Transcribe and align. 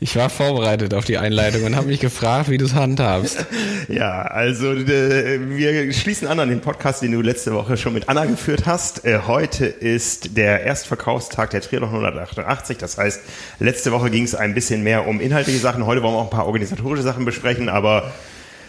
ich, 0.00 0.16
war 0.16 0.30
vorbereitet 0.30 0.94
auf 0.94 1.04
die 1.04 1.18
Einleitung 1.18 1.64
und 1.64 1.76
habe 1.76 1.88
mich 1.88 2.00
gefragt, 2.00 2.48
wie 2.50 2.58
du 2.58 2.64
es 2.64 2.74
handhabst. 2.74 3.46
Ja, 3.88 4.20
also 4.20 4.74
äh, 4.74 5.40
wir 5.48 5.92
schließen 5.94 6.28
an 6.28 6.40
an 6.40 6.50
den 6.50 6.60
Podcast, 6.60 7.00
den 7.00 7.12
du 7.12 7.22
letzte 7.22 7.54
Woche 7.54 7.78
schon 7.78 7.94
mit 7.94 8.06
Anna 8.10 8.26
geführt 8.26 8.66
hast. 8.66 9.06
Äh, 9.06 9.20
heute 9.26 9.64
ist 9.64 10.36
der 10.36 10.62
Erstverkaufstag 10.64 11.50
der 11.50 11.62
Triathlon 11.62 11.88
188. 11.88 12.76
Das 12.76 12.98
heißt, 12.98 13.22
letzte 13.60 13.90
Woche 13.90 14.10
ging 14.10 14.24
es 14.24 14.34
ein 14.34 14.52
bisschen 14.52 14.82
mehr 14.82 15.06
um 15.06 15.20
inhaltliche 15.20 15.58
Sachen. 15.58 15.86
Heute 15.86 16.02
wollen 16.02 16.12
wir 16.12 16.18
auch 16.18 16.24
ein 16.24 16.30
paar 16.30 16.46
organisatorische 16.46 17.02
Sachen 17.02 17.24
besprechen. 17.24 17.70
Aber 17.70 18.12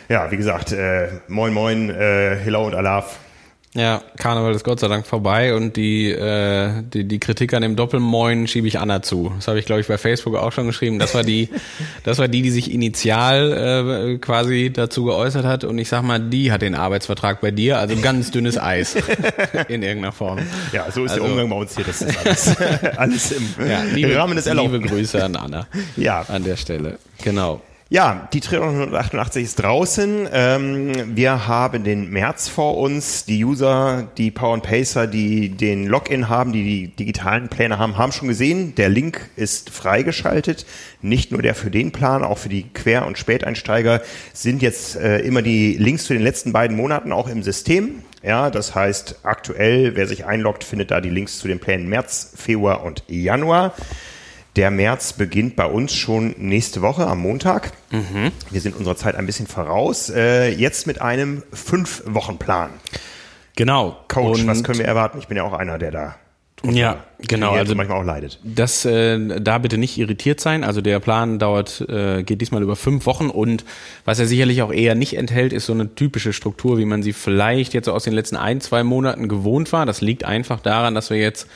ja, 0.08 0.32
wie 0.32 0.38
gesagt, 0.38 0.72
äh, 0.72 1.10
moin 1.28 1.54
moin, 1.54 1.94
hello 1.94 2.66
und 2.66 2.76
alaf. 2.76 3.20
Ja, 3.76 4.02
Karneval 4.18 4.56
ist 4.56 4.64
Gott 4.64 4.80
sei 4.80 4.88
Dank 4.88 5.06
vorbei 5.06 5.54
und 5.54 5.76
die, 5.78 6.10
äh, 6.10 6.82
die, 6.92 7.08
die 7.08 7.20
Kritik 7.20 7.54
an 7.54 7.62
dem 7.62 7.76
Doppelmoin 7.76 8.48
schiebe 8.48 8.68
ich 8.68 8.80
Anna 8.80 9.04
zu. 9.04 9.32
Das 9.36 9.48
habe 9.48 9.60
ich, 9.60 9.66
glaube 9.66 9.82
ich, 9.82 9.88
bei 9.88 10.00
Facebook 10.00 10.36
auch 10.36 10.52
schon 10.52 10.66
geschrieben. 10.66 10.98
Das 10.98 11.14
war 11.14 11.22
die, 11.22 11.50
das 12.04 12.18
war 12.18 12.28
die, 12.28 12.42
die 12.42 12.50
sich 12.50 12.74
initial 12.74 14.16
äh, 14.16 14.18
quasi 14.18 14.72
dazu 14.74 15.06
geäußert 15.06 15.46
hat 15.46 15.66
und 15.66 15.78
ich 15.78 15.88
sag 15.88 16.02
mal, 16.02 16.20
die 16.20 16.52
hat 16.52 16.64
den 16.64 16.74
Arbeitsvertrag 16.74 17.42
bei 17.42 17.52
dir, 17.52 17.78
also 17.78 17.96
ganz 17.98 18.32
dünnes 18.32 18.58
Eis 18.58 18.96
in 19.68 19.84
irgendeiner 19.84 20.14
Form. 20.14 20.40
Ja, 20.72 20.92
so 20.92 21.06
ist 21.06 21.12
also, 21.12 21.26
der 21.26 21.32
Umgang 21.32 21.50
bei 21.52 21.56
uns 21.58 21.76
hier. 21.76 21.86
Das 21.86 22.02
ist 22.02 22.18
alles, 22.26 22.58
alles 22.98 23.32
im, 23.32 23.50
ja, 23.70 23.84
liebe, 23.84 24.10
im 24.10 24.18
Rahmen 24.18 24.36
des 24.36 24.48
Erlaubten. 24.48 24.82
Liebe 24.82 24.88
Grüße 24.88 25.24
an 25.24 25.36
Anna. 25.36 25.68
Ja. 25.96 26.26
An 26.28 26.44
der 26.44 26.58
Stelle. 26.58 26.98
Genau. 27.24 27.62
Ja, 27.92 28.30
die 28.34 28.40
Triathlon 28.40 28.76
188 28.76 29.44
ist 29.44 29.56
draußen. 29.56 30.30
Ähm, 30.32 31.16
wir 31.16 31.48
haben 31.48 31.84
den 31.84 32.12
März 32.12 32.48
vor 32.48 32.78
uns. 32.78 33.26
Die 33.26 33.44
User, 33.44 34.08
die 34.16 34.30
Power 34.30 34.54
and 34.54 34.62
Pacer, 34.62 35.08
die 35.08 35.50
den 35.50 35.88
Login 35.88 36.30
haben, 36.30 36.54
die 36.54 36.64
die 36.64 36.88
digitalen 36.96 37.50
Pläne 37.50 37.80
haben, 37.80 37.98
haben 37.98 38.12
schon 38.12 38.28
gesehen. 38.28 38.76
Der 38.76 38.90
Link 38.90 39.32
ist 39.36 39.72
freigeschaltet. 39.72 40.68
Nicht 41.02 41.32
nur 41.32 41.42
der 41.42 41.56
für 41.56 41.72
den 41.72 41.92
Plan, 41.92 42.24
auch 42.24 42.38
für 42.38 42.50
die 42.50 42.72
Quer- 42.72 43.08
und 43.08 43.18
Späteinsteiger 43.18 44.04
sind 44.34 44.62
jetzt 44.62 44.96
äh, 44.96 45.22
immer 45.22 45.42
die 45.42 45.76
Links 45.76 46.04
zu 46.04 46.14
den 46.14 46.22
letzten 46.22 46.54
beiden 46.54 46.78
Monaten 46.78 47.12
auch 47.12 47.28
im 47.28 47.42
System. 47.42 48.04
Ja, 48.22 48.52
das 48.52 48.76
heißt, 48.76 49.22
aktuell, 49.24 49.96
wer 49.96 50.06
sich 50.06 50.28
einloggt, 50.28 50.64
findet 50.64 50.92
da 50.92 51.02
die 51.02 51.10
Links 51.10 51.40
zu 51.40 51.48
den 51.48 51.58
Plänen 51.58 51.90
März, 51.90 52.34
Februar 52.36 52.84
und 52.84 53.04
Januar. 53.08 53.74
Der 54.56 54.72
März 54.72 55.14
beginnt 55.14 55.56
bei 55.56 55.66
uns 55.66 55.94
schon 55.94 56.36
nächste 56.38 56.82
Woche 56.82 57.08
am 57.08 57.20
Montag. 57.20 57.72
Mhm. 57.92 58.32
Wir 58.50 58.62
sind 58.62 58.76
unserer 58.76 58.96
Zeit 58.96 59.16
ein 59.16 59.26
bisschen 59.26 59.48
voraus. 59.48 60.10
Äh, 60.10 60.50
jetzt 60.50 60.88
mit 60.88 61.02
einem 61.02 61.44
Fünf-Wochen-Plan. 61.54 62.72
Genau. 63.56 63.98
Coach, 64.08 64.42
Und 64.42 64.48
was 64.48 64.64
können 64.64 64.80
wir 64.80 64.86
erwarten? 64.86 65.20
Ich 65.20 65.28
bin 65.28 65.38
ja 65.38 65.44
auch 65.44 65.54
einer, 65.54 65.78
der 65.78 65.92
da 65.92 66.16
ja, 66.64 67.04
genau. 67.20 67.52
Also 67.52 67.76
manchmal 67.76 68.00
auch 68.00 68.06
leidet. 68.06 68.40
Das 68.44 68.84
äh, 68.86 69.40
da 69.40 69.58
bitte 69.60 69.78
nicht 69.78 69.98
irritiert 69.98 70.40
sein. 70.40 70.64
Also 70.64 70.82
der 70.82 71.00
Plan 71.00 71.40
dauert 71.40 71.82
äh, 71.88 72.24
geht 72.24 72.42
diesmal 72.42 72.62
über 72.62 72.76
fünf 72.76 73.06
Wochen 73.06 73.30
und 73.30 73.64
was 74.06 74.20
er 74.20 74.26
sicherlich 74.26 74.62
auch 74.62 74.72
eher 74.72 74.96
nicht 74.96 75.16
enthält, 75.16 75.54
ist 75.54 75.66
so 75.66 75.74
eine 75.74 75.96
typische 75.96 76.34
Struktur, 76.34 76.78
wie 76.78 76.86
man 76.86 77.02
sie 77.04 77.14
vielleicht 77.14 77.74
jetzt 77.74 77.88
aus 77.88 78.04
den 78.04 78.14
letzten 78.14 78.36
ein 78.36 78.62
zwei 78.62 78.84
Monaten 78.84 79.28
gewohnt 79.30 79.72
war. 79.72 79.86
Das 79.86 80.02
liegt 80.02 80.26
einfach 80.26 80.60
daran, 80.60 80.96
dass 80.96 81.10
wir 81.10 81.18
jetzt 81.18 81.48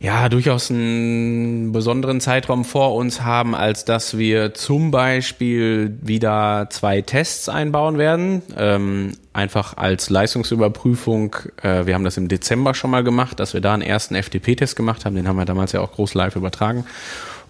ja 0.00 0.28
durchaus 0.28 0.70
einen 0.70 1.72
besonderen 1.72 2.20
Zeitraum 2.20 2.64
vor 2.64 2.94
uns 2.94 3.22
haben, 3.22 3.54
als 3.54 3.84
dass 3.84 4.16
wir 4.16 4.54
zum 4.54 4.90
Beispiel 4.90 5.98
wieder 6.00 6.68
zwei 6.70 7.02
Tests 7.02 7.48
einbauen 7.48 7.98
werden. 7.98 8.42
Ähm, 8.56 9.12
einfach 9.32 9.76
als 9.76 10.10
Leistungsüberprüfung. 10.10 11.36
Äh, 11.62 11.86
wir 11.86 11.94
haben 11.94 12.04
das 12.04 12.16
im 12.16 12.28
Dezember 12.28 12.74
schon 12.74 12.90
mal 12.90 13.02
gemacht, 13.02 13.40
dass 13.40 13.54
wir 13.54 13.60
da 13.60 13.74
einen 13.74 13.82
ersten 13.82 14.14
FTP-Test 14.14 14.76
gemacht 14.76 15.04
haben. 15.04 15.16
Den 15.16 15.26
haben 15.26 15.36
wir 15.36 15.44
damals 15.44 15.72
ja 15.72 15.80
auch 15.80 15.92
groß 15.92 16.14
live 16.14 16.36
übertragen 16.36 16.84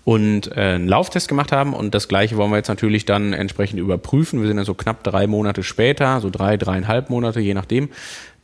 und 0.09 0.57
äh, 0.57 0.61
einen 0.61 0.89
Lauftest 0.89 1.29
gemacht 1.29 1.53
haben. 1.53 1.75
Und 1.75 1.95
das 1.95 2.09
gleiche 2.09 2.39
wollen 2.39 2.51
wir 2.51 2.57
jetzt 2.57 2.69
natürlich 2.69 3.05
dann 3.05 3.35
entsprechend 3.35 3.79
überprüfen. 3.79 4.41
Wir 4.41 4.49
sind 4.49 4.57
ja 4.57 4.65
so 4.65 4.73
knapp 4.73 5.05
drei 5.05 5.27
Monate 5.27 5.63
später, 5.63 6.23
so 6.23 6.31
drei, 6.31 6.57
dreieinhalb 6.57 7.11
Monate, 7.11 7.41
je 7.41 7.53
nachdem, 7.53 7.91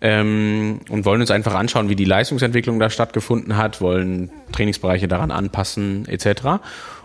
ähm, 0.02 0.80
und 0.90 1.06
wollen 1.06 1.22
uns 1.22 1.30
einfach 1.30 1.54
anschauen, 1.54 1.88
wie 1.88 1.96
die 1.96 2.04
Leistungsentwicklung 2.04 2.78
da 2.80 2.90
stattgefunden 2.90 3.56
hat, 3.56 3.80
wollen 3.80 4.28
Trainingsbereiche 4.52 5.08
daran 5.08 5.30
anpassen 5.30 6.06
etc. 6.06 6.60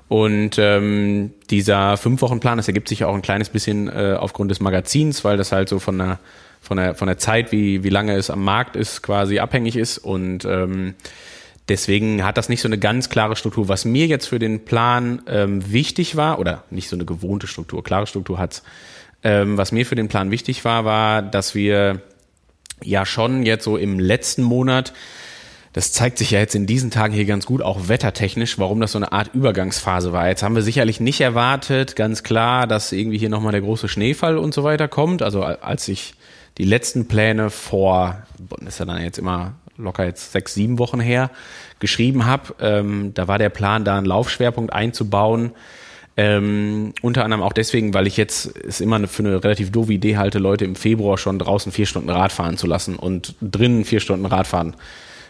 Und 0.10 0.58
ähm, 0.58 1.32
dieser 1.50 1.96
Fünf-Wochen-Plan, 1.96 2.58
das 2.58 2.68
ergibt 2.68 2.90
sich 2.90 3.06
auch 3.06 3.16
ein 3.16 3.22
kleines 3.22 3.48
bisschen 3.48 3.88
äh, 3.88 4.18
aufgrund 4.20 4.52
des 4.52 4.60
Magazins, 4.60 5.24
weil 5.24 5.38
das 5.38 5.54
halt 5.54 5.70
so 5.70 5.80
von 5.80 5.98
der 5.98 6.20
von 6.60 6.76
der 6.76 6.96
von 6.96 7.08
der 7.08 7.18
Zeit, 7.18 7.54
wie 7.54 7.86
wie 7.86 7.90
lange 7.90 8.14
es 8.18 8.30
am 8.30 8.44
Markt 8.44 8.76
ist, 8.76 9.04
quasi 9.04 9.40
abhängig 9.40 9.78
ist 9.78 10.00
und 10.00 10.44
ähm, 10.44 10.96
Deswegen 11.70 12.24
hat 12.24 12.38
das 12.38 12.50
nicht 12.50 12.62
so 12.62 12.68
eine 12.68 12.78
ganz 12.78 13.10
klare 13.10 13.36
Struktur. 13.36 13.70
Was 13.70 13.86
mir 13.86 14.08
jetzt 14.08 14.28
für 14.28 14.40
den 14.40 14.66
Plan 14.66 15.22
ähm, 15.28 15.72
wichtig 15.72 16.16
war, 16.16 16.40
oder 16.40 16.64
nicht 16.70 16.90
so 16.90 16.96
eine 16.96 17.06
gewohnte 17.06 17.48
Struktur, 17.48 17.84
klare 17.84 18.08
Struktur 18.08 18.40
hat's. 18.40 18.64
Ähm, 19.22 19.58
was 19.58 19.72
mir 19.72 19.86
für 19.86 19.96
den 19.96 20.08
Plan 20.08 20.32
wichtig 20.32 20.66
war, 20.66 20.86
war, 20.86 21.22
dass 21.22 21.54
wir 21.54 22.02
ja 22.82 23.06
schon 23.06 23.44
jetzt 23.44 23.66
so 23.66 23.78
im 23.78 24.00
letzten 24.00 24.44
Monat 24.44 24.94
das 25.74 25.92
zeigt 25.92 26.18
sich 26.18 26.32
ja 26.32 26.40
jetzt 26.40 26.56
in 26.56 26.66
diesen 26.66 26.90
Tagen 26.90 27.14
hier 27.14 27.26
ganz 27.26 27.46
gut, 27.46 27.62
auch 27.62 27.88
wettertechnisch, 27.88 28.58
warum 28.58 28.82
das 28.82 28.94
so 28.94 28.98
eine 28.98 29.12
Art 29.12 29.34
Übergangsphase 29.34 30.12
war. 30.12 30.28
Jetzt 30.28 30.42
haben 30.42 30.56
wir 30.56 30.64
sicherlich 30.64 31.00
nicht 31.00 31.22
erwartet, 31.22 31.96
ganz 31.96 32.24
klar, 32.24 32.66
dass 32.66 32.92
irgendwie 32.92 33.20
hier 33.20 33.30
nochmal 33.30 33.52
der 33.52 33.62
große 33.62 33.88
Schneefall 33.88 34.38
und 34.38 34.54
so 34.54 34.64
weiter 34.64 34.88
kommt. 34.88 35.22
Also 35.22 35.44
als 35.44 35.88
ich 35.88 36.16
die 36.58 36.64
letzten 36.64 37.08
Pläne 37.08 37.52
vor, 37.52 38.24
das 38.60 38.74
ist 38.74 38.80
ja 38.80 38.86
dann 38.86 39.02
jetzt 39.02 39.20
immer 39.20 39.54
locker 39.80 40.06
jetzt 40.06 40.32
sechs, 40.32 40.54
sieben 40.54 40.78
Wochen 40.78 41.00
her, 41.00 41.32
geschrieben 41.80 42.26
habe, 42.26 42.54
ähm, 42.60 43.14
da 43.14 43.28
war 43.28 43.38
der 43.38 43.50
Plan, 43.50 43.86
da 43.86 43.98
einen 43.98 44.06
Laufschwerpunkt 44.06 44.74
einzubauen, 44.74 45.52
ähm, 46.18 46.94
unter 47.02 47.24
anderem 47.24 47.42
auch 47.42 47.54
deswegen, 47.54 47.94
weil 47.94 48.06
ich 48.06 48.18
jetzt 48.18 48.54
es 48.58 48.82
immer 48.82 49.08
für 49.08 49.24
eine 49.24 49.42
relativ 49.42 49.72
doofe 49.72 49.94
Idee 49.94 50.18
halte, 50.18 50.38
Leute 50.38 50.66
im 50.66 50.76
Februar 50.76 51.18
schon 51.18 51.40
draußen 51.40 51.72
vier 51.72 51.86
Stunden 51.86 52.10
Rad 52.10 52.32
fahren 52.34 52.58
zu 52.58 52.68
lassen 52.68 52.98
und 52.98 53.36
drinnen 53.42 53.86
vier 53.86 54.02
Stunden 54.02 54.26
Rad 54.26 54.46
fahren 54.46 54.76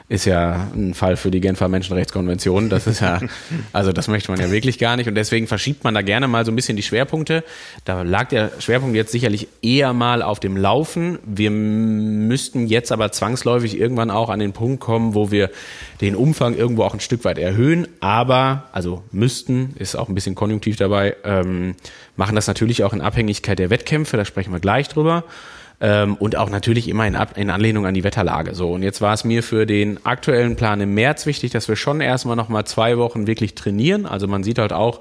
ist 0.10 0.26
ja 0.26 0.68
ein 0.74 0.96
Fall 0.96 1.18
für 1.18 1.30
die 1.30 1.40
Genfer 1.40 1.68
Menschenrechtskonvention. 1.68 2.70
Das 2.70 2.88
ist 2.88 3.00
ja, 3.00 3.20
also 3.74 3.94
das 3.94 4.08
möchte 4.08 4.32
man 4.32 4.40
ja 4.42 4.50
wirklich 4.50 4.80
gar 4.80 4.98
nicht. 4.98 5.08
Und 5.08 5.14
deswegen 5.14 5.46
verschiebt 5.46 5.84
man 5.84 5.94
da 5.94 6.02
gerne 6.02 6.28
mal 6.28 6.46
so 6.46 6.52
ein 6.52 6.56
bisschen 6.56 6.76
die 6.76 6.84
Schwerpunkte. 6.84 7.44
Da 7.86 8.02
lag 8.02 8.28
der 8.30 8.52
Schwerpunkt 8.58 8.96
jetzt 8.96 9.12
sicherlich 9.12 9.48
eher 9.62 9.94
mal 9.94 10.24
auf 10.24 10.40
dem 10.40 10.58
Laufen. 10.58 11.20
Wir 11.26 11.52
müssten 11.52 12.66
jetzt 12.66 12.92
aber 12.92 13.12
zwangsläufig 13.12 13.80
irgendwann 13.80 14.10
auch 14.10 14.30
an 14.30 14.40
den 14.40 14.52
Punkt 14.52 14.80
kommen, 14.80 15.14
wo 15.14 15.30
wir 15.30 15.52
den 16.02 16.16
Umfang 16.16 16.56
irgendwo 16.56 16.84
auch 16.84 16.96
ein 16.96 17.02
Stück 17.02 17.24
weit 17.24 17.38
erhöhen. 17.38 17.88
Aber, 18.00 18.64
also 18.72 19.04
müssten, 19.12 19.76
ist 19.78 19.96
auch 19.96 20.10
ein 20.10 20.16
bisschen 20.16 20.34
konjunktiv 20.34 20.76
dabei, 20.76 21.16
ähm, 21.24 21.76
machen 22.16 22.36
das 22.36 22.48
natürlich 22.48 22.84
auch 22.84 22.94
in 22.94 23.02
Abhängigkeit 23.02 23.60
der 23.60 23.70
Wettkämpfe. 23.70 24.18
Da 24.18 24.26
sprechen 24.26 24.52
wir 24.52 24.60
gleich 24.60 24.88
drüber. 24.88 25.24
Ähm, 25.82 26.16
und 26.16 26.36
auch 26.36 26.50
natürlich 26.50 26.90
immer 26.90 27.08
in, 27.08 27.16
Ab 27.16 27.38
in 27.38 27.50
Anlehnung 27.50 27.86
an 27.86 27.94
die 27.94 28.04
Wetterlage. 28.04 28.54
So, 28.54 28.74
und 28.74 28.84
jetzt 28.84 29.00
war 29.02 29.14
es 29.14 29.24
mir 29.24 29.44
für 29.44 29.66
den 29.66 30.06
aktuellen 30.06 30.56
Plan 30.56 30.82
im 30.82 30.94
März 30.94 31.26
wichtig, 31.26 31.52
dass 31.52 31.70
wir 31.70 31.76
schon 31.76 32.02
erstmal 32.02 32.36
nochmal 32.36 32.66
zwei 32.66 32.98
Wochen 32.98 33.28
wirklich 33.28 33.56
trainieren. 33.56 34.06
Also 34.06 34.28
man 34.28 34.44
sieht 34.44 34.60
halt 34.60 34.74
auch, 34.74 35.00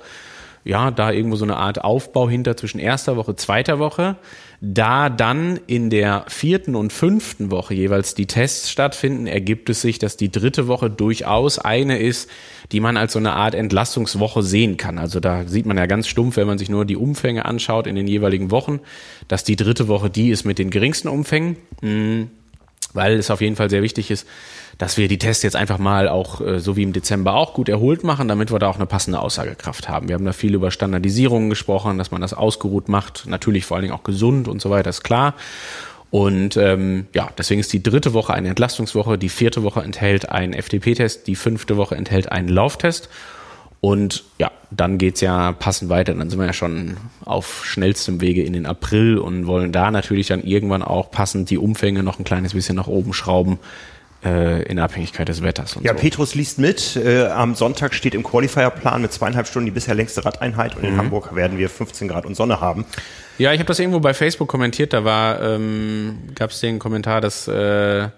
ja, 0.64 0.90
da 0.90 1.10
irgendwo 1.10 1.36
so 1.36 1.44
eine 1.44 1.56
Art 1.56 1.82
Aufbau 1.82 2.28
hinter 2.28 2.56
zwischen 2.56 2.78
erster 2.78 3.16
Woche, 3.16 3.34
zweiter 3.34 3.78
Woche. 3.78 4.16
Da 4.60 5.08
dann 5.08 5.60
in 5.68 5.88
der 5.88 6.24
vierten 6.26 6.74
und 6.74 6.92
fünften 6.92 7.52
Woche 7.52 7.74
jeweils 7.74 8.16
die 8.16 8.26
Tests 8.26 8.70
stattfinden, 8.70 9.28
ergibt 9.28 9.70
es 9.70 9.82
sich, 9.82 10.00
dass 10.00 10.16
die 10.16 10.32
dritte 10.32 10.66
Woche 10.66 10.90
durchaus 10.90 11.60
eine 11.60 11.98
ist, 12.00 12.28
die 12.72 12.80
man 12.80 12.96
als 12.96 13.12
so 13.12 13.20
eine 13.20 13.34
Art 13.34 13.54
Entlastungswoche 13.54 14.42
sehen 14.42 14.76
kann. 14.76 14.98
Also 14.98 15.20
da 15.20 15.46
sieht 15.46 15.66
man 15.66 15.76
ja 15.76 15.86
ganz 15.86 16.08
stumpf, 16.08 16.36
wenn 16.36 16.48
man 16.48 16.58
sich 16.58 16.70
nur 16.70 16.84
die 16.84 16.96
Umfänge 16.96 17.44
anschaut 17.44 17.86
in 17.86 17.94
den 17.94 18.08
jeweiligen 18.08 18.50
Wochen, 18.50 18.80
dass 19.28 19.44
die 19.44 19.54
dritte 19.54 19.86
Woche 19.86 20.10
die 20.10 20.30
ist 20.30 20.44
mit 20.44 20.58
den 20.58 20.70
geringsten 20.70 21.06
Umfängen, 21.06 21.56
hm, 21.80 22.28
weil 22.94 23.16
es 23.16 23.30
auf 23.30 23.40
jeden 23.40 23.54
Fall 23.54 23.70
sehr 23.70 23.82
wichtig 23.82 24.10
ist, 24.10 24.26
dass 24.78 24.96
wir 24.96 25.08
die 25.08 25.18
Tests 25.18 25.42
jetzt 25.42 25.56
einfach 25.56 25.78
mal 25.78 26.08
auch, 26.08 26.40
äh, 26.40 26.60
so 26.60 26.76
wie 26.76 26.84
im 26.84 26.92
Dezember 26.92 27.34
auch, 27.34 27.52
gut 27.52 27.68
erholt 27.68 28.04
machen, 28.04 28.28
damit 28.28 28.52
wir 28.52 28.60
da 28.60 28.68
auch 28.68 28.76
eine 28.76 28.86
passende 28.86 29.20
Aussagekraft 29.20 29.88
haben. 29.88 30.08
Wir 30.08 30.14
haben 30.14 30.24
da 30.24 30.32
viel 30.32 30.54
über 30.54 30.70
Standardisierungen 30.70 31.50
gesprochen, 31.50 31.98
dass 31.98 32.12
man 32.12 32.20
das 32.20 32.32
ausgeruht 32.32 32.88
macht, 32.88 33.26
natürlich 33.26 33.66
vor 33.66 33.76
allen 33.76 33.82
Dingen 33.82 33.94
auch 33.94 34.04
gesund 34.04 34.46
und 34.46 34.62
so 34.62 34.70
weiter, 34.70 34.90
ist 34.90 35.02
klar. 35.02 35.34
Und 36.10 36.56
ähm, 36.56 37.06
ja, 37.12 37.28
deswegen 37.36 37.60
ist 37.60 37.72
die 37.72 37.82
dritte 37.82 38.14
Woche 38.14 38.32
eine 38.32 38.48
Entlastungswoche, 38.48 39.18
die 39.18 39.28
vierte 39.28 39.62
Woche 39.62 39.82
enthält 39.82 40.30
einen 40.30 40.54
FTP-Test, 40.54 41.26
die 41.26 41.34
fünfte 41.34 41.76
Woche 41.76 41.96
enthält 41.96 42.32
einen 42.32 42.48
Lauftest. 42.48 43.10
Und 43.80 44.24
ja, 44.38 44.50
dann 44.70 44.98
geht's 44.98 45.20
ja 45.20 45.52
passend 45.52 45.90
weiter. 45.90 46.14
Dann 46.14 46.30
sind 46.30 46.38
wir 46.38 46.46
ja 46.46 46.52
schon 46.52 46.96
auf 47.24 47.64
schnellstem 47.64 48.20
Wege 48.20 48.42
in 48.42 48.54
den 48.54 48.66
April 48.66 49.18
und 49.18 49.46
wollen 49.46 49.70
da 49.70 49.90
natürlich 49.90 50.28
dann 50.28 50.42
irgendwann 50.42 50.82
auch 50.82 51.10
passend 51.10 51.50
die 51.50 51.58
Umfänge 51.58 52.02
noch 52.02 52.18
ein 52.18 52.24
kleines 52.24 52.54
bisschen 52.54 52.74
nach 52.74 52.88
oben 52.88 53.12
schrauben 53.12 53.58
in 54.22 54.78
Abhängigkeit 54.80 55.28
des 55.28 55.42
Wetters. 55.42 55.78
ja, 55.80 55.92
so. 55.92 55.98
Petrus 55.98 56.34
liest 56.34 56.58
mit. 56.58 56.96
Äh, 56.96 57.26
am 57.26 57.54
Sonntag 57.54 57.94
steht 57.94 58.14
im 58.14 58.24
Qualifier-Plan 58.24 59.00
mit 59.00 59.12
zweieinhalb 59.12 59.46
Stunden 59.46 59.66
die 59.66 59.70
bisher 59.70 59.94
längste 59.94 60.24
Radeinheit 60.24 60.76
und 60.76 60.84
in 60.84 60.94
mhm. 60.94 60.98
Hamburg 60.98 61.34
werden 61.36 61.56
wir 61.56 61.70
15 61.70 62.08
Grad 62.08 62.26
und 62.26 62.34
Sonne 62.34 62.60
haben. 62.60 62.84
Ja, 63.38 63.52
ich 63.52 63.60
habe 63.60 63.68
das 63.68 63.78
irgendwo 63.78 64.00
bei 64.00 64.14
Facebook 64.14 64.48
kommentiert. 64.48 64.92
Da 64.92 65.04
war 65.04 65.40
ähm, 65.40 66.18
gab 66.34 66.50
es 66.50 66.58
den 66.60 66.80
Kommentar, 66.80 67.20
dass 67.20 67.46
äh, 67.46 68.08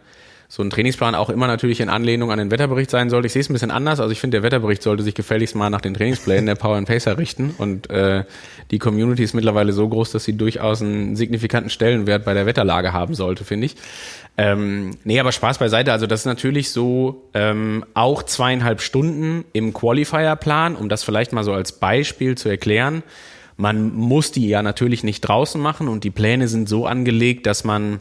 so 0.53 0.65
ein 0.65 0.71
Trainingsplan 0.71 1.15
auch 1.15 1.31
immer 1.31 1.47
natürlich 1.47 1.81
in 1.81 1.89
Anlehnung 1.89 2.33
an 2.33 2.39
den 2.41 2.51
Wetterbericht 2.51 2.91
sein 2.91 3.09
sollte. 3.09 3.29
Ich 3.29 3.33
sehe 3.33 3.41
es 3.41 3.49
ein 3.49 3.53
bisschen 3.53 3.71
anders. 3.71 4.01
Also 4.01 4.11
ich 4.11 4.19
finde, 4.19 4.39
der 4.39 4.43
Wetterbericht 4.43 4.83
sollte 4.83 5.05
sich 5.05 5.15
gefälligst 5.15 5.55
mal 5.55 5.71
nach 5.71 5.81
den 5.81 5.95
Trainingsplänen 5.95 6.47
der 6.47 6.57
Power 6.57 6.75
and 6.75 6.89
Pacer 6.89 7.17
richten. 7.19 7.55
Und 7.57 7.89
äh, 7.89 8.25
die 8.73 8.81
Community 8.81 9.23
ist 9.23 9.33
mittlerweile 9.33 9.73
so 9.73 9.89
groß, 9.89 10.11
dass 10.11 10.25
sie 10.25 10.37
durchaus 10.37 10.83
einen 10.83 11.15
signifikanten 11.15 11.71
Stellenwert 11.71 12.25
bei 12.25 12.35
der 12.35 12.47
Wetterlage 12.47 12.93
haben 12.93 13.15
sollte, 13.15 13.45
finde 13.45 13.67
ich. 13.67 13.77
Ähm, 14.37 14.97
nee, 15.05 15.21
aber 15.21 15.31
Spaß 15.31 15.59
beiseite. 15.59 15.93
Also 15.93 16.09
das 16.09 16.23
ist 16.23 16.27
natürlich 16.27 16.73
so 16.73 17.29
ähm, 17.33 17.85
auch 17.95 18.25
zweieinhalb 18.25 18.81
Stunden 18.81 19.45
im 19.53 19.73
Qualifier-Plan, 19.73 20.75
um 20.75 20.89
das 20.89 21.05
vielleicht 21.05 21.33
mal 21.33 21.45
so 21.45 21.53
als 21.53 21.79
Beispiel 21.79 22.37
zu 22.37 22.49
erklären. 22.49 23.05
Man 23.57 23.95
muss 23.95 24.33
die 24.33 24.49
ja 24.49 24.65
natürlich 24.65 25.05
nicht 25.05 25.21
draußen 25.21 25.61
machen 25.61 25.87
und 25.87 26.03
die 26.03 26.11
Pläne 26.11 26.49
sind 26.49 26.69
so 26.69 26.87
angelegt, 26.87 27.47
dass 27.47 27.63
man 27.63 28.01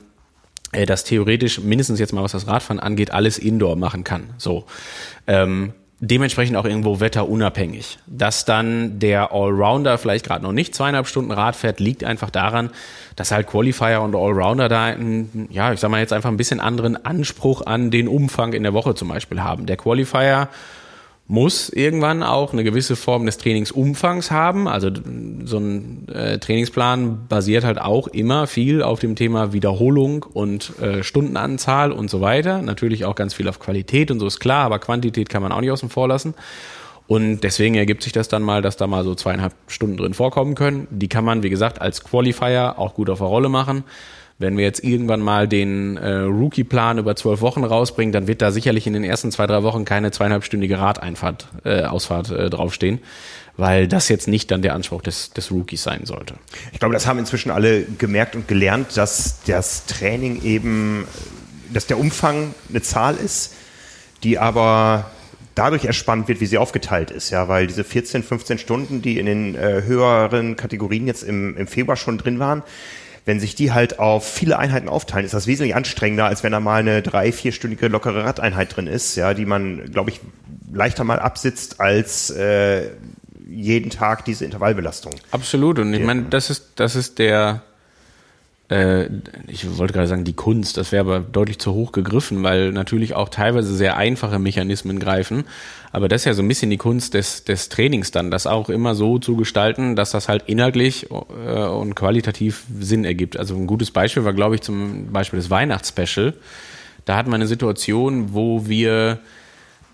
äh, 0.72 0.86
das 0.86 1.04
theoretisch 1.04 1.60
mindestens 1.60 2.00
jetzt 2.00 2.14
mal 2.14 2.24
was 2.24 2.32
das 2.32 2.48
Radfahren 2.48 2.80
angeht 2.80 3.12
alles 3.12 3.38
Indoor 3.38 3.76
machen 3.76 4.04
kann. 4.04 4.30
So 4.38 4.66
ähm, 5.28 5.74
dementsprechend 6.00 6.56
auch 6.56 6.66
irgendwo 6.66 7.00
wetterunabhängig. 7.00 8.00
Dass 8.08 8.46
dann 8.46 9.00
der 9.00 9.32
Allrounder 9.32 9.98
vielleicht 9.98 10.26
gerade 10.26 10.44
noch 10.44 10.54
nicht 10.54 10.74
zweieinhalb 10.74 11.08
Stunden 11.08 11.32
Rad 11.32 11.56
fährt, 11.56 11.80
liegt 11.80 12.04
einfach 12.04 12.30
daran, 12.30 12.70
dass 13.16 13.32
halt 13.32 13.48
Qualifier 13.48 14.02
und 14.02 14.16
Allrounder 14.16 14.70
da 14.70 14.86
einen, 14.86 15.48
ja, 15.52 15.74
ich 15.74 15.80
sag 15.80 15.92
mal 15.92 16.00
jetzt 16.00 16.14
einfach 16.14 16.30
ein 16.30 16.38
bisschen 16.38 16.60
anderen 16.60 17.06
Anspruch 17.06 17.66
an 17.66 17.92
den 17.92 18.08
Umfang 18.08 18.54
in 18.54 18.64
der 18.64 18.74
Woche 18.74 18.96
zum 18.96 19.10
Beispiel 19.10 19.42
haben. 19.42 19.66
Der 19.66 19.78
Qualifier 19.78 20.48
muss 21.30 21.70
irgendwann 21.70 22.24
auch 22.24 22.54
eine 22.54 22.64
gewisse 22.64 22.96
Form 22.96 23.28
des 23.28 23.38
Trainingsumfangs 23.38 24.32
haben. 24.32 24.68
Also 24.68 24.90
so 25.46 25.60
ein 25.60 26.08
äh, 26.10 26.40
Trainingsplan 26.40 27.28
basiert 27.30 27.64
halt 27.64 27.80
auch 27.80 28.08
immer 28.08 28.48
viel 28.48 28.82
auf 28.82 29.00
dem 29.00 29.16
Thema 29.16 29.54
Wiederholung 29.54 30.24
und 30.24 30.74
äh, 30.80 31.04
Stundenanzahl 31.04 31.92
und 31.92 32.10
so 32.10 32.20
weiter. 32.20 32.64
Natürlich 32.64 33.06
auch 33.06 33.14
ganz 33.14 33.36
viel 33.36 33.48
auf 33.48 33.60
Qualität 33.60 34.10
und 34.10 34.20
so 34.20 34.26
ist 34.26 34.40
klar, 34.40 34.66
aber 34.66 34.80
Quantität 34.80 35.30
kann 35.30 35.44
man 35.44 35.52
auch 35.52 35.62
nicht 35.62 35.70
außen 35.70 35.90
vor 35.90 36.08
lassen. 36.08 36.34
Und 37.06 37.42
deswegen 37.42 37.76
ergibt 37.76 38.02
sich 38.02 38.12
das 38.12 38.28
dann 38.28 38.42
mal, 38.42 38.64
dass 38.64 38.78
da 38.78 38.88
mal 38.88 39.04
so 39.04 39.14
zweieinhalb 39.14 39.54
Stunden 39.68 39.98
drin 39.98 40.16
vorkommen 40.16 40.56
können. 40.56 40.88
Die 40.90 41.10
kann 41.10 41.26
man, 41.26 41.44
wie 41.44 41.52
gesagt, 41.52 41.80
als 41.80 42.04
Qualifier 42.04 42.80
auch 42.80 42.96
gut 42.96 43.08
auf 43.08 43.20
der 43.20 43.28
Rolle 43.28 43.50
machen. 43.50 43.84
Wenn 44.40 44.56
wir 44.56 44.64
jetzt 44.64 44.82
irgendwann 44.86 45.20
mal 45.20 45.50
den 45.50 45.98
äh, 45.98 46.20
Rookie-Plan 46.22 46.98
über 46.98 47.14
zwölf 47.18 47.42
Wochen 47.42 47.66
rausbringen, 47.66 48.14
dann 48.14 48.28
wird 48.28 48.42
da 48.42 48.52
sicherlich 48.52 48.88
in 48.88 48.94
den 48.94 49.04
ersten 49.04 49.32
zwei, 49.34 49.46
drei 49.48 49.64
Wochen 49.64 49.84
keine 49.84 50.12
zweieinhalbstündige 50.12 50.80
Radeinfahrt, 50.80 51.50
äh, 51.66 51.84
Ausfahrt 51.84 52.32
äh, 52.32 52.50
draufstehen, 52.50 53.00
weil 53.58 53.90
das 53.90 54.08
jetzt 54.08 54.30
nicht 54.30 54.50
dann 54.50 54.62
der 54.62 54.76
Anspruch 54.76 55.02
des, 55.02 55.32
des 55.32 55.52
Rookies 55.52 55.84
sein 55.84 56.06
sollte. 56.06 56.36
Ich 56.72 56.80
glaube, 56.80 56.94
das 56.94 57.06
haben 57.06 57.20
inzwischen 57.20 57.52
alle 57.52 57.84
gemerkt 57.84 58.38
und 58.38 58.48
gelernt, 58.48 58.96
dass 58.96 59.42
das 59.46 59.86
Training 59.88 60.42
eben, 60.42 61.06
dass 61.74 61.86
der 61.88 62.00
Umfang 62.00 62.54
eine 62.70 62.82
Zahl 62.82 63.18
ist, 63.18 63.56
die 64.24 64.40
aber 64.40 65.12
dadurch 65.54 65.84
erspannt 65.84 66.30
wird, 66.30 66.40
wie 66.40 66.46
sie 66.46 66.58
aufgeteilt 66.58 67.12
ist, 67.12 67.30
ja, 67.30 67.50
weil 67.50 67.68
diese 67.68 67.84
14, 67.84 68.24
15 68.24 68.58
Stunden, 68.58 69.02
die 69.02 69.20
in 69.20 69.26
den 69.26 69.56
äh, 69.56 69.82
höheren 69.84 70.56
Kategorien 70.56 71.08
jetzt 71.08 71.24
im, 71.24 71.58
im 71.58 71.68
Februar 71.68 71.98
schon 71.98 72.18
drin 72.18 72.40
waren, 72.40 72.64
wenn 73.30 73.40
sich 73.40 73.54
die 73.54 73.72
halt 73.72 74.00
auf 74.00 74.28
viele 74.28 74.58
Einheiten 74.58 74.90
aufteilen, 74.90 75.24
ist 75.24 75.36
das 75.36 75.46
wesentlich 75.46 75.76
anstrengender, 75.76 76.26
als 76.26 76.42
wenn 76.42 76.52
da 76.52 76.60
mal 76.60 76.80
eine 76.80 77.04
drei, 77.04 77.32
vierstündige 77.32 77.88
lockere 77.88 78.24
Radeinheit 78.24 78.76
drin 78.76 78.88
ist, 78.88 79.16
ja, 79.16 79.36
die 79.36 79.46
man, 79.46 79.92
glaube 79.92 80.10
ich, 80.10 80.20
leichter 80.74 81.04
mal 81.04 81.20
absitzt 81.20 81.80
als 81.80 82.32
äh, 82.32 82.90
jeden 83.48 83.92
Tag 83.92 84.26
diese 84.26 84.46
Intervallbelastung. 84.46 85.14
Absolut. 85.30 85.78
Und 85.78 85.94
ich 85.94 86.04
meine, 86.04 86.24
das 86.24 86.50
ist, 86.50 86.72
das 86.78 86.96
ist 86.96 87.20
der, 87.20 87.62
äh, 88.70 89.10
ich 89.48 89.78
wollte 89.78 89.94
gerade 89.94 90.08
sagen, 90.08 90.24
die 90.24 90.34
Kunst, 90.34 90.78
das 90.78 90.92
wäre 90.92 91.02
aber 91.02 91.20
deutlich 91.20 91.60
zu 91.60 91.74
hoch 91.74 91.92
gegriffen, 91.92 92.44
weil 92.44 92.72
natürlich 92.72 93.16
auch 93.16 93.30
teilweise 93.30 93.76
sehr 93.76 93.98
einfache 93.98 94.40
Mechanismen 94.40 95.00
greifen. 95.00 95.46
Aber 95.92 96.08
das 96.08 96.22
ist 96.22 96.26
ja 96.26 96.34
so 96.34 96.44
ein 96.44 96.48
bisschen 96.48 96.70
die 96.70 96.78
Kunst 96.78 97.16
des, 97.16 97.44
des 97.44 97.70
Trainings 97.70 98.12
dann, 98.12 98.30
das 98.30 98.46
auch 98.46 98.70
immer 98.70 98.94
so 98.94 99.18
zu 99.18 99.36
gestalten, 99.36 99.96
dass 99.96 100.12
das 100.12 100.30
halt 100.30 100.44
inhaltlich 100.46 101.10
äh, 101.10 101.64
und 101.64 101.96
qualitativ 101.96 102.64
Sinn 102.80 103.06
ergibt. 103.06 103.38
Also 103.38 103.56
ein 103.56 103.68
gutes 103.68 103.90
Beispiel 103.90 104.24
war, 104.24 104.34
glaube 104.34 104.56
ich, 104.56 104.62
zum 104.62 105.12
Beispiel 105.12 105.40
das 105.40 105.50
Weihnachtsspecial. 105.50 106.36
Da 107.06 107.16
hatten 107.16 107.32
wir 107.32 107.36
eine 107.36 107.48
Situation, 107.48 108.34
wo 108.34 108.68
wir 108.68 109.20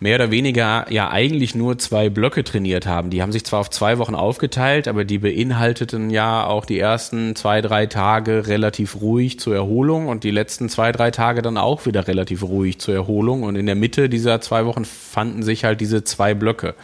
mehr 0.05 0.17
oder 0.17 0.29
weniger 0.29 0.85
ja 0.91 1.09
eigentlich 1.09 1.55
nur 1.55 1.79
zwei 1.79 2.09
Blöcke 2.09 2.43
trainiert 2.43 2.85
haben. 2.85 3.09
Die 3.09 3.23
haben 3.23 3.31
sich 3.31 3.43
zwar 3.43 3.61
auf 3.61 3.71
zwei 3.71 3.97
Wochen 3.97 4.13
aufgeteilt, 4.13 4.87
aber 4.87 5.03
die 5.03 5.17
beinhalteten 5.17 6.11
ja 6.11 6.45
auch 6.45 6.65
die 6.65 6.77
ersten 6.77 7.35
zwei, 7.35 7.59
drei 7.63 7.87
Tage 7.87 8.45
relativ 8.45 9.01
ruhig 9.01 9.39
zur 9.39 9.55
Erholung 9.55 10.07
und 10.07 10.23
die 10.23 10.29
letzten 10.29 10.69
zwei, 10.69 10.91
drei 10.91 11.09
Tage 11.09 11.41
dann 11.41 11.57
auch 11.57 11.87
wieder 11.87 12.07
relativ 12.07 12.43
ruhig 12.43 12.77
zur 12.79 12.93
Erholung. 12.93 13.41
Und 13.41 13.55
in 13.55 13.65
der 13.65 13.73
Mitte 13.73 14.07
dieser 14.07 14.41
zwei 14.41 14.67
Wochen 14.67 14.85
fanden 14.85 15.41
sich 15.41 15.63
halt 15.63 15.81
diese 15.81 16.03
zwei 16.03 16.35
Blöcke. 16.35 16.75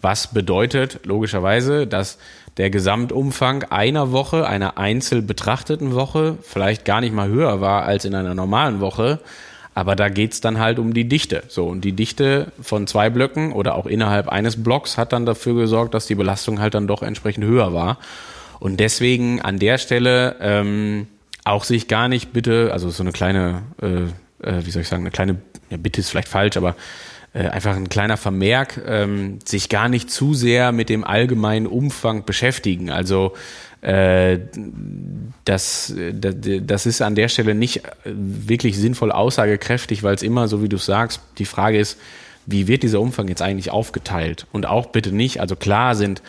Was 0.00 0.32
bedeutet 0.32 1.00
logischerweise, 1.04 1.88
dass 1.88 2.18
der 2.56 2.70
Gesamtumfang 2.70 3.64
einer 3.64 4.12
Woche, 4.12 4.46
einer 4.46 4.78
einzeln 4.78 5.26
betrachteten 5.26 5.96
Woche, 5.96 6.38
vielleicht 6.40 6.84
gar 6.84 7.00
nicht 7.00 7.12
mal 7.12 7.28
höher 7.28 7.60
war 7.60 7.82
als 7.82 8.04
in 8.04 8.14
einer 8.14 8.36
normalen 8.36 8.78
Woche, 8.78 9.18
aber 9.80 9.96
da 9.96 10.10
geht's 10.10 10.42
dann 10.42 10.58
halt 10.58 10.78
um 10.78 10.92
die 10.92 11.08
Dichte. 11.08 11.42
So, 11.48 11.66
und 11.66 11.80
die 11.80 11.92
Dichte 11.92 12.52
von 12.60 12.86
zwei 12.86 13.08
Blöcken 13.08 13.52
oder 13.52 13.76
auch 13.76 13.86
innerhalb 13.86 14.28
eines 14.28 14.62
Blocks 14.62 14.98
hat 14.98 15.14
dann 15.14 15.24
dafür 15.24 15.54
gesorgt, 15.54 15.94
dass 15.94 16.06
die 16.06 16.14
Belastung 16.14 16.60
halt 16.60 16.74
dann 16.74 16.86
doch 16.86 17.02
entsprechend 17.02 17.46
höher 17.46 17.72
war. 17.72 17.96
Und 18.58 18.78
deswegen 18.78 19.40
an 19.40 19.58
der 19.58 19.78
Stelle 19.78 20.36
ähm, 20.42 21.06
auch 21.44 21.64
sich 21.64 21.88
gar 21.88 22.08
nicht 22.08 22.34
bitte, 22.34 22.68
also 22.74 22.90
so 22.90 23.02
eine 23.02 23.12
kleine, 23.12 23.62
äh, 23.80 24.02
äh, 24.46 24.66
wie 24.66 24.70
soll 24.70 24.82
ich 24.82 24.88
sagen, 24.88 25.02
eine 25.02 25.12
kleine, 25.12 25.36
ja, 25.70 25.78
Bitte 25.78 26.02
ist 26.02 26.10
vielleicht 26.10 26.28
falsch, 26.28 26.58
aber 26.58 26.76
äh, 27.32 27.46
einfach 27.46 27.74
ein 27.74 27.88
kleiner 27.88 28.18
Vermerk, 28.18 28.82
ähm, 28.86 29.38
sich 29.46 29.70
gar 29.70 29.88
nicht 29.88 30.10
zu 30.10 30.34
sehr 30.34 30.72
mit 30.72 30.90
dem 30.90 31.04
allgemeinen 31.04 31.66
Umfang 31.66 32.26
beschäftigen. 32.26 32.90
Also 32.90 33.32
das, 33.82 35.94
das 35.94 36.86
ist 36.86 37.00
an 37.00 37.14
der 37.14 37.28
Stelle 37.28 37.54
nicht 37.54 37.82
wirklich 38.04 38.76
sinnvoll 38.76 39.10
aussagekräftig, 39.10 40.02
weil 40.02 40.14
es 40.14 40.22
immer, 40.22 40.48
so 40.48 40.62
wie 40.62 40.68
du 40.68 40.76
sagst, 40.76 41.22
die 41.38 41.46
Frage 41.46 41.78
ist, 41.78 41.98
wie 42.46 42.68
wird 42.68 42.82
dieser 42.82 43.00
Umfang 43.00 43.28
jetzt 43.28 43.42
eigentlich 43.42 43.70
aufgeteilt? 43.70 44.46
Und 44.52 44.66
auch 44.66 44.86
bitte 44.86 45.12
nicht, 45.12 45.40
also 45.40 45.56
klar 45.56 45.94
sind 45.94 46.22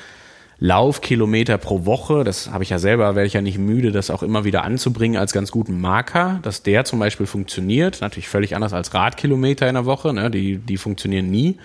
Laufkilometer 0.63 1.57
pro 1.57 1.85
Woche, 1.85 2.23
das 2.23 2.51
habe 2.51 2.63
ich 2.63 2.69
ja 2.69 2.77
selber, 2.77 3.15
werde 3.15 3.25
ich 3.25 3.33
ja 3.33 3.41
nicht 3.41 3.57
müde, 3.57 3.91
das 3.91 4.11
auch 4.11 4.21
immer 4.21 4.43
wieder 4.43 4.63
anzubringen 4.63 5.19
als 5.19 5.33
ganz 5.33 5.49
guten 5.49 5.81
Marker, 5.81 6.39
dass 6.43 6.61
der 6.61 6.85
zum 6.85 6.99
Beispiel 6.99 7.25
funktioniert. 7.25 7.99
Natürlich 8.01 8.29
völlig 8.29 8.55
anders 8.55 8.71
als 8.71 8.93
Radkilometer 8.93 9.67
in 9.67 9.73
der 9.73 9.85
Woche, 9.85 10.13
ne? 10.13 10.29
die, 10.29 10.57
die 10.57 10.77
funktionieren 10.77 11.31
nie 11.31 11.57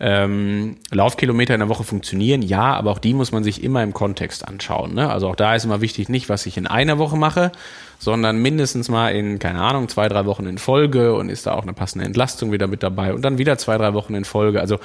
ähm, 0.00 0.76
Laufkilometer 0.90 1.54
in 1.54 1.60
der 1.60 1.68
Woche 1.68 1.84
funktionieren, 1.84 2.42
ja, 2.42 2.74
aber 2.74 2.90
auch 2.90 2.98
die 2.98 3.14
muss 3.14 3.30
man 3.30 3.44
sich 3.44 3.62
immer 3.62 3.82
im 3.82 3.94
Kontext 3.94 4.46
anschauen. 4.46 4.92
Ne? 4.94 5.08
Also 5.08 5.28
auch 5.28 5.36
da 5.36 5.54
ist 5.54 5.64
immer 5.64 5.80
wichtig, 5.80 6.08
nicht 6.08 6.28
was 6.28 6.46
ich 6.46 6.56
in 6.56 6.66
einer 6.66 6.98
Woche 6.98 7.16
mache, 7.16 7.52
sondern 7.98 8.38
mindestens 8.38 8.88
mal 8.88 9.10
in, 9.10 9.38
keine 9.38 9.60
Ahnung, 9.60 9.88
zwei, 9.88 10.08
drei 10.08 10.26
Wochen 10.26 10.46
in 10.46 10.58
Folge 10.58 11.14
und 11.14 11.28
ist 11.28 11.46
da 11.46 11.52
auch 11.52 11.62
eine 11.62 11.72
passende 11.72 12.04
Entlastung 12.04 12.50
wieder 12.50 12.66
mit 12.66 12.82
dabei 12.82 13.14
und 13.14 13.22
dann 13.22 13.38
wieder 13.38 13.56
zwei, 13.56 13.78
drei 13.78 13.94
Wochen 13.94 14.14
in 14.14 14.24
Folge. 14.24 14.60
Also 14.60 14.78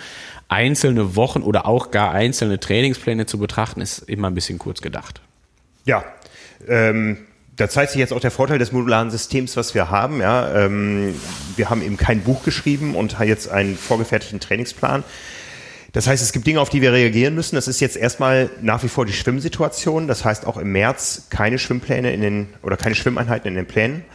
einzelne 0.47 1.15
Wochen 1.15 1.41
oder 1.41 1.65
auch 1.65 1.89
gar 1.89 2.11
einzelne 2.11 2.59
Trainingspläne 2.59 3.25
zu 3.25 3.39
betrachten, 3.39 3.81
ist 3.81 3.99
immer 4.09 4.27
ein 4.27 4.35
bisschen 4.35 4.59
kurz 4.59 4.79
gedacht. 4.79 5.21
Ja, 5.85 6.03
ähm, 6.67 7.17
da 7.59 7.67
zeigt 7.67 7.91
sich 7.91 7.99
jetzt 7.99 8.13
auch 8.13 8.21
der 8.21 8.31
Vorteil 8.31 8.57
des 8.57 8.71
modularen 8.71 9.11
Systems, 9.11 9.57
was 9.57 9.75
wir 9.75 9.89
haben. 9.91 10.21
Ja, 10.21 10.55
ähm, 10.55 11.13
wir 11.57 11.69
haben 11.69 11.81
eben 11.81 11.97
kein 11.97 12.21
Buch 12.21 12.43
geschrieben 12.43 12.95
und 12.95 13.17
jetzt 13.19 13.49
einen 13.49 13.75
vorgefertigten 13.75 14.39
Trainingsplan. 14.39 15.03
Das 15.91 16.07
heißt, 16.07 16.23
es 16.23 16.31
gibt 16.31 16.47
Dinge, 16.47 16.61
auf 16.61 16.69
die 16.69 16.81
wir 16.81 16.93
reagieren 16.93 17.35
müssen. 17.35 17.55
Das 17.55 17.67
ist 17.67 17.81
jetzt 17.81 17.97
erstmal 17.97 18.49
nach 18.61 18.81
wie 18.83 18.87
vor 18.87 19.05
die 19.05 19.11
Schwimmsituation. 19.11 20.07
Das 20.07 20.23
heißt 20.23 20.47
auch 20.47 20.55
im 20.55 20.71
März 20.71 21.27
keine 21.31 21.59
Schwimmpläne 21.59 22.13
in 22.13 22.21
den 22.21 22.47
oder 22.61 22.77
keine 22.77 22.95
Schwimmeinheiten 22.95 23.49
in 23.49 23.55
den 23.55 23.65
Plänen. 23.65 24.05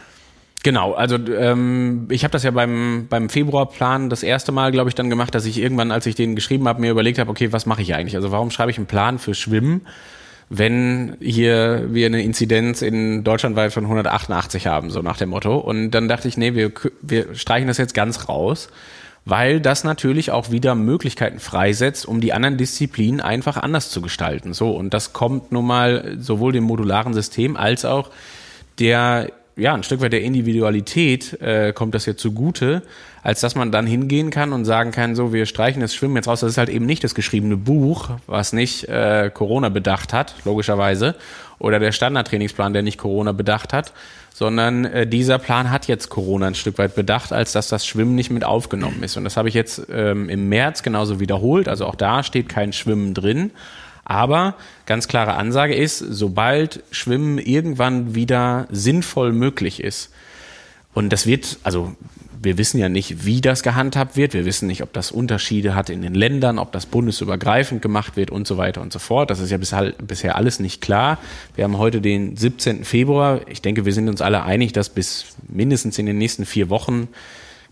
Genau, 0.63 0.93
also 0.93 1.17
ähm, 1.17 2.07
ich 2.09 2.23
habe 2.23 2.31
das 2.31 2.41
ja 2.41 2.49
beim, 2.49 3.05
beim 3.07 3.29
Februarplan 3.29 4.09
das 4.09 4.23
erste 4.23 4.51
Mal, 4.51 4.71
glaube 4.71 4.89
ich, 4.89 4.95
dann 4.95 5.11
gemacht, 5.11 5.35
dass 5.35 5.45
ich 5.45 5.59
irgendwann, 5.59 5.91
als 5.91 6.07
ich 6.07 6.15
den 6.15 6.35
geschrieben 6.35 6.67
habe, 6.67 6.81
mir 6.81 6.89
überlegt 6.89 7.19
habe, 7.19 7.29
okay, 7.29 7.51
was 7.53 7.67
mache 7.67 7.83
ich 7.83 7.93
eigentlich? 7.93 8.15
Also 8.15 8.31
warum 8.31 8.49
schreibe 8.49 8.71
ich 8.71 8.77
einen 8.77 8.87
Plan 8.87 9.19
für 9.19 9.35
Schwimmen? 9.35 9.85
Wenn 10.49 11.17
hier 11.19 11.87
wir 11.89 12.05
eine 12.05 12.23
Inzidenz 12.23 12.81
in 12.81 13.23
deutschlandweit 13.23 13.73
von 13.73 13.85
188 13.85 14.67
haben, 14.67 14.91
so 14.91 15.01
nach 15.01 15.17
dem 15.17 15.29
Motto. 15.29 15.57
Und 15.57 15.91
dann 15.91 16.07
dachte 16.07 16.27
ich, 16.27 16.37
nee, 16.37 16.53
wir, 16.53 16.71
wir 17.01 17.33
streichen 17.35 17.67
das 17.67 17.77
jetzt 17.77 17.93
ganz 17.93 18.29
raus, 18.29 18.69
weil 19.25 19.59
das 19.59 19.83
natürlich 19.83 20.29
auch 20.29 20.51
wieder 20.51 20.75
Möglichkeiten 20.75 21.39
freisetzt, 21.39 22.07
um 22.07 22.21
die 22.21 22.31
anderen 22.31 22.57
Disziplinen 22.57 23.21
einfach 23.21 23.57
anders 23.57 23.89
zu 23.89 24.01
gestalten. 24.01 24.53
So, 24.53 24.69
und 24.71 24.93
das 24.93 25.13
kommt 25.13 25.51
nun 25.51 25.65
mal 25.65 26.15
sowohl 26.19 26.53
dem 26.53 26.63
modularen 26.63 27.15
System 27.15 27.57
als 27.57 27.83
auch 27.83 28.11
der, 28.77 29.31
ja, 29.55 29.73
ein 29.73 29.83
Stück 29.83 30.01
weit 30.01 30.13
der 30.13 30.21
Individualität 30.21 31.41
äh, 31.41 31.73
kommt 31.73 31.95
das 31.95 32.05
hier 32.05 32.17
zugute, 32.17 32.83
als 33.25 33.39
dass 33.39 33.55
man 33.55 33.71
dann 33.71 33.87
hingehen 33.87 34.29
kann 34.29 34.53
und 34.53 34.65
sagen 34.65 34.91
kann, 34.91 35.15
so, 35.15 35.33
wir 35.33 35.47
streichen 35.47 35.81
das 35.81 35.95
Schwimmen 35.95 36.15
jetzt 36.15 36.27
raus. 36.27 36.41
Das 36.41 36.51
ist 36.51 36.57
halt 36.59 36.69
eben 36.69 36.85
nicht 36.85 37.03
das 37.03 37.15
geschriebene 37.15 37.57
Buch, 37.57 38.11
was 38.27 38.53
nicht 38.53 38.87
äh, 38.87 39.31
Corona 39.33 39.69
bedacht 39.69 40.13
hat, 40.13 40.35
logischerweise, 40.45 41.15
oder 41.57 41.79
der 41.79 41.91
Standardtrainingsplan, 41.91 42.73
der 42.73 42.83
nicht 42.83 42.99
Corona 42.99 43.31
bedacht 43.31 43.73
hat, 43.73 43.93
sondern 44.31 44.85
äh, 44.85 45.07
dieser 45.07 45.39
Plan 45.39 45.71
hat 45.71 45.87
jetzt 45.87 46.09
Corona 46.09 46.45
ein 46.45 46.53
Stück 46.53 46.77
weit 46.77 46.93
bedacht, 46.93 47.33
als 47.33 47.51
dass 47.51 47.67
das 47.67 47.87
Schwimmen 47.87 48.13
nicht 48.13 48.29
mit 48.29 48.43
aufgenommen 48.43 49.01
ist. 49.01 49.17
Und 49.17 49.23
das 49.23 49.37
habe 49.37 49.49
ich 49.49 49.55
jetzt 49.55 49.87
ähm, 49.91 50.29
im 50.29 50.47
März 50.47 50.83
genauso 50.83 51.19
wiederholt. 51.19 51.67
Also 51.67 51.87
auch 51.87 51.95
da 51.95 52.21
steht 52.21 52.47
kein 52.47 52.73
Schwimmen 52.73 53.15
drin. 53.15 53.49
Aber 54.03 54.53
ganz 54.85 55.07
klare 55.07 55.33
Ansage 55.33 55.73
ist, 55.73 55.97
sobald 55.97 56.83
Schwimmen 56.91 57.39
irgendwann 57.39 58.13
wieder 58.13 58.67
sinnvoll 58.69 59.31
möglich 59.31 59.83
ist, 59.83 60.11
und 60.93 61.11
das 61.11 61.27
wird, 61.27 61.57
also 61.63 61.93
wir 62.45 62.57
wissen 62.57 62.77
ja 62.79 62.87
nicht, 62.87 63.25
wie 63.25 63.41
das 63.41 63.63
gehandhabt 63.63 64.15
wird. 64.15 64.33
Wir 64.33 64.45
wissen 64.45 64.67
nicht, 64.67 64.81
ob 64.81 64.93
das 64.93 65.11
Unterschiede 65.11 65.75
hat 65.75 65.89
in 65.89 66.01
den 66.01 66.13
Ländern, 66.13 66.57
ob 66.57 66.71
das 66.71 66.85
bundesübergreifend 66.85 67.81
gemacht 67.81 68.15
wird 68.15 68.31
und 68.31 68.47
so 68.47 68.57
weiter 68.57 68.81
und 68.81 68.93
so 68.93 68.99
fort. 68.99 69.29
Das 69.29 69.39
ist 69.39 69.51
ja 69.51 69.57
bisher 69.57 70.35
alles 70.37 70.59
nicht 70.61 70.79
klar. 70.79 71.17
Wir 71.55 71.65
haben 71.65 71.77
heute 71.77 71.99
den 71.99 72.37
17. 72.37 72.85
Februar. 72.85 73.41
Ich 73.49 73.61
denke, 73.61 73.85
wir 73.85 73.91
sind 73.91 74.07
uns 74.07 74.21
alle 74.21 74.43
einig, 74.43 74.71
dass 74.71 74.87
bis 74.87 75.35
mindestens 75.49 75.97
in 75.97 76.05
den 76.05 76.17
nächsten 76.17 76.45
vier 76.45 76.69
Wochen 76.69 77.09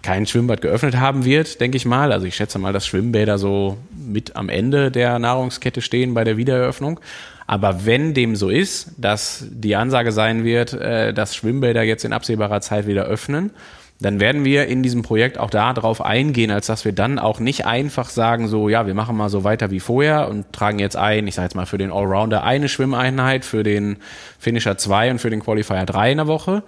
kein 0.02 0.26
Schwimmbad 0.26 0.62
geöffnet 0.62 0.98
haben 0.98 1.24
wird, 1.24 1.62
denke 1.62 1.78
ich 1.78 1.86
mal. 1.86 2.12
Also 2.12 2.26
ich 2.26 2.36
schätze 2.36 2.60
mal, 2.60 2.74
dass 2.74 2.86
Schwimmbäder 2.86 3.38
so 3.38 3.78
mit 3.96 4.36
am 4.36 4.50
Ende 4.50 4.92
der 4.92 5.18
Nahrungskette 5.18 5.82
stehen 5.82 6.14
bei 6.14 6.26
der 6.26 6.36
Wiedereröffnung. 6.36 7.00
Aber 7.48 7.86
wenn 7.86 8.14
dem 8.14 8.36
so 8.36 8.50
ist, 8.50 8.92
dass 8.98 9.46
die 9.50 9.76
Ansage 9.76 10.12
sein 10.12 10.44
wird, 10.44 10.74
äh, 10.74 11.14
dass 11.14 11.36
Schwimmbäder 11.36 11.84
jetzt 11.84 12.06
in 12.06 12.14
absehbarer 12.14 12.62
Zeit 12.62 12.88
wieder 12.88 13.06
öffnen, 13.06 13.52
dann 14.00 14.20
werden 14.20 14.44
wir 14.44 14.68
in 14.68 14.84
diesem 14.84 15.02
Projekt 15.02 15.38
auch 15.38 15.50
da 15.50 15.74
drauf 15.74 16.04
eingehen, 16.04 16.52
als 16.52 16.68
dass 16.68 16.84
wir 16.84 16.92
dann 16.92 17.20
auch 17.20 17.40
nicht 17.40 17.66
einfach 17.66 18.10
sagen, 18.10 18.48
so, 18.48 18.68
ja, 18.68 18.86
wir 18.86 18.94
machen 18.94 19.16
mal 19.16 19.30
so 19.30 19.44
weiter 19.44 19.72
wie 19.72 19.80
vorher 19.80 20.28
und 20.30 20.52
tragen 20.52 20.80
jetzt 20.80 20.98
ein, 20.98 21.28
ich 21.28 21.36
sage 21.36 21.46
jetzt 21.46 21.56
mal 21.56 21.66
für 21.66 21.78
den 21.78 21.92
Allrounder 21.92 22.44
eine 22.44 22.68
Schwimmeinheit, 22.68 23.46
für 23.46 23.64
den 23.64 23.98
Finisher 24.40 24.78
zwei 24.78 25.10
und 25.10 25.20
für 25.20 25.30
den 25.30 25.42
Qualifier 25.42 25.86
drei 25.86 26.12
in 26.12 26.18
der 26.18 26.28
Woche, 26.28 26.64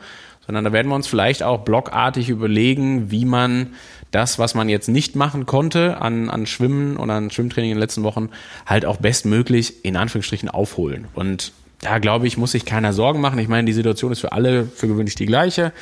sondern 0.45 0.63
da 0.63 0.71
werden 0.71 0.87
wir 0.87 0.95
uns 0.95 1.07
vielleicht 1.07 1.43
auch 1.43 1.61
blockartig 1.65 2.29
überlegen, 2.29 3.11
wie 3.11 3.25
man 3.25 3.73
das, 4.11 4.39
was 4.39 4.55
man 4.55 4.69
jetzt 4.69 4.87
nicht 4.87 5.15
machen 5.15 5.45
konnte 5.45 5.99
an, 5.99 6.29
an 6.29 6.45
Schwimmen 6.45 6.95
und 6.95 7.09
an 7.09 7.31
Schwimmtraining 7.31 7.71
in 7.71 7.75
den 7.75 7.81
letzten 7.81 8.03
Wochen, 8.03 8.29
halt 8.65 8.85
auch 8.85 8.97
bestmöglich 8.97 9.83
in 9.83 9.97
Anführungsstrichen 9.97 10.47
aufholen. 10.47 11.07
Und 11.13 11.51
da 11.81 11.99
glaube 11.99 12.27
ich, 12.27 12.37
muss 12.37 12.51
sich 12.51 12.65
keiner 12.65 12.93
Sorgen 12.93 13.19
machen. 13.19 13.39
Ich 13.39 13.49
meine, 13.49 13.65
die 13.65 13.73
Situation 13.73 14.11
ist 14.11 14.21
für 14.21 14.31
alle 14.31 14.65
für 14.65 14.87
gewöhnlich 14.87 15.15
die 15.15 15.25
gleiche 15.25 15.73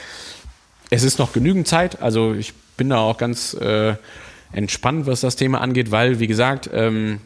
es 0.93 1.03
ist 1.03 1.19
noch 1.19 1.33
genügend 1.33 1.67
Zeit. 1.67 2.01
Also 2.01 2.33
ich 2.33 2.53
bin 2.77 2.89
da 2.89 2.97
auch 2.97 3.17
ganz 3.17 3.53
äh, 3.55 3.95
entspannt, 4.51 5.07
was 5.07 5.21
das 5.21 5.35
Thema 5.35 5.61
angeht, 5.61 5.91
weil, 5.91 6.19
wie 6.19 6.27
gesagt, 6.27 6.69
ähm, 6.73 7.19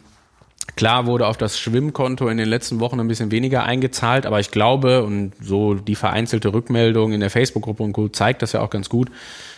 Klar 0.76 1.06
wurde 1.06 1.26
auf 1.26 1.36
das 1.36 1.58
Schwimmkonto 1.58 2.28
in 2.28 2.36
den 2.36 2.48
letzten 2.48 2.78
Wochen 2.78 3.00
ein 3.00 3.08
bisschen 3.08 3.32
weniger 3.32 3.64
eingezahlt, 3.64 4.26
aber 4.26 4.38
ich 4.38 4.52
glaube, 4.52 5.02
und 5.02 5.32
so 5.40 5.74
die 5.74 5.96
vereinzelte 5.96 6.52
Rückmeldung 6.52 7.12
in 7.12 7.20
der 7.20 7.30
Facebook-Gruppe 7.30 7.82
und 7.82 7.94
Co. 7.94 8.08
zeigt 8.08 8.42
das 8.42 8.52
ja 8.52 8.60
auch 8.60 8.70
ganz 8.70 8.88
gut, 8.88 9.10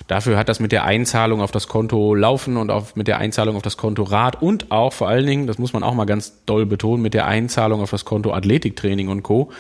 dafür 0.07 0.38
hat 0.38 0.49
das 0.49 0.61
mit 0.61 0.73
der 0.73 0.85
Einzahlung 0.85 1.43
auf 1.43 1.50
das 1.50 1.69
Konto 1.69 2.14
Laufen 2.14 2.57
und 2.57 2.71
auch 2.71 2.95
mit 2.95 3.07
der 3.07 3.19
Einzahlung 3.19 3.57
auf 3.57 3.62
das 3.62 3.76
Konto 3.76 4.05
Rad 4.05 4.40
und 4.40 4.71
auch 4.71 4.95
vor 4.95 5.09
allen 5.09 5.26
Dingen, 5.26 5.47
das 5.47 5.59
muss 5.59 5.75
man 5.75 5.83
auch 5.83 5.95
mal 5.95 6.07
ganz 6.07 6.45
doll 6.47 6.64
betonen, 6.64 7.02
mit 7.02 7.12
der 7.12 7.26
Einzahlung 7.26 7.83
auf 7.83 7.90
das 7.90 8.07
Konto 8.07 8.33
Athletiktraining 8.33 9.09
und 9.09 9.23
Co., 9.23 9.50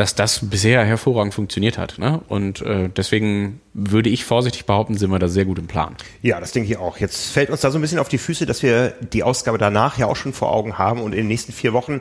dass 0.00 0.14
das 0.14 0.48
bisher 0.48 0.82
hervorragend 0.82 1.34
funktioniert 1.34 1.76
hat. 1.76 1.98
Ne? 1.98 2.22
Und 2.26 2.62
äh, 2.62 2.88
deswegen 2.88 3.60
würde 3.74 4.08
ich 4.08 4.24
vorsichtig 4.24 4.64
behaupten, 4.64 4.96
sind 4.96 5.10
wir 5.10 5.18
da 5.18 5.28
sehr 5.28 5.44
gut 5.44 5.58
im 5.58 5.66
Plan. 5.66 5.94
Ja, 6.22 6.40
das 6.40 6.52
denke 6.52 6.70
ich 6.70 6.78
auch. 6.78 6.96
Jetzt 6.96 7.26
fällt 7.26 7.50
uns 7.50 7.60
da 7.60 7.70
so 7.70 7.78
ein 7.78 7.82
bisschen 7.82 7.98
auf 7.98 8.08
die 8.08 8.16
Füße, 8.16 8.46
dass 8.46 8.62
wir 8.62 8.94
die 9.12 9.22
Ausgabe 9.22 9.58
danach 9.58 9.98
ja 9.98 10.06
auch 10.06 10.16
schon 10.16 10.32
vor 10.32 10.52
Augen 10.52 10.78
haben 10.78 11.02
und 11.02 11.12
in 11.12 11.18
den 11.18 11.28
nächsten 11.28 11.52
vier 11.52 11.74
Wochen 11.74 12.00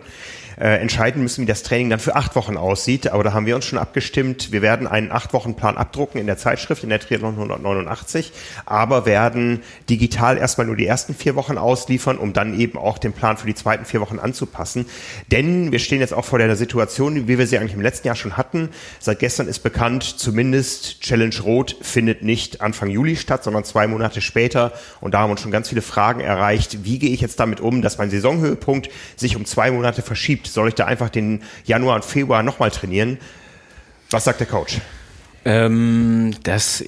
äh, 0.60 0.76
entscheiden 0.76 1.24
müssen, 1.24 1.42
wie 1.42 1.46
das 1.46 1.64
Training 1.64 1.90
dann 1.90 2.00
für 2.00 2.16
acht 2.16 2.36
Wochen 2.36 2.58
aussieht. 2.58 3.08
Aber 3.12 3.24
da 3.24 3.34
haben 3.34 3.46
wir 3.46 3.56
uns 3.56 3.66
schon 3.66 3.80
abgestimmt. 3.80 4.52
Wir 4.52 4.62
werden 4.62 4.88
einen 4.88 5.12
acht 5.12 5.34
Wochen 5.34 5.56
Plan 5.56 5.78
abdrucken 5.78 6.20
in 6.20 6.28
der 6.28 6.38
Zeitschrift, 6.38 6.84
in 6.84 6.90
der 6.90 7.00
Triathlon 7.00 7.36
189, 7.36 8.34
aber 8.66 9.06
werden 9.06 9.62
digital 9.90 10.38
erstmal 10.38 10.68
nur 10.68 10.76
die 10.76 10.86
ersten 10.86 11.16
vier 11.16 11.36
Wochen 11.36 11.58
ausliefern, 11.58 12.18
um 12.18 12.34
dann 12.34 12.60
eben 12.60 12.78
auch 12.78 12.98
den 12.98 13.14
Plan 13.14 13.38
für 13.38 13.48
die 13.48 13.56
zweiten 13.56 13.86
vier 13.86 14.02
Wochen 14.02 14.20
anzupassen. 14.20 14.86
Denn 15.32 15.72
wir 15.72 15.80
stehen 15.80 16.02
jetzt 16.02 16.14
auch 16.14 16.26
vor 16.26 16.40
der 16.40 16.54
Situation, 16.56 17.28
wie 17.28 17.38
wir 17.38 17.48
sie 17.48 17.58
eigentlich 17.58 17.74
im 17.74 17.82
letzten 17.82 18.08
Jahr 18.08 18.16
schon 18.16 18.36
hatten. 18.36 18.70
Seit 19.00 19.20
gestern 19.20 19.48
ist 19.48 19.60
bekannt, 19.60 20.04
zumindest 20.04 21.02
Challenge 21.02 21.36
Rot 21.42 21.78
findet 21.82 22.24
nicht 22.24 22.60
Anfang 22.60 22.90
Juli 22.90 23.16
statt, 23.16 23.44
sondern 23.46 23.64
zwei 23.64 23.88
Monate 23.88 24.20
später. 24.20 24.74
Und 25.00 25.14
da 25.14 25.20
haben 25.20 25.32
uns 25.32 25.42
schon 25.42 25.52
ganz 25.52 25.70
viele 25.70 25.82
Fragen 25.82 26.20
erreicht. 26.20 26.84
Wie 26.84 27.00
gehe 27.00 27.12
ich 27.12 27.22
jetzt 27.22 27.40
damit 27.40 27.62
um, 27.62 27.82
dass 27.82 27.98
mein 27.98 28.10
Saisonhöhepunkt 28.10 28.90
sich 29.16 29.38
um 29.38 29.46
zwei 29.46 29.72
Monate 29.72 30.02
verschiebt? 30.02 30.49
Soll 30.54 30.70
ich 30.70 30.76
da 30.76 30.86
einfach 30.86 31.10
den 31.10 31.44
Januar 31.66 31.96
und 31.96 32.06
Februar 32.06 32.44
nochmal 32.44 32.72
trainieren? 32.72 33.18
Was 34.12 34.24
sagt 34.24 34.40
der 34.40 34.48
Coach? 34.48 34.80
Ähm, 35.46 36.36
das 36.44 36.82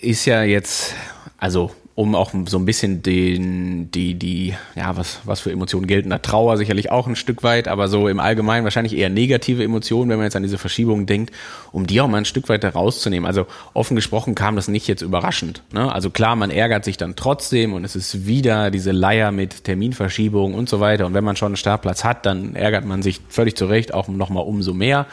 ist 0.00 0.24
ja 0.24 0.42
jetzt, 0.42 0.94
also 1.38 1.72
um 1.96 2.14
auch 2.14 2.32
so 2.44 2.58
ein 2.58 2.66
bisschen 2.66 3.02
den, 3.02 3.90
die, 3.90 4.14
die, 4.14 4.54
ja, 4.74 4.98
was, 4.98 5.20
was 5.24 5.40
für 5.40 5.50
Emotionen 5.50 5.86
gelten. 5.86 6.10
Da 6.10 6.18
Trauer 6.18 6.58
sicherlich 6.58 6.90
auch 6.90 7.06
ein 7.06 7.16
Stück 7.16 7.42
weit, 7.42 7.68
aber 7.68 7.88
so 7.88 8.06
im 8.06 8.20
Allgemeinen 8.20 8.64
wahrscheinlich 8.64 8.94
eher 8.94 9.08
negative 9.08 9.64
Emotionen, 9.64 10.10
wenn 10.10 10.18
man 10.18 10.26
jetzt 10.26 10.36
an 10.36 10.42
diese 10.42 10.58
Verschiebung 10.58 11.06
denkt, 11.06 11.32
um 11.72 11.86
die 11.86 12.02
auch 12.02 12.06
mal 12.06 12.18
ein 12.18 12.26
Stück 12.26 12.50
weit 12.50 12.64
herauszunehmen. 12.64 13.26
Also 13.26 13.46
offen 13.72 13.96
gesprochen 13.96 14.34
kam 14.34 14.56
das 14.56 14.68
nicht 14.68 14.86
jetzt 14.88 15.00
überraschend. 15.00 15.62
Ne? 15.72 15.90
Also 15.90 16.10
klar, 16.10 16.36
man 16.36 16.50
ärgert 16.50 16.84
sich 16.84 16.98
dann 16.98 17.16
trotzdem 17.16 17.72
und 17.72 17.82
es 17.82 17.96
ist 17.96 18.26
wieder 18.26 18.70
diese 18.70 18.92
Leier 18.92 19.32
mit 19.32 19.64
Terminverschiebung 19.64 20.52
und 20.52 20.68
so 20.68 20.80
weiter. 20.80 21.06
Und 21.06 21.14
wenn 21.14 21.24
man 21.24 21.36
schon 21.36 21.46
einen 21.46 21.56
Startplatz 21.56 22.04
hat, 22.04 22.26
dann 22.26 22.54
ärgert 22.54 22.84
man 22.84 23.00
sich 23.00 23.22
völlig 23.30 23.56
zu 23.56 23.64
Recht 23.64 23.94
auch 23.94 24.06
nochmal 24.08 24.44
umso 24.44 24.74
mehr. 24.74 25.06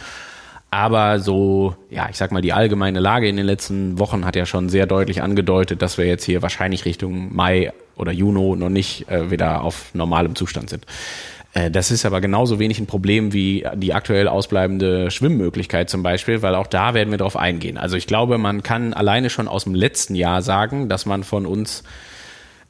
Aber 0.74 1.20
so, 1.20 1.76
ja, 1.92 2.08
ich 2.10 2.18
sag 2.18 2.32
mal, 2.32 2.42
die 2.42 2.52
allgemeine 2.52 3.00
Lage 3.00 3.28
in 3.28 3.38
den 3.38 3.46
letzten 3.46 4.00
Wochen 4.00 4.26
hat 4.26 4.36
ja 4.36 4.48
schon 4.48 4.70
sehr 4.70 4.88
deutlich 4.88 5.22
angedeutet, 5.22 5.84
dass 5.84 6.00
wir 6.00 6.08
jetzt 6.08 6.24
hier 6.24 6.42
wahrscheinlich 6.42 6.86
Richtung 6.86 7.30
Mai 7.36 7.72
oder 7.96 8.12
Juni 8.12 8.56
noch 8.56 8.70
nicht 8.70 9.08
äh, 9.08 9.30
wieder 9.30 9.62
auf 9.62 9.94
normalem 9.94 10.36
Zustand 10.36 10.72
sind. 10.72 10.88
Äh, 11.54 11.70
das 11.70 11.92
ist 11.92 12.08
aber 12.08 12.22
genauso 12.22 12.58
wenig 12.58 12.80
ein 12.80 12.88
Problem 12.88 13.34
wie 13.34 13.68
die 13.76 13.94
aktuell 13.94 14.28
ausbleibende 14.28 15.12
Schwimmmöglichkeit 15.12 15.92
zum 15.92 16.02
Beispiel, 16.02 16.42
weil 16.42 16.56
auch 16.56 16.66
da 16.66 16.96
werden 16.96 17.12
wir 17.12 17.20
darauf 17.20 17.38
eingehen. 17.38 17.78
Also 17.78 17.96
ich 17.96 18.08
glaube, 18.08 18.40
man 18.40 18.64
kann 18.64 18.96
alleine 18.96 19.30
schon 19.30 19.48
aus 19.48 19.66
dem 19.66 19.76
letzten 19.76 20.16
Jahr 20.16 20.42
sagen, 20.42 20.90
dass 20.90 21.06
man 21.06 21.24
von 21.24 21.46
uns 21.46 21.84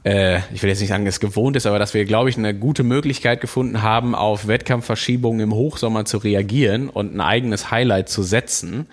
äh, 0.04 0.40
ich 0.54 0.62
will 0.62 0.70
jetzt 0.70 0.82
nicht 0.82 0.90
sagen, 0.90 1.08
es 1.08 1.20
gewohnt 1.20 1.56
ist, 1.56 1.66
aber 1.66 1.80
dass 1.80 1.94
wir, 1.94 2.06
glaube 2.06 2.30
ich, 2.30 2.38
eine 2.38 2.54
gute 2.54 2.84
Möglichkeit 2.84 3.42
gefunden 3.42 3.82
haben, 3.82 4.16
auf 4.16 4.48
Wettkampfverschiebungen 4.48 5.40
im 5.40 5.54
Hochsommer 5.54 6.06
zu 6.06 6.18
reagieren 6.18 6.90
und 6.90 7.16
ein 7.16 7.22
eigenes 7.22 7.72
Highlight 7.72 8.10
zu 8.10 8.24
setzen. 8.24 8.88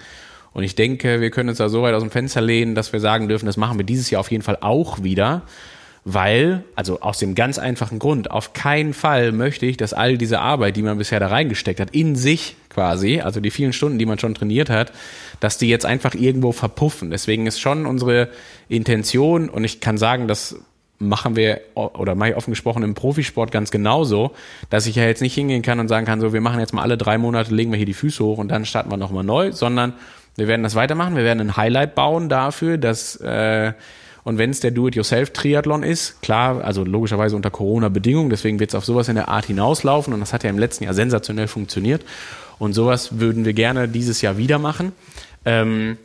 Und 0.52 0.64
ich 0.64 0.74
denke, 0.74 1.20
wir 1.20 1.30
können 1.30 1.48
uns 1.48 1.58
da 1.58 1.68
so 1.68 1.82
weit 1.82 1.94
aus 1.94 2.02
dem 2.02 2.10
Fenster 2.10 2.40
lehnen, 2.40 2.74
dass 2.74 2.92
wir 2.92 3.00
sagen 3.00 3.28
dürfen, 3.28 3.46
das 3.46 3.56
machen 3.56 3.78
wir 3.78 3.84
dieses 3.84 4.10
Jahr 4.10 4.20
auf 4.20 4.30
jeden 4.30 4.42
Fall 4.42 4.58
auch 4.60 5.02
wieder. 5.02 5.42
Weil, 6.04 6.64
also 6.76 7.00
aus 7.00 7.18
dem 7.18 7.34
ganz 7.34 7.58
einfachen 7.58 7.98
Grund, 7.98 8.30
auf 8.30 8.54
keinen 8.54 8.94
Fall 8.94 9.32
möchte 9.32 9.66
ich, 9.66 9.76
dass 9.76 9.92
all 9.92 10.16
diese 10.16 10.40
Arbeit, 10.40 10.76
die 10.76 10.82
man 10.82 10.96
bisher 10.96 11.20
da 11.20 11.26
reingesteckt 11.26 11.78
hat, 11.78 11.90
in 11.90 12.16
sich 12.16 12.56
quasi, 12.70 13.20
also 13.20 13.40
die 13.40 13.50
vielen 13.50 13.74
Stunden, 13.74 13.98
die 13.98 14.06
man 14.06 14.18
schon 14.18 14.34
trainiert 14.34 14.70
hat, 14.70 14.92
dass 15.40 15.58
die 15.58 15.68
jetzt 15.68 15.84
einfach 15.84 16.14
irgendwo 16.14 16.52
verpuffen. 16.52 17.10
Deswegen 17.10 17.46
ist 17.46 17.60
schon 17.60 17.84
unsere 17.84 18.30
Intention, 18.70 19.50
und 19.50 19.64
ich 19.64 19.80
kann 19.80 19.98
sagen, 19.98 20.26
dass 20.26 20.56
machen 21.00 21.34
wir 21.34 21.62
oder 21.74 22.14
mache 22.14 22.30
ich 22.30 22.36
offen 22.36 22.50
gesprochen 22.50 22.82
im 22.82 22.94
Profisport 22.94 23.50
ganz 23.50 23.70
genauso, 23.70 24.32
dass 24.68 24.86
ich 24.86 24.96
ja 24.96 25.04
jetzt 25.04 25.22
nicht 25.22 25.34
hingehen 25.34 25.62
kann 25.62 25.80
und 25.80 25.88
sagen 25.88 26.06
kann, 26.06 26.20
so 26.20 26.32
wir 26.32 26.42
machen 26.42 26.60
jetzt 26.60 26.74
mal 26.74 26.82
alle 26.82 26.98
drei 26.98 27.18
Monate, 27.18 27.54
legen 27.54 27.72
wir 27.72 27.78
hier 27.78 27.86
die 27.86 27.94
Füße 27.94 28.22
hoch 28.22 28.38
und 28.38 28.48
dann 28.48 28.66
starten 28.66 28.90
wir 28.90 28.98
nochmal 28.98 29.24
neu, 29.24 29.50
sondern 29.50 29.94
wir 30.36 30.46
werden 30.46 30.62
das 30.62 30.74
weitermachen, 30.74 31.16
wir 31.16 31.24
werden 31.24 31.40
ein 31.40 31.56
Highlight 31.56 31.94
bauen 31.94 32.28
dafür, 32.28 32.76
dass 32.76 33.16
äh, 33.16 33.72
und 34.22 34.36
wenn 34.36 34.50
es 34.50 34.60
der 34.60 34.70
Do-it-yourself-Triathlon 34.70 35.82
ist, 35.82 36.20
klar, 36.20 36.62
also 36.62 36.84
logischerweise 36.84 37.34
unter 37.34 37.50
Corona-Bedingungen, 37.50 38.28
deswegen 38.28 38.60
wird 38.60 38.70
es 38.70 38.74
auf 38.74 38.84
sowas 38.84 39.08
in 39.08 39.14
der 39.14 39.28
Art 39.28 39.46
hinauslaufen 39.46 40.12
und 40.12 40.20
das 40.20 40.34
hat 40.34 40.44
ja 40.44 40.50
im 40.50 40.58
letzten 40.58 40.84
Jahr 40.84 40.92
sensationell 40.92 41.48
funktioniert 41.48 42.04
und 42.58 42.74
sowas 42.74 43.18
würden 43.18 43.46
wir 43.46 43.54
gerne 43.54 43.88
dieses 43.88 44.20
Jahr 44.20 44.36
wieder 44.36 44.58
machen. 44.58 44.92
Ähm, 45.46 45.96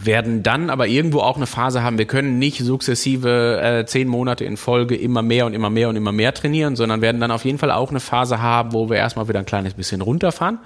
werden 0.00 0.44
dann 0.44 0.70
aber 0.70 0.86
irgendwo 0.86 1.20
auch 1.20 1.36
eine 1.36 1.46
Phase 1.46 1.82
haben, 1.82 1.98
wir 1.98 2.06
können 2.06 2.38
nicht 2.38 2.60
sukzessive 2.60 3.60
äh, 3.60 3.84
zehn 3.84 4.06
Monate 4.06 4.44
in 4.44 4.56
Folge 4.56 4.94
immer 4.94 5.22
mehr 5.22 5.44
und 5.44 5.54
immer 5.54 5.70
mehr 5.70 5.88
und 5.88 5.96
immer 5.96 6.12
mehr 6.12 6.32
trainieren, 6.32 6.76
sondern 6.76 7.00
werden 7.00 7.20
dann 7.20 7.32
auf 7.32 7.44
jeden 7.44 7.58
Fall 7.58 7.72
auch 7.72 7.90
eine 7.90 7.98
Phase 7.98 8.40
haben, 8.40 8.72
wo 8.72 8.88
wir 8.88 8.96
erstmal 8.96 9.28
wieder 9.28 9.40
ein 9.40 9.44
kleines 9.44 9.74
bisschen 9.74 10.00
runterfahren, 10.00 10.60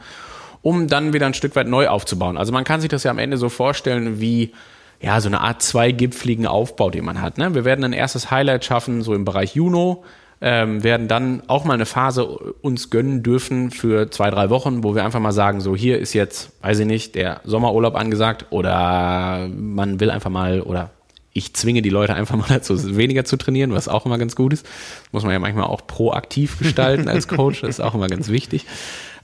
um 0.60 0.86
dann 0.86 1.14
wieder 1.14 1.24
ein 1.24 1.32
Stück 1.32 1.56
weit 1.56 1.66
neu 1.66 1.88
aufzubauen. 1.88 2.36
Also 2.36 2.52
man 2.52 2.64
kann 2.64 2.82
sich 2.82 2.90
das 2.90 3.04
ja 3.04 3.10
am 3.10 3.18
Ende 3.18 3.38
so 3.38 3.48
vorstellen 3.48 4.20
wie 4.20 4.52
ja, 5.00 5.20
so 5.20 5.28
eine 5.28 5.40
Art 5.40 5.62
zweigipfligen 5.62 6.46
Aufbau, 6.46 6.90
den 6.90 7.04
man 7.04 7.22
hat. 7.22 7.38
Ne? 7.38 7.54
Wir 7.54 7.64
werden 7.64 7.84
ein 7.84 7.92
erstes 7.94 8.30
Highlight 8.30 8.64
schaffen, 8.64 9.02
so 9.02 9.14
im 9.14 9.24
Bereich 9.24 9.54
Juno, 9.54 10.04
ähm, 10.44 10.82
werden 10.82 11.06
dann 11.06 11.44
auch 11.46 11.64
mal 11.64 11.74
eine 11.74 11.86
Phase 11.86 12.26
uns 12.26 12.90
gönnen 12.90 13.22
dürfen 13.22 13.70
für 13.70 14.10
zwei, 14.10 14.28
drei 14.28 14.50
Wochen, 14.50 14.82
wo 14.82 14.96
wir 14.96 15.04
einfach 15.04 15.20
mal 15.20 15.30
sagen, 15.30 15.60
so 15.60 15.76
hier 15.76 16.00
ist 16.00 16.14
jetzt, 16.14 16.50
weiß 16.62 16.80
ich 16.80 16.86
nicht, 16.86 17.14
der 17.14 17.40
Sommerurlaub 17.44 17.94
angesagt 17.94 18.46
oder 18.50 19.48
man 19.56 20.00
will 20.00 20.10
einfach 20.10 20.30
mal 20.30 20.60
oder 20.60 20.90
ich 21.32 21.54
zwinge 21.54 21.80
die 21.80 21.90
Leute 21.90 22.14
einfach 22.14 22.36
mal 22.36 22.46
dazu, 22.48 22.96
weniger 22.96 23.24
zu 23.24 23.36
trainieren, 23.36 23.72
was 23.72 23.86
auch 23.86 24.04
immer 24.04 24.18
ganz 24.18 24.34
gut 24.34 24.52
ist. 24.52 24.66
Muss 25.12 25.22
man 25.22 25.32
ja 25.32 25.38
manchmal 25.38 25.64
auch 25.64 25.86
proaktiv 25.86 26.58
gestalten 26.60 27.08
als 27.08 27.28
Coach, 27.28 27.60
das 27.60 27.70
ist 27.70 27.80
auch 27.80 27.94
immer 27.94 28.08
ganz 28.08 28.28
wichtig. 28.28 28.66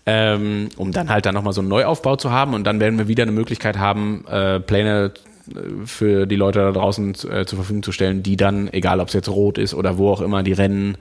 Ähm, 0.07 0.69
um 0.77 0.93
dann 0.93 1.11
halt 1.11 1.27
dann 1.27 1.35
nochmal 1.35 1.53
so 1.53 1.61
einen 1.61 1.69
Neuaufbau 1.69 2.15
zu 2.17 2.31
haben 2.31 2.55
und 2.55 2.65
dann 2.65 2.79
werden 2.81 2.97
wir 2.97 3.09
wieder 3.09 3.25
eine 3.25 3.33
Möglichkeit 3.33 3.77
haben, 3.77 4.25
äh, 4.27 4.61
Pläne 4.61 5.13
für 5.85 6.27
die 6.27 6.37
Leute 6.37 6.61
da 6.61 6.73
draußen 6.73 7.11
äh, 7.31 7.47
zur 7.47 7.59
Verfügung 7.59 7.83
zu 7.83 7.93
stellen, 7.93 8.23
die 8.23 8.37
dann, 8.37 8.73
egal 8.73 9.01
ob 9.01 9.09
es 9.09 9.15
jetzt 9.15 9.29
rot 9.29 9.59
ist 9.59 9.75
oder 9.75 9.99
wo 9.99 10.11
auch 10.11 10.21
immer, 10.21 10.43
die 10.43 10.53
Rennen, 10.53 10.97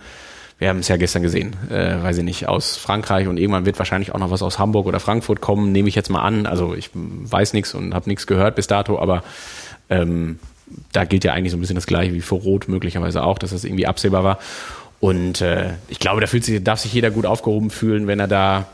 wir 0.59 0.69
haben 0.69 0.79
es 0.79 0.87
ja 0.87 0.97
gestern 0.97 1.21
gesehen, 1.21 1.55
äh, 1.69 2.01
weiß 2.01 2.17
ich 2.17 2.23
nicht, 2.23 2.47
aus 2.47 2.77
Frankreich 2.77 3.27
und 3.27 3.37
irgendwann 3.37 3.65
wird 3.65 3.77
wahrscheinlich 3.77 4.13
auch 4.13 4.19
noch 4.19 4.31
was 4.31 4.41
aus 4.41 4.57
Hamburg 4.57 4.87
oder 4.87 4.99
Frankfurt 4.99 5.39
kommen, 5.41 5.71
nehme 5.71 5.87
ich 5.89 5.95
jetzt 5.95 6.09
mal 6.09 6.21
an. 6.21 6.45
Also 6.45 6.73
ich 6.73 6.89
weiß 6.93 7.53
nichts 7.53 7.75
und 7.75 7.93
habe 7.93 8.09
nichts 8.09 8.25
gehört 8.27 8.55
bis 8.55 8.67
dato, 8.67 8.99
aber 8.99 9.23
ähm, 9.89 10.39
da 10.91 11.05
gilt 11.05 11.23
ja 11.23 11.33
eigentlich 11.33 11.51
so 11.51 11.57
ein 11.57 11.61
bisschen 11.61 11.75
das 11.75 11.87
Gleiche 11.87 12.13
wie 12.13 12.21
für 12.21 12.35
Rot 12.35 12.67
möglicherweise 12.67 13.23
auch, 13.23 13.37
dass 13.37 13.51
das 13.51 13.63
irgendwie 13.63 13.87
absehbar 13.87 14.23
war. 14.23 14.39
Und 14.99 15.41
äh, 15.41 15.73
ich 15.89 15.99
glaube, 15.99 16.21
da 16.21 16.27
fühlt 16.27 16.43
sich, 16.43 16.63
darf 16.63 16.79
sich 16.79 16.93
jeder 16.93 17.11
gut 17.11 17.25
aufgehoben 17.25 17.69
fühlen, 17.69 18.07
wenn 18.07 18.19
er 18.19 18.27
da 18.27 18.65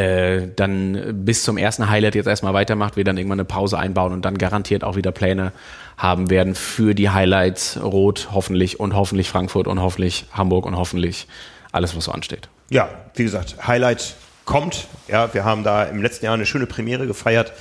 äh, 0.00 0.48
dann 0.56 1.24
bis 1.24 1.44
zum 1.44 1.58
ersten 1.58 1.90
Highlight 1.90 2.14
jetzt 2.14 2.26
erstmal 2.26 2.54
weitermacht, 2.54 2.96
wir 2.96 3.04
dann 3.04 3.18
irgendwann 3.18 3.40
eine 3.40 3.44
Pause 3.44 3.78
einbauen 3.78 4.12
und 4.12 4.24
dann 4.24 4.38
garantiert 4.38 4.82
auch 4.82 4.96
wieder 4.96 5.12
Pläne 5.12 5.52
haben 5.98 6.30
werden 6.30 6.54
für 6.54 6.94
die 6.94 7.10
Highlights 7.10 7.78
Rot 7.82 8.28
hoffentlich 8.32 8.80
und 8.80 8.94
hoffentlich 8.94 9.28
Frankfurt 9.28 9.66
und 9.66 9.80
hoffentlich 9.80 10.24
Hamburg 10.32 10.64
und 10.64 10.76
hoffentlich 10.76 11.28
alles, 11.72 11.94
was 11.94 12.04
so 12.04 12.12
ansteht. 12.12 12.48
Ja, 12.70 12.88
wie 13.14 13.24
gesagt, 13.24 13.66
Highlight 13.66 14.14
kommt. 14.46 14.86
Ja, 15.06 15.32
wir 15.34 15.44
haben 15.44 15.64
da 15.64 15.84
im 15.84 16.00
letzten 16.00 16.24
Jahr 16.24 16.34
eine 16.34 16.46
schöne 16.46 16.66
Premiere 16.66 17.06
gefeiert. 17.06 17.52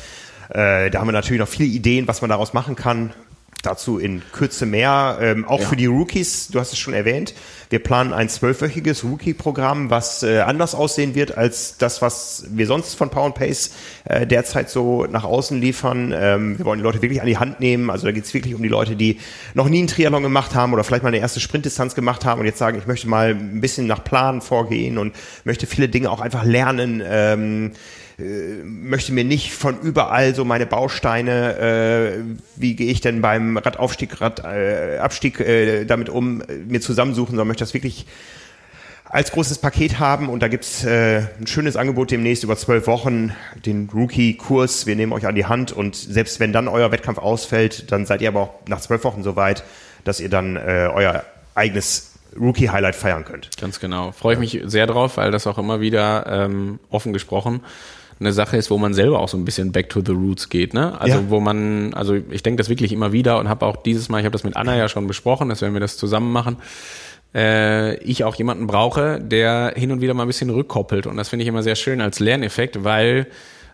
Äh, 0.50 0.89
da 0.89 1.00
haben 1.00 1.08
wir 1.08 1.12
natürlich 1.12 1.41
noch 1.41 1.48
viele 1.50 1.67
Ideen, 1.69 2.08
was 2.08 2.22
man 2.22 2.29
daraus 2.29 2.53
machen 2.53 2.75
kann. 2.77 3.12
Dazu 3.61 3.99
in 3.99 4.21
Kürze 4.31 4.65
mehr. 4.65 5.17
Ähm, 5.21 5.45
auch 5.45 5.59
ja. 5.59 5.67
für 5.67 5.75
die 5.75 5.85
Rookies, 5.85 6.47
du 6.47 6.61
hast 6.61 6.71
es 6.71 6.79
schon 6.79 6.93
erwähnt. 6.93 7.33
Wir 7.69 7.79
planen 7.79 8.13
ein 8.13 8.29
zwölfwöchiges 8.29 9.03
Rookie-Programm, 9.03 9.89
was 9.89 10.23
äh, 10.23 10.39
anders 10.39 10.73
aussehen 10.73 11.13
wird 11.13 11.37
als 11.37 11.77
das, 11.77 12.01
was 12.01 12.45
wir 12.49 12.67
sonst 12.67 12.95
von 12.95 13.09
Power 13.09 13.33
Pace 13.33 13.71
äh, 14.05 14.25
derzeit 14.25 14.69
so 14.69 15.05
nach 15.05 15.25
außen 15.25 15.59
liefern. 15.59 16.13
Ähm, 16.15 16.57
wir 16.57 16.65
wollen 16.65 16.79
die 16.79 16.83
Leute 16.83 17.01
wirklich 17.01 17.19
an 17.19 17.27
die 17.27 17.37
Hand 17.37 17.59
nehmen. 17.59 17.89
Also 17.89 18.05
da 18.05 18.13
geht 18.13 18.23
es 18.23 18.33
wirklich 18.33 18.55
um 18.55 18.63
die 18.63 18.69
Leute, 18.69 18.95
die 18.95 19.19
noch 19.53 19.67
nie 19.67 19.79
einen 19.79 19.87
Triathlon 19.87 20.23
gemacht 20.23 20.55
haben 20.55 20.71
oder 20.73 20.85
vielleicht 20.85 21.03
mal 21.03 21.09
eine 21.09 21.19
erste 21.19 21.41
Sprintdistanz 21.41 21.95
gemacht 21.95 22.23
haben 22.23 22.39
und 22.39 22.45
jetzt 22.45 22.59
sagen, 22.59 22.77
ich 22.77 22.87
möchte 22.87 23.09
mal 23.09 23.31
ein 23.31 23.59
bisschen 23.59 23.87
nach 23.87 24.05
Plan 24.05 24.41
vorgehen 24.41 24.97
und 24.97 25.13
möchte 25.43 25.67
viele 25.67 25.89
Dinge 25.89 26.11
auch 26.11 26.21
einfach 26.21 26.45
lernen. 26.45 27.03
Ähm, 27.05 27.73
äh, 28.19 28.63
möchte 28.63 29.13
mir 29.13 29.23
nicht 29.23 29.53
von 29.53 29.79
überall 29.81 30.35
so 30.35 30.45
meine 30.45 30.65
Bausteine, 30.65 31.57
äh, 31.57 32.23
wie 32.55 32.75
gehe 32.75 32.91
ich 32.91 33.01
denn 33.01 33.21
beim 33.21 33.57
Radaufstieg, 33.57 34.19
Radabstieg 34.19 35.39
äh, 35.39 35.81
äh, 35.81 35.85
damit 35.85 36.09
um, 36.09 36.43
mir 36.67 36.81
zusammensuchen, 36.81 37.31
sondern 37.31 37.47
möchte 37.47 37.63
das 37.63 37.73
wirklich 37.73 38.05
als 39.05 39.31
großes 39.31 39.57
Paket 39.57 39.99
haben 39.99 40.29
und 40.29 40.43
da 40.43 40.47
gibt's 40.47 40.83
äh, 40.83 41.23
ein 41.39 41.47
schönes 41.47 41.75
Angebot 41.75 42.11
demnächst 42.11 42.43
über 42.43 42.55
zwölf 42.55 42.85
Wochen, 42.85 43.33
den 43.65 43.89
Rookie-Kurs. 43.91 44.85
Wir 44.85 44.95
nehmen 44.95 45.13
euch 45.13 45.25
an 45.25 45.33
die 45.33 45.45
Hand 45.45 45.71
und 45.71 45.95
selbst 45.95 46.39
wenn 46.39 46.53
dann 46.53 46.67
euer 46.67 46.91
Wettkampf 46.91 47.17
ausfällt, 47.17 47.91
dann 47.91 48.05
seid 48.05 48.21
ihr 48.21 48.27
aber 48.27 48.41
auch 48.41 48.53
nach 48.67 48.81
zwölf 48.81 49.03
Wochen 49.03 49.23
so 49.23 49.35
weit, 49.35 49.63
dass 50.03 50.19
ihr 50.19 50.29
dann 50.29 50.57
äh, 50.57 50.89
euer 50.93 51.23
eigenes 51.55 52.13
Rookie-Highlight 52.39 52.95
feiern 52.95 53.25
könnt. 53.25 53.50
Ganz 53.59 53.79
genau. 53.79 54.11
Freue 54.11 54.33
ich 54.35 54.39
mich 54.39 54.61
sehr 54.65 54.85
drauf, 54.85 55.17
weil 55.17 55.31
das 55.31 55.48
auch 55.48 55.57
immer 55.57 55.81
wieder 55.81 56.27
ähm, 56.27 56.79
offen 56.91 57.11
gesprochen 57.11 57.61
eine 58.20 58.34
Sache 58.34 58.58
ist, 58.58 58.70
wo 58.70 58.77
man 58.77 58.94
selber 58.94 59.20
auch 59.20 59.29
so 59.29 59.38
ein 59.38 59.46
bisschen 59.46 59.72
back 59.72 59.90
to 59.90 60.01
the 60.05 60.12
roots 60.12 60.50
geht, 60.50 60.74
ne? 60.74 61.00
Also 61.00 61.18
ja. 61.18 61.29
wo 61.29 61.40
man, 61.40 61.94
also 61.94 62.16
ich 62.16 62.44
denke 62.44 62.58
das 62.58 62.70
wirklich 62.70 62.92
immer 62.92 63.12
wieder 63.12 63.40
und 63.40 63.48
habe 63.48 63.66
auch 63.66 63.77
dieses 63.77 64.10
Mal, 64.10 64.20
ich 64.20 64.25
habe 64.25 64.34
das 64.34 64.44
mit 64.44 64.55
Anna 64.55 64.75
ja 64.75 64.90
schon 64.90 65.08
besprochen, 65.08 65.50
dass 65.50 65.62
wenn 65.62 65.74
wir 65.74 65.79
das 65.79 65.98
zusammen 65.98 66.32
machen, 66.32 66.58
äh, 67.34 67.96
ich 68.03 68.24
auch 68.24 68.36
jemanden 68.36 68.68
brauche, 68.68 69.20
der 69.22 69.74
hin 69.75 69.92
und 69.92 70.01
wieder 70.01 70.14
mal 70.14 70.24
ein 70.24 70.27
bisschen 70.27 70.50
rückkoppelt 70.50 71.08
und 71.08 71.16
das 71.16 71.29
finde 71.29 71.44
ich 71.44 71.50
immer 71.50 71.64
sehr 71.64 71.75
schön 71.75 72.01
als 72.01 72.20
Lerneffekt, 72.20 72.84
weil 72.84 73.27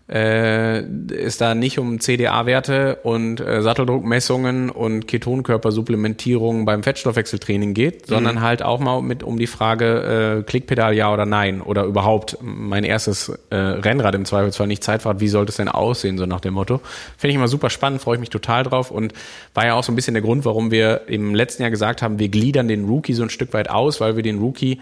äh, 0.08 0.82
es 0.82 1.38
da 1.38 1.56
nicht 1.56 1.80
um 1.80 2.00
CDA-Werte 2.00 3.00
und 3.02 3.40
äh, 3.40 3.64
Satteldruckmessungen 3.64 4.70
und 4.70 5.08
Ketonkörpersupplementierung 5.08 6.66
beim 6.66 6.84
Fettstoffwechseltraining 6.84 7.74
geht, 7.74 8.06
sondern 8.06 8.36
mhm. 8.36 8.42
halt 8.42 8.62
auch 8.62 8.80
mal 8.80 9.02
mit 9.02 9.24
um 9.24 9.40
die 9.40 9.48
Frage 9.48 10.42
äh, 10.42 10.44
Klickpedal 10.44 10.94
ja 10.94 11.12
oder 11.12 11.26
nein 11.26 11.60
oder 11.60 11.86
überhaupt 11.86 12.38
mein 12.42 12.84
erstes 12.84 13.30
äh, 13.50 13.56
Rennrad 13.56 14.14
im 14.14 14.26
Zweifelsfall 14.26 14.68
nicht 14.68 14.84
Zeitfahrt, 14.84 15.22
wie 15.22 15.28
sollte 15.28 15.50
es 15.50 15.58
denn 15.58 15.70
aussehen, 15.70 16.20
so 16.20 16.28
nach 16.28 16.42
dem 16.42 16.54
Motto. 16.54 16.82
Finde 17.18 17.32
ich 17.32 17.36
immer 17.36 17.48
super 17.48 17.72
spannend, 17.72 18.02
freue 18.02 18.16
ich 18.16 18.20
mich 18.20 18.30
total 18.30 18.62
drauf 18.64 18.92
und 18.92 19.14
war 19.56 19.66
ja 19.66 19.74
auch 19.74 19.84
so 19.84 19.92
ein 19.92 19.96
bisschen 19.96 20.14
der 20.14 20.22
Grund, 20.22 20.46
warum 20.46 20.70
wir 20.70 21.08
im 21.08 21.34
letzten 21.34 21.64
Jahr 21.64 21.72
gesagt 21.72 22.04
haben, 22.04 22.20
wir 22.20 22.30
gliedern 22.30 22.68
den 22.68 22.86
Rookie 22.86 23.14
so 23.14 23.24
ein 23.24 23.32
Stück 23.32 23.54
weit 23.54 23.72
aus, 23.72 24.00
weil 24.02 24.16
wir 24.16 24.24
den 24.24 24.38
Rookie 24.38 24.80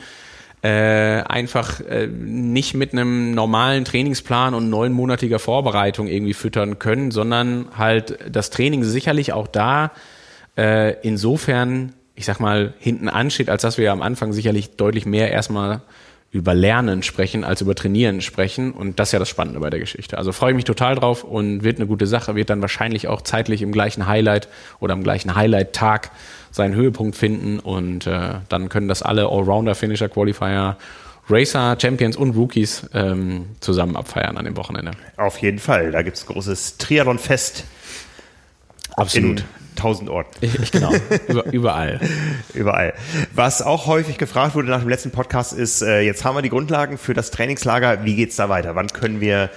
äh, 0.64 1.22
einfach 1.28 1.82
äh, 1.82 2.08
nicht 2.08 2.74
mit 2.74 2.94
einem 2.94 3.32
normalen 3.32 3.84
Trainingsplan 3.84 4.54
und 4.54 4.70
neunmonatiger 4.70 5.38
Vorbereitung 5.38 6.08
irgendwie 6.08 6.34
füttern 6.34 6.80
können, 6.80 7.12
sondern 7.12 7.68
halt 7.78 8.18
das 8.32 8.50
Training 8.50 8.86
sicherlich 8.86 9.34
auch 9.34 9.48
da 9.48 9.92
äh, 10.58 10.94
insofern, 11.02 11.94
ich 12.16 12.26
sag 12.26 12.40
mal, 12.40 12.74
hinten 12.80 13.10
ansteht, 13.10 13.50
als 13.50 13.64
dass 13.64 13.78
wir 13.78 13.92
am 13.92 14.02
Anfang 14.02 14.32
sicherlich 14.32 14.78
deutlich 14.78 15.06
mehr 15.06 15.32
erstmal 15.32 15.82
über 16.34 16.56
Lernen 16.56 17.04
sprechen 17.04 17.44
als 17.44 17.62
über 17.62 17.76
Trainieren 17.76 18.20
sprechen. 18.20 18.72
Und 18.72 19.00
das 19.00 19.10
ist 19.10 19.14
ja 19.14 19.20
das 19.20 19.30
Spannende 19.30 19.60
bei 19.60 19.70
der 19.70 19.80
Geschichte. 19.80 20.18
Also 20.18 20.32
freue 20.32 20.52
ich 20.52 20.56
mich 20.56 20.66
total 20.66 20.96
drauf 20.96 21.24
und 21.24 21.64
wird 21.64 21.78
eine 21.78 21.86
gute 21.86 22.08
Sache, 22.08 22.36
wird 22.36 22.50
dann 22.50 22.60
wahrscheinlich 22.60 23.08
auch 23.08 23.22
zeitlich 23.22 23.62
im 23.62 23.72
gleichen 23.72 24.08
Highlight 24.08 24.50
oder 24.80 24.94
am 24.94 25.04
gleichen 25.04 25.36
Highlight-Tag 25.36 26.10
seinen 26.50 26.74
Höhepunkt 26.74 27.16
finden 27.16 27.60
und 27.60 28.08
äh, 28.08 28.36
dann 28.50 28.70
können 28.70 28.88
das 28.88 29.04
alle 29.04 29.28
Allrounder, 29.28 29.76
Finisher, 29.76 30.10
Qualifier, 30.10 30.76
Racer, 31.30 31.78
Champions 31.80 32.18
und 32.18 32.32
Rookies 32.36 32.90
ähm, 32.96 33.46
zusammen 33.60 33.96
abfeiern 33.96 34.36
an 34.36 34.46
dem 34.46 34.58
Wochenende. 34.58 34.92
Auf 35.18 35.38
jeden 35.38 35.60
Fall. 35.60 35.92
Da 35.92 36.02
gibt 36.02 36.18
es 36.18 36.26
großes 36.26 36.80
Triathlon-Fest. 36.80 37.64
Absolut. 38.96 39.44
Tausend 39.76 40.10
Orten. 40.10 40.32
Ich, 40.42 40.72
genau, 40.72 40.92
überall. 41.52 42.00
überall. 42.54 42.94
Was 43.34 43.62
auch 43.62 43.88
häufig 43.88 44.18
gefragt 44.18 44.56
wurde 44.56 44.70
nach 44.70 44.82
dem 44.82 44.90
letzten 44.90 45.12
Podcast 45.12 45.54
ist, 45.54 45.82
äh, 45.82 46.02
jetzt 46.02 46.24
haben 46.24 46.36
wir 46.36 46.42
die 46.42 46.50
Grundlagen 46.50 46.98
für 46.98 47.14
das 47.14 47.32
Trainingslager, 47.32 48.06
wie 48.06 48.16
geht's 48.16 48.36
da 48.36 48.50
weiter? 48.50 48.76
Wann 48.76 48.88
können 48.88 49.22
wir 49.22 49.50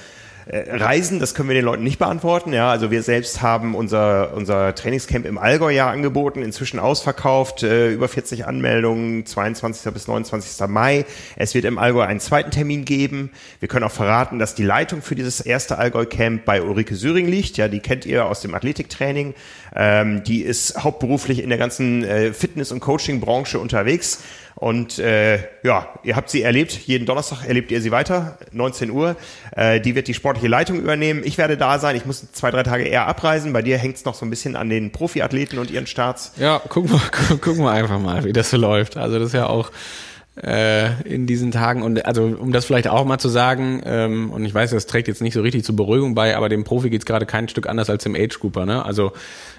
Reisen, 0.48 1.18
das 1.18 1.34
können 1.34 1.48
wir 1.48 1.56
den 1.56 1.64
Leuten 1.64 1.82
nicht 1.82 1.98
beantworten. 1.98 2.52
Ja, 2.52 2.70
also 2.70 2.92
wir 2.92 3.02
selbst 3.02 3.42
haben 3.42 3.74
unser, 3.74 4.32
unser 4.32 4.76
Trainingscamp 4.76 5.26
im 5.26 5.38
Allgäu 5.38 5.70
ja 5.70 5.90
angeboten, 5.90 6.40
inzwischen 6.42 6.78
ausverkauft, 6.78 7.64
äh, 7.64 7.90
über 7.90 8.06
40 8.06 8.46
Anmeldungen, 8.46 9.26
22. 9.26 9.92
bis 9.92 10.06
29. 10.06 10.68
Mai. 10.68 11.04
Es 11.34 11.56
wird 11.56 11.64
im 11.64 11.78
Allgäu 11.78 12.02
einen 12.02 12.20
zweiten 12.20 12.52
Termin 12.52 12.84
geben. 12.84 13.32
Wir 13.58 13.68
können 13.68 13.84
auch 13.84 13.90
verraten, 13.90 14.38
dass 14.38 14.54
die 14.54 14.62
Leitung 14.62 15.02
für 15.02 15.16
dieses 15.16 15.40
erste 15.40 15.78
Allgäu-Camp 15.78 16.44
bei 16.44 16.62
Ulrike 16.62 16.94
Syring 16.94 17.26
liegt. 17.26 17.56
Ja, 17.56 17.66
die 17.66 17.80
kennt 17.80 18.06
ihr 18.06 18.26
aus 18.26 18.40
dem 18.40 18.54
Athletiktraining. 18.54 19.34
Ähm, 19.74 20.22
die 20.22 20.42
ist 20.42 20.84
hauptberuflich 20.84 21.42
in 21.42 21.48
der 21.48 21.58
ganzen 21.58 22.04
äh, 22.04 22.32
Fitness- 22.32 22.70
und 22.70 22.78
Coaching-Branche 22.78 23.58
unterwegs. 23.58 24.22
Und 24.58 24.98
äh, 24.98 25.38
ja, 25.62 25.88
ihr 26.02 26.16
habt 26.16 26.30
sie 26.30 26.40
erlebt. 26.40 26.72
Jeden 26.72 27.04
Donnerstag 27.04 27.44
erlebt 27.46 27.70
ihr 27.70 27.82
sie 27.82 27.90
weiter, 27.90 28.38
19 28.52 28.90
Uhr. 28.90 29.14
Äh, 29.54 29.82
die 29.82 29.94
wird 29.94 30.08
die 30.08 30.14
sportliche 30.14 30.48
Leitung 30.48 30.78
übernehmen. 30.78 31.20
Ich 31.24 31.36
werde 31.36 31.58
da 31.58 31.78
sein. 31.78 31.94
Ich 31.94 32.06
muss 32.06 32.32
zwei, 32.32 32.50
drei 32.50 32.62
Tage 32.62 32.84
eher 32.84 33.06
abreisen. 33.06 33.52
Bei 33.52 33.60
dir 33.60 33.76
hängt 33.76 33.96
es 33.96 34.06
noch 34.06 34.14
so 34.14 34.24
ein 34.24 34.30
bisschen 34.30 34.56
an 34.56 34.70
den 34.70 34.92
Profiathleten 34.92 35.58
und 35.58 35.70
ihren 35.70 35.86
Starts. 35.86 36.32
Ja, 36.38 36.58
gucken 36.58 36.90
wir, 36.90 37.36
gucken 37.38 37.64
wir 37.64 37.70
einfach 37.70 38.00
mal, 38.00 38.24
wie 38.24 38.32
das 38.32 38.48
so 38.48 38.56
läuft. 38.56 38.96
Also 38.96 39.18
das 39.18 39.28
ist 39.28 39.34
ja 39.34 39.46
auch 39.46 39.70
äh, 40.42 41.02
in 41.02 41.26
diesen 41.26 41.50
Tagen. 41.50 41.82
Und 41.82 42.04
also 42.04 42.24
um 42.24 42.52
das 42.52 42.66
vielleicht 42.66 42.88
auch 42.88 43.04
mal 43.04 43.18
zu 43.18 43.28
sagen, 43.28 43.82
ähm, 43.84 44.30
und 44.30 44.44
ich 44.44 44.52
weiß, 44.52 44.70
das 44.70 44.86
trägt 44.86 45.08
jetzt 45.08 45.22
nicht 45.22 45.34
so 45.34 45.40
richtig 45.40 45.64
zur 45.64 45.76
Beruhigung 45.76 46.14
bei, 46.14 46.36
aber 46.36 46.48
dem 46.48 46.64
Profi 46.64 46.90
geht's 46.90 47.06
gerade 47.06 47.26
kein 47.26 47.48
Stück 47.48 47.68
anders 47.68 47.88
als 47.88 48.02
dem 48.02 48.14
Age 48.14 48.38
Grouper. 48.38 48.66
Ne? 48.66 48.84
Also 48.84 49.12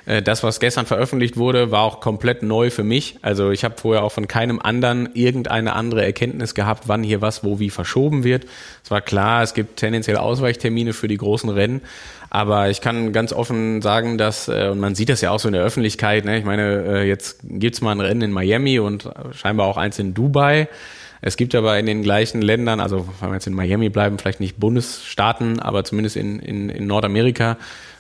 äh, 0.06 0.22
das, 0.22 0.44
was 0.44 0.60
gestern 0.60 0.86
veröffentlicht 0.86 1.38
wurde, 1.38 1.72
war 1.72 1.82
auch 1.82 2.00
komplett 2.00 2.44
neu 2.44 2.70
für 2.70 2.84
mich. 2.84 3.18
Also 3.22 3.52
ich 3.52 3.64
habe 3.64 3.76
vorher 3.78 4.04
auch 4.04 4.12
von 4.12 4.28
keinem 4.28 4.60
anderen 4.60 5.10
irgendeine 5.14 5.74
andere 5.74 6.06
Erkenntnis 6.06 6.54
gehabt, 6.54 6.84
wann 6.88 7.04
hier 7.04 7.22
was 7.22 7.44
wo 7.44 7.60
wie 7.60 7.70
verschoben 7.70 8.24
wird. 8.24 8.46
Es 8.84 8.92
war 8.92 9.02
klar, 9.02 9.42
es 9.44 9.54
gibt 9.54 9.78
tendenziell 9.78 10.18
Ausweichtermine 10.18 10.94
für 10.94 11.08
die 11.08 11.18
großen 11.18 11.50
Rennen. 11.50 11.82
Aber 12.30 12.70
ich 12.70 12.82
kann 12.82 13.14
ganz 13.14 13.32
offen 13.32 13.82
sagen, 13.82 14.18
dass, 14.18 14.48
äh, 14.48 14.70
und 14.72 14.80
man 14.80 14.96
sieht 14.96 15.10
das 15.10 15.22
ja 15.22 15.32
auch 15.32 15.40
so 15.40 15.48
in 15.48 15.54
der 15.54 15.64
Öffentlichkeit, 15.64 16.26
ne? 16.26 16.38
ich 16.38 16.46
meine, 16.46 16.84
äh, 16.86 17.08
jetzt 17.08 17.40
gibt's 17.44 17.82
mal 17.82 17.92
ein 17.92 18.02
Rennen 18.02 18.22
in 18.22 18.32
Miami 18.32 18.80
und 18.80 19.10
scheinbar 19.32 19.68
auch 19.68 19.78
eins 19.78 19.98
in 20.00 20.14
Dubai. 20.14 20.68
Es 21.22 21.36
gibt 21.36 21.56
aber 21.56 21.80
in 21.80 21.86
den 21.86 22.04
gleichen 22.04 22.42
Ländern, 22.42 22.80
also 22.80 23.08
wenn 23.20 23.30
wir 23.30 23.36
jetzt 23.36 23.48
in 23.48 23.54
Miami 23.54 23.90
bleiben, 23.90 24.20
vielleicht 24.20 24.40
nicht 24.40 24.60
Bundesstaaten, 24.60 25.60
aber 25.60 25.84
zumindest 25.84 26.16
in, 26.16 26.40
in, 26.40 26.70
in 26.70 26.86
Nordamerika, 26.86 27.58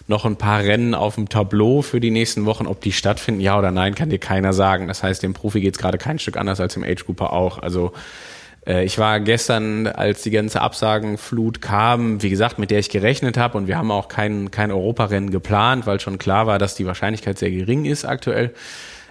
noch 0.07 0.23
ein 0.25 0.37
paar 0.37 0.61
Rennen 0.61 0.95
auf 0.95 1.15
dem 1.15 1.27
Tableau 1.27 1.81
für 1.81 1.99
die 1.99 2.11
nächsten 2.11 2.45
Wochen. 2.45 2.65
Ob 2.65 2.79
die 2.81 2.93
stattfinden, 2.93 3.41
ja 3.41 3.57
oder 3.57 3.71
nein, 3.71 3.95
kann 3.95 4.09
dir 4.09 4.19
keiner 4.19 4.53
sagen. 4.53 4.87
Das 4.87 5.03
heißt, 5.03 5.21
dem 5.21 5.33
Profi 5.33 5.59
geht 5.59 5.75
es 5.75 5.81
gerade 5.81 5.97
kein 5.97 6.17
Stück 6.19 6.37
anders 6.37 6.59
als 6.61 6.75
dem 6.75 6.83
Age 6.83 7.05
Grouper 7.05 7.33
auch. 7.33 7.57
Also 7.57 7.91
äh, 8.67 8.83
ich 8.83 8.99
war 8.99 9.19
gestern, 9.19 9.87
als 9.87 10.21
die 10.21 10.31
ganze 10.31 10.61
Absagenflut 10.61 11.61
kam, 11.61 12.21
wie 12.21 12.29
gesagt, 12.29 12.59
mit 12.59 12.69
der 12.69 12.79
ich 12.79 12.89
gerechnet 12.89 13.37
habe 13.37 13.57
und 13.57 13.67
wir 13.67 13.77
haben 13.77 13.91
auch 13.91 14.07
kein, 14.07 14.51
kein 14.51 14.71
Europarennen 14.71 15.31
geplant, 15.31 15.87
weil 15.87 15.99
schon 15.99 16.17
klar 16.17 16.45
war, 16.45 16.59
dass 16.59 16.75
die 16.75 16.85
Wahrscheinlichkeit 16.85 17.37
sehr 17.37 17.51
gering 17.51 17.85
ist 17.85 18.05
aktuell. 18.05 18.53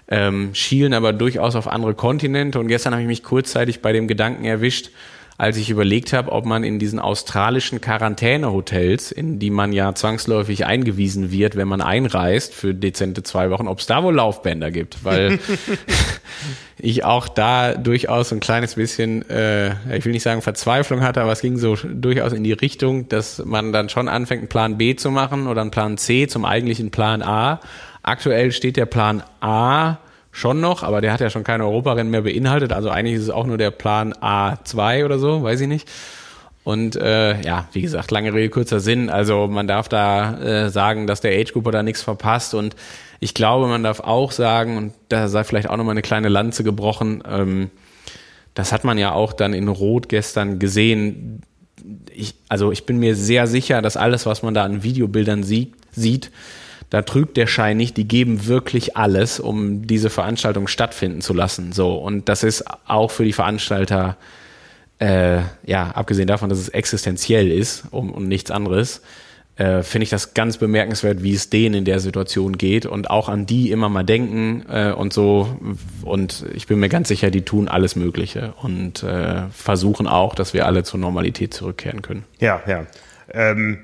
Ähm, 0.08 0.50
schielen 0.52 0.94
aber 0.94 1.12
durchaus 1.12 1.56
auf 1.56 1.66
andere 1.66 1.94
Kontinente 1.94 2.60
und 2.60 2.68
gestern 2.68 2.92
habe 2.92 3.02
ich 3.02 3.08
mich 3.08 3.24
kurzzeitig 3.24 3.82
bei 3.82 3.92
dem 3.92 4.06
Gedanken 4.06 4.44
erwischt, 4.44 4.90
als 5.38 5.58
ich 5.58 5.68
überlegt 5.68 6.12
habe, 6.12 6.32
ob 6.32 6.46
man 6.46 6.64
in 6.64 6.78
diesen 6.78 6.98
australischen 6.98 7.80
Quarantänehotels, 7.80 9.12
in 9.12 9.38
die 9.38 9.50
man 9.50 9.72
ja 9.72 9.94
zwangsläufig 9.94 10.64
eingewiesen 10.64 11.30
wird, 11.30 11.56
wenn 11.56 11.68
man 11.68 11.82
einreist 11.82 12.54
für 12.54 12.72
dezente 12.72 13.22
zwei 13.22 13.50
Wochen, 13.50 13.68
ob 13.68 13.80
es 13.80 13.86
da 13.86 14.02
wohl 14.02 14.14
Laufbänder 14.14 14.70
gibt, 14.70 15.04
weil 15.04 15.38
ich 16.86 17.04
auch 17.04 17.26
da 17.26 17.74
durchaus 17.74 18.32
ein 18.32 18.38
kleines 18.38 18.76
bisschen, 18.76 19.28
äh, 19.28 19.70
ich 19.96 20.04
will 20.04 20.12
nicht 20.12 20.22
sagen 20.22 20.40
Verzweiflung 20.40 21.02
hatte, 21.02 21.20
aber 21.20 21.32
es 21.32 21.40
ging 21.40 21.58
so 21.58 21.74
durchaus 21.74 22.32
in 22.32 22.44
die 22.44 22.52
Richtung, 22.52 23.08
dass 23.08 23.44
man 23.44 23.72
dann 23.72 23.88
schon 23.88 24.08
anfängt, 24.08 24.42
einen 24.42 24.48
Plan 24.48 24.78
B 24.78 24.94
zu 24.94 25.10
machen 25.10 25.48
oder 25.48 25.62
einen 25.62 25.72
Plan 25.72 25.98
C 25.98 26.28
zum 26.28 26.44
eigentlichen 26.44 26.92
Plan 26.92 27.22
A. 27.22 27.60
Aktuell 28.02 28.52
steht 28.52 28.76
der 28.76 28.86
Plan 28.86 29.24
A 29.40 29.96
schon 30.30 30.60
noch, 30.60 30.84
aber 30.84 31.00
der 31.00 31.12
hat 31.12 31.20
ja 31.20 31.28
schon 31.28 31.42
keine 31.42 31.64
Europarennen 31.64 32.10
mehr 32.10 32.22
beinhaltet. 32.22 32.72
Also 32.72 32.88
eigentlich 32.88 33.16
ist 33.16 33.22
es 33.22 33.30
auch 33.30 33.46
nur 33.46 33.58
der 33.58 33.72
Plan 33.72 34.12
A2 34.12 35.04
oder 35.04 35.18
so, 35.18 35.42
weiß 35.42 35.60
ich 35.62 35.68
nicht. 35.68 35.88
Und 36.66 36.96
äh, 36.96 37.40
ja, 37.42 37.68
wie 37.74 37.82
gesagt, 37.82 38.10
lange 38.10 38.34
Rede, 38.34 38.50
kurzer 38.50 38.80
Sinn. 38.80 39.08
Also 39.08 39.46
man 39.46 39.68
darf 39.68 39.88
da 39.88 40.64
äh, 40.64 40.68
sagen, 40.68 41.06
dass 41.06 41.20
der 41.20 41.38
Age 41.38 41.52
Grouper 41.52 41.70
da 41.70 41.84
nichts 41.84 42.02
verpasst. 42.02 42.54
Und 42.54 42.74
ich 43.20 43.34
glaube, 43.34 43.68
man 43.68 43.84
darf 43.84 44.00
auch 44.00 44.32
sagen, 44.32 44.76
und 44.76 44.92
da 45.08 45.28
sei 45.28 45.44
vielleicht 45.44 45.70
auch 45.70 45.76
nochmal 45.76 45.92
eine 45.92 46.02
kleine 46.02 46.28
Lanze 46.28 46.64
gebrochen, 46.64 47.22
ähm, 47.24 47.70
das 48.54 48.72
hat 48.72 48.82
man 48.82 48.98
ja 48.98 49.12
auch 49.12 49.32
dann 49.32 49.54
in 49.54 49.68
Rot 49.68 50.08
gestern 50.08 50.58
gesehen. 50.58 51.42
Ich, 52.12 52.34
also 52.48 52.72
ich 52.72 52.84
bin 52.84 52.98
mir 52.98 53.14
sehr 53.14 53.46
sicher, 53.46 53.80
dass 53.80 53.96
alles, 53.96 54.26
was 54.26 54.42
man 54.42 54.52
da 54.52 54.64
an 54.64 54.82
Videobildern 54.82 55.44
sieht, 55.44 55.72
sieht 55.92 56.32
da 56.90 57.02
trügt 57.02 57.36
der 57.36 57.46
Schein 57.46 57.76
nicht, 57.76 57.96
die 57.96 58.06
geben 58.08 58.46
wirklich 58.46 58.96
alles, 58.96 59.38
um 59.38 59.86
diese 59.86 60.10
Veranstaltung 60.10 60.66
stattfinden 60.66 61.20
zu 61.20 61.32
lassen. 61.32 61.72
So, 61.72 61.94
und 61.94 62.28
das 62.28 62.42
ist 62.42 62.64
auch 62.86 63.10
für 63.10 63.24
die 63.24 63.32
Veranstalter, 63.32 64.16
äh, 64.98 65.40
ja, 65.64 65.90
abgesehen 65.90 66.26
davon, 66.26 66.48
dass 66.48 66.58
es 66.58 66.68
existenziell 66.68 67.50
ist 67.50 67.84
um, 67.90 68.12
und 68.12 68.28
nichts 68.28 68.50
anderes, 68.50 69.02
äh, 69.56 69.82
finde 69.82 70.04
ich 70.04 70.10
das 70.10 70.34
ganz 70.34 70.58
bemerkenswert, 70.58 71.22
wie 71.22 71.32
es 71.32 71.48
denen 71.48 71.74
in 71.76 71.84
der 71.84 71.98
Situation 72.00 72.58
geht 72.58 72.84
und 72.84 73.08
auch 73.08 73.28
an 73.28 73.46
die 73.46 73.70
immer 73.70 73.88
mal 73.88 74.04
denken 74.04 74.64
äh, 74.68 74.92
und 74.92 75.12
so. 75.12 75.56
Und 76.02 76.44
ich 76.54 76.66
bin 76.66 76.78
mir 76.78 76.88
ganz 76.88 77.08
sicher, 77.08 77.30
die 77.30 77.42
tun 77.42 77.68
alles 77.68 77.96
Mögliche 77.96 78.52
und 78.60 79.02
äh, 79.02 79.48
versuchen 79.50 80.06
auch, 80.06 80.34
dass 80.34 80.52
wir 80.52 80.66
alle 80.66 80.84
zur 80.84 81.00
Normalität 81.00 81.54
zurückkehren 81.54 82.02
können. 82.02 82.24
Ja, 82.38 82.62
ja. 82.66 82.86
Ähm, 83.32 83.78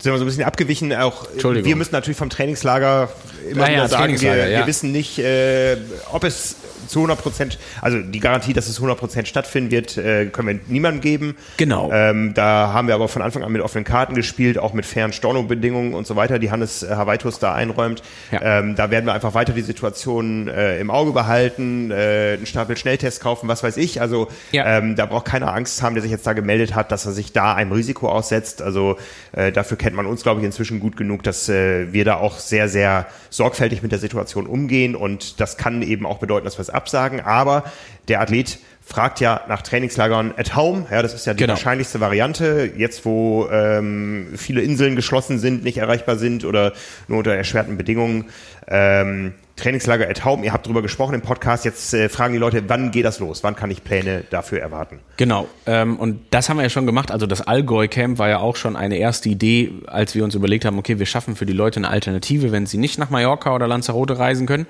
sind 0.00 0.12
wir 0.12 0.18
so 0.18 0.24
ein 0.24 0.26
bisschen 0.26 0.44
abgewichen. 0.44 0.92
Auch 0.92 1.26
wir 1.34 1.76
müssen 1.76 1.92
natürlich 1.92 2.16
vom 2.16 2.30
Trainingslager 2.30 3.08
immer 3.50 3.62
ja, 3.62 3.68
wieder 3.68 3.82
ja, 3.82 3.88
sagen, 3.88 4.20
wir, 4.20 4.48
ja. 4.48 4.60
wir 4.60 4.66
wissen 4.66 4.92
nicht, 4.92 5.18
äh, 5.18 5.78
ob 6.12 6.24
es 6.24 6.56
zu 6.88 7.00
100 7.00 7.20
Prozent, 7.20 7.58
also 7.80 8.00
die 8.00 8.20
Garantie, 8.20 8.52
dass 8.52 8.68
es 8.68 8.76
100 8.76 8.98
Prozent 8.98 9.28
stattfinden 9.28 9.70
wird, 9.70 9.96
äh, 9.96 10.26
können 10.26 10.48
wir 10.48 10.60
niemandem 10.66 11.00
geben. 11.00 11.36
Genau. 11.56 11.90
Ähm, 11.92 12.34
da 12.34 12.72
haben 12.72 12.88
wir 12.88 12.94
aber 12.94 13.08
von 13.08 13.22
Anfang 13.22 13.44
an 13.44 13.52
mit 13.52 13.62
offenen 13.62 13.84
Karten 13.84 14.14
gespielt, 14.14 14.58
auch 14.58 14.72
mit 14.72 14.86
fairen 14.86 15.12
Stornobedingungen 15.12 15.94
und 15.94 16.06
so 16.06 16.16
weiter, 16.16 16.38
die 16.38 16.50
Hannes 16.50 16.82
äh, 16.82 16.88
Hawaitus 16.88 17.38
da 17.38 17.54
einräumt. 17.54 18.02
Ja. 18.32 18.60
Ähm, 18.60 18.74
da 18.74 18.90
werden 18.90 19.06
wir 19.06 19.12
einfach 19.12 19.34
weiter 19.34 19.52
die 19.52 19.62
Situation 19.62 20.48
äh, 20.48 20.80
im 20.80 20.90
Auge 20.90 21.12
behalten, 21.12 21.90
äh, 21.90 22.34
einen 22.36 22.46
Stapel 22.46 22.76
Schnelltests 22.76 23.20
kaufen, 23.20 23.48
was 23.48 23.62
weiß 23.62 23.76
ich. 23.76 24.00
Also 24.00 24.28
ja. 24.52 24.78
ähm, 24.78 24.96
da 24.96 25.06
braucht 25.06 25.26
keiner 25.26 25.52
Angst 25.52 25.82
haben, 25.82 25.94
der 25.94 26.02
sich 26.02 26.10
jetzt 26.10 26.26
da 26.26 26.32
gemeldet 26.32 26.74
hat, 26.74 26.90
dass 26.92 27.06
er 27.06 27.12
sich 27.12 27.32
da 27.32 27.54
einem 27.54 27.72
Risiko 27.72 28.08
aussetzt. 28.08 28.62
Also 28.62 28.96
äh, 29.32 29.52
dafür 29.52 29.76
kennt 29.76 29.96
man 29.96 30.06
uns, 30.06 30.22
glaube 30.22 30.40
ich, 30.40 30.46
inzwischen 30.46 30.80
gut 30.80 30.96
genug, 30.96 31.22
dass 31.22 31.48
äh, 31.48 31.92
wir 31.92 32.04
da 32.04 32.16
auch 32.16 32.38
sehr, 32.38 32.68
sehr 32.68 33.06
sorgfältig 33.30 33.82
mit 33.82 33.92
der 33.92 33.98
Situation 33.98 34.46
umgehen 34.46 34.94
und 34.94 35.40
das 35.40 35.56
kann 35.56 35.82
eben 35.82 36.06
auch 36.06 36.18
bedeuten, 36.18 36.44
dass 36.44 36.56
wir 36.58 36.62
es 36.62 36.70
absagen, 36.78 37.20
aber 37.20 37.64
der 38.08 38.22
Athlet 38.22 38.58
fragt 38.88 39.20
ja 39.20 39.42
nach 39.48 39.60
Trainingslagern 39.60 40.32
at 40.38 40.56
home. 40.56 40.86
Ja, 40.90 41.02
das 41.02 41.12
ist 41.12 41.26
ja 41.26 41.34
die 41.34 41.40
genau. 41.40 41.52
wahrscheinlichste 41.52 42.00
Variante. 42.00 42.72
Jetzt, 42.74 43.04
wo 43.04 43.46
ähm, 43.52 44.28
viele 44.34 44.62
Inseln 44.62 44.96
geschlossen 44.96 45.38
sind, 45.38 45.62
nicht 45.62 45.76
erreichbar 45.76 46.16
sind 46.16 46.46
oder 46.46 46.72
nur 47.06 47.18
unter 47.18 47.34
erschwerten 47.34 47.76
Bedingungen. 47.76 48.30
Ähm, 48.66 49.34
Trainingslager 49.56 50.08
at 50.08 50.24
home, 50.24 50.42
ihr 50.44 50.54
habt 50.54 50.66
drüber 50.66 50.80
gesprochen 50.80 51.14
im 51.14 51.20
Podcast. 51.20 51.66
Jetzt 51.66 51.92
äh, 51.92 52.08
fragen 52.08 52.32
die 52.32 52.38
Leute, 52.38 52.66
wann 52.68 52.90
geht 52.90 53.04
das 53.04 53.18
los? 53.18 53.44
Wann 53.44 53.56
kann 53.56 53.70
ich 53.70 53.84
Pläne 53.84 54.24
dafür 54.30 54.60
erwarten? 54.60 55.00
Genau. 55.18 55.48
Ähm, 55.66 55.98
und 55.98 56.20
das 56.30 56.48
haben 56.48 56.56
wir 56.56 56.62
ja 56.62 56.70
schon 56.70 56.86
gemacht. 56.86 57.10
Also 57.10 57.26
das 57.26 57.42
Allgäu 57.42 57.88
Camp 57.88 58.18
war 58.18 58.30
ja 58.30 58.38
auch 58.38 58.56
schon 58.56 58.74
eine 58.74 58.96
erste 58.96 59.28
Idee, 59.28 59.72
als 59.86 60.14
wir 60.14 60.24
uns 60.24 60.34
überlegt 60.34 60.64
haben, 60.64 60.78
okay, 60.78 60.98
wir 60.98 61.06
schaffen 61.06 61.36
für 61.36 61.44
die 61.44 61.52
Leute 61.52 61.80
eine 61.80 61.90
Alternative, 61.90 62.52
wenn 62.52 62.64
sie 62.64 62.78
nicht 62.78 62.98
nach 62.98 63.10
Mallorca 63.10 63.54
oder 63.54 63.66
Lanzarote 63.66 64.18
reisen 64.18 64.46
können 64.46 64.66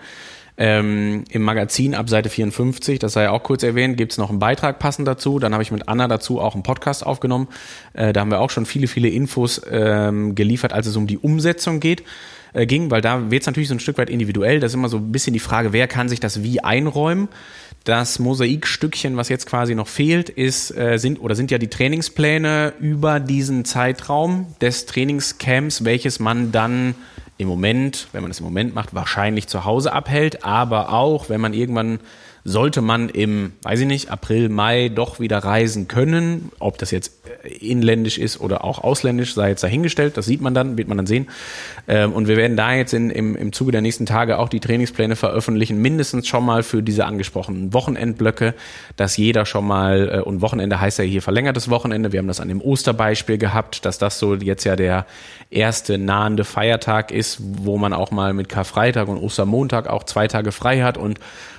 ähm, 0.59 1.23
Im 1.31 1.43
Magazin 1.43 1.95
ab 1.95 2.09
Seite 2.09 2.29
54, 2.29 2.99
das 2.99 3.13
sei 3.13 3.23
ja 3.23 3.31
auch 3.31 3.45
kurz 3.45 3.63
erwähnt, 3.63 3.97
gibt 3.97 4.11
es 4.11 4.19
noch 4.19 4.29
einen 4.29 4.41
Beitrag 4.41 4.81
passend 4.81 5.07
dazu. 5.07 5.39
Dann 5.39 5.53
habe 5.53 5.63
ich 5.63 5.71
mit 5.71 5.89
Anna 5.89 6.09
dazu 6.09 6.41
auch 6.41 6.55
einen 6.55 6.65
Podcast 6.65 7.07
aufgenommen. 7.07 7.47
Äh, 7.93 8.13
da 8.13 8.21
haben 8.21 8.33
wir 8.33 8.41
auch 8.41 8.51
schon 8.51 8.67
viele, 8.67 8.89
viele 8.89 9.09
Infos 9.09 9.63
ähm, 9.71 10.35
geliefert, 10.35 10.73
als 10.73 10.89
es 10.89 10.97
um 10.97 11.07
die 11.07 11.17
Umsetzung 11.17 11.79
geht 11.79 12.03
äh, 12.55 12.67
ging, 12.67 12.91
weil 12.91 13.01
da 13.01 13.31
wird 13.31 13.43
es 13.43 13.47
natürlich 13.47 13.69
so 13.69 13.75
ein 13.77 13.81
Stück 13.81 13.99
weit 13.99 14.11
individuell. 14.11 14.59
Das 14.59 14.73
ist 14.73 14.75
immer 14.75 14.89
so 14.89 14.97
ein 14.97 15.13
bisschen 15.13 15.33
die 15.33 15.39
Frage, 15.39 15.73
wer 15.73 15.87
kann 15.87 16.09
sich 16.09 16.19
das 16.19 16.43
wie 16.43 16.61
einräumen. 16.61 17.29
Das 17.85 18.19
Mosaikstückchen, 18.19 19.17
was 19.17 19.29
jetzt 19.29 19.47
quasi 19.47 19.77
noch 19.77 19.87
fehlt, 19.87 20.29
ist, 20.29 20.77
äh, 20.77 20.99
sind 20.99 21.21
oder 21.21 21.37
sind 21.37 21.53
ja 21.53 21.59
die 21.59 21.69
Trainingspläne 21.69 22.73
über 22.81 23.21
diesen 23.21 23.65
Zeitraum 23.65 24.47
des 24.61 24.87
Trainingscamps, 24.87 25.85
welches 25.85 26.19
man 26.19 26.51
dann 26.51 26.97
im 27.39 27.49
Moment, 27.49 28.09
wenn 28.13 28.23
man 28.23 28.31
es 28.31 28.41
im 28.41 28.45
Moment 28.45 28.75
macht, 28.75 28.95
wahrscheinlich 28.95 29.47
zu 29.47 29.65
Hause 29.65 29.93
abhält, 29.93 30.45
aber 30.45 30.93
auch, 30.93 31.29
wenn 31.29 31.41
man 31.41 31.55
irgendwann 31.55 32.01
sollte 32.49 32.81
man 32.81 33.09
im, 33.09 33.53
weiß 33.63 33.81
ich 33.81 33.87
nicht, 33.87 34.11
April, 34.11 34.49
Mai 34.49 34.89
doch 34.89 35.21
wieder 35.21 35.39
reisen 35.39 35.87
können. 35.89 36.51
Ob 36.59 36.79
das 36.79 36.91
jetzt 36.91 37.13
äh, 37.45 37.49
inländisch 37.49 38.19
ist 38.19 38.41
oder 38.41 38.65
auch 38.65 38.83
ausländisch, 38.83 39.35
sei 39.35 39.51
jetzt 39.51 39.63
dahingestellt. 39.63 40.17
Das 40.17 40.27
sieht 40.27 40.41
man 40.41 40.55
dann, 40.55 40.79
wird 40.79 40.89
man 40.89 40.97
dann 40.97 41.07
sehen. 41.07 41.29
Ähm, 41.87 42.13
und 42.13 42.27
wir 42.27 42.37
werden 42.37 42.57
da 42.57 42.73
jetzt 42.73 42.95
in, 42.95 43.11
im, 43.11 43.37
im 43.37 43.53
Zuge 43.53 43.73
der 43.73 43.83
nächsten 43.83 44.07
Tage 44.07 44.39
auch 44.39 44.49
die 44.49 44.61
Trainingspläne 44.61 45.17
veröffentlichen, 45.17 45.81
mindestens 45.81 46.27
schon 46.27 46.45
mal 46.45 46.63
für 46.63 46.83
diese 46.83 47.05
angesprochenen 47.05 47.73
Wochenendblöcke, 47.73 48.55
dass 48.97 49.17
jeder 49.17 49.45
schon 49.45 49.67
mal, 49.67 50.09
äh, 50.09 50.21
und 50.21 50.41
Wochenende 50.41 50.81
heißt 50.81 50.99
ja 50.99 51.05
hier 51.05 51.23
verlängertes 51.23 51.69
Wochenende, 51.69 52.13
wir 52.13 52.19
haben 52.19 52.29
das 52.29 52.41
an 52.41 52.49
dem 52.49 52.61
Osterbeispiel 52.61 53.39
gehabt, 53.39 53.85
dass 53.85 53.99
das 53.99 54.19
so 54.19 54.35
jetzt 54.35 54.65
ja 54.65 54.77
der 54.77 55.07
erste 55.51 55.99
nahende 55.99 56.45
Feiertag 56.45 57.11
ist, 57.11 57.39
wo 57.41 57.79
man 57.79 57.93
auch 57.93 58.11
mal 58.11 58.33
mit 58.33 58.49
Karfreitag 58.49 59.09
und 59.09 59.19
Ostermontag 59.19 59.89
auch 59.89 60.05
zwei 60.05 60.29
Tage 60.29 60.53
frei 60.53 60.83
hat 60.83 60.99
und 60.99 61.19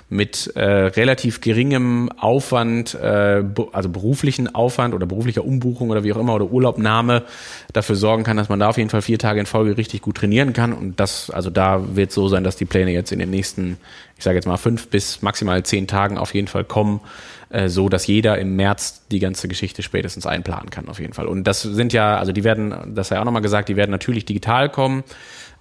mit 0.10 0.56
äh, 0.56 0.64
relativ 0.64 1.40
geringem 1.40 2.10
Aufwand, 2.18 2.96
äh, 2.96 3.44
also 3.72 3.90
beruflichen 3.90 4.54
Aufwand 4.54 4.96
oder 4.96 5.06
beruflicher 5.06 5.46
Umbuchung 5.46 5.92
oder 5.92 6.04
wie 6.04 6.12
auch 6.12 6.18
immer 6.18 6.34
oder 6.34 6.46
Urlaubnahme 6.52 7.24
dafür 7.74 7.96
sorgen 7.96 8.24
kann, 8.24 8.36
dass 8.36 8.50
man 8.50 8.60
da 8.60 8.70
auf 8.70 8.78
jeden 8.78 8.90
Fall 8.90 9.04
vier 9.04 9.20
Tage 9.20 9.40
in 9.40 9.46
Folge 9.46 9.78
richtig 9.78 10.02
gut 10.02 10.18
trainieren 10.18 10.54
kann. 10.54 10.74
Und 10.74 11.00
das, 11.00 11.30
also 11.30 11.52
da 11.52 11.96
wird 11.96 12.12
so 12.12 12.28
sein, 12.28 12.44
dass 12.44 12.56
die 12.56 12.66
Pläne 12.66 12.92
jetzt 12.92 13.12
in 13.12 13.20
den 13.20 13.30
nächsten, 13.30 13.78
ich 14.18 14.24
sage 14.24 14.36
jetzt 14.36 14.48
mal 14.48 14.58
fünf 14.58 14.88
bis 14.88 15.22
maximal 15.22 15.62
zehn 15.62 15.86
Tagen 15.86 16.18
auf 16.18 16.34
jeden 16.34 16.48
Fall 16.48 16.64
kommen, 16.64 17.02
äh, 17.50 17.70
so 17.70 17.88
dass 17.88 18.08
jeder 18.08 18.40
im 18.40 18.56
März 18.56 19.04
die 19.12 19.20
ganze 19.20 19.48
Geschichte 19.48 19.84
spätestens 19.84 20.26
einplanen 20.26 20.72
kann 20.72 20.90
auf 20.90 21.00
jeden 21.00 21.14
Fall. 21.14 21.28
Und 21.28 21.44
das 21.44 21.62
sind 21.62 21.94
ja, 21.94 22.18
also 22.18 22.32
die 22.32 22.44
werden, 22.44 22.96
das 22.96 23.10
sei 23.10 23.20
auch 23.20 23.26
nochmal 23.26 23.44
gesagt, 23.44 23.70
die 23.70 23.76
werden 23.76 23.92
natürlich 23.92 24.26
digital 24.26 24.70
kommen, 24.70 25.04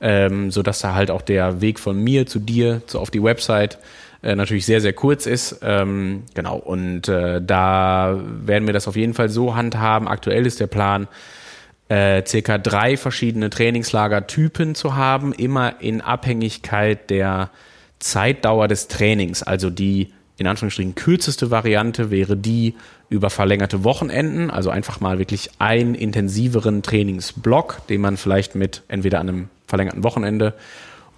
ähm, 0.01 0.51
so 0.51 0.63
dass 0.63 0.81
da 0.81 0.95
halt 0.95 1.11
auch 1.11 1.23
der 1.23 1.61
Weg 1.61 1.79
von 1.79 2.03
mir 2.03 2.27
zu 2.27 2.39
dir, 2.39 2.81
so 2.87 2.99
auf 2.99 3.11
die 3.11 3.23
Website 3.23 3.79
äh, 4.23 4.35
natürlich 4.35 4.67
sehr, 4.67 4.81
sehr 4.81 4.93
kurz 4.93 5.27
ist. 5.27 5.61
Ähm, 5.63 6.25
genau, 6.35 6.57
und 6.57 7.09
äh, 7.09 7.41
da 7.43 8.21
werden 8.45 8.67
wir 8.67 8.75
das 8.75 8.89
auf 8.89 8.97
jeden 8.97 9.15
Fall 9.15 9.29
so 9.29 9.55
handhaben. 9.55 10.09
Aktuell 10.09 10.47
ist 10.47 10.61
der 10.61 10.67
Plan, 10.67 11.09
äh, 11.89 12.23
circa 12.27 12.59
drei 12.59 12.97
verschiedene 12.97 13.51
Trainingslagertypen 13.51 14.75
zu 14.75 14.95
haben, 14.95 15.33
immer 15.33 15.81
in 15.81 16.01
Abhängigkeit 16.01 17.11
der 17.11 17.51
Zeitdauer 17.99 18.69
des 18.69 18.89
Trainings. 18.89 19.43
Also 19.43 19.71
die 19.71 20.13
in 20.37 20.47
Anführungsstrichen 20.47 20.95
kürzeste 20.95 21.51
Variante 21.51 22.11
wäre 22.11 22.37
die 22.37 22.75
über 23.09 23.29
verlängerte 23.31 23.85
Wochenenden, 23.85 24.51
also 24.51 24.71
einfach 24.71 25.01
mal 25.01 25.19
wirklich 25.19 25.51
einen 25.59 25.95
intensiveren 25.95 26.83
Trainingsblock, 26.83 27.87
den 27.89 28.01
man 28.01 28.17
vielleicht 28.17 28.55
mit 28.55 28.83
entweder 28.89 29.19
an 29.19 29.29
einem 29.29 29.49
verlängerten 29.67 30.05
Wochenende 30.05 30.55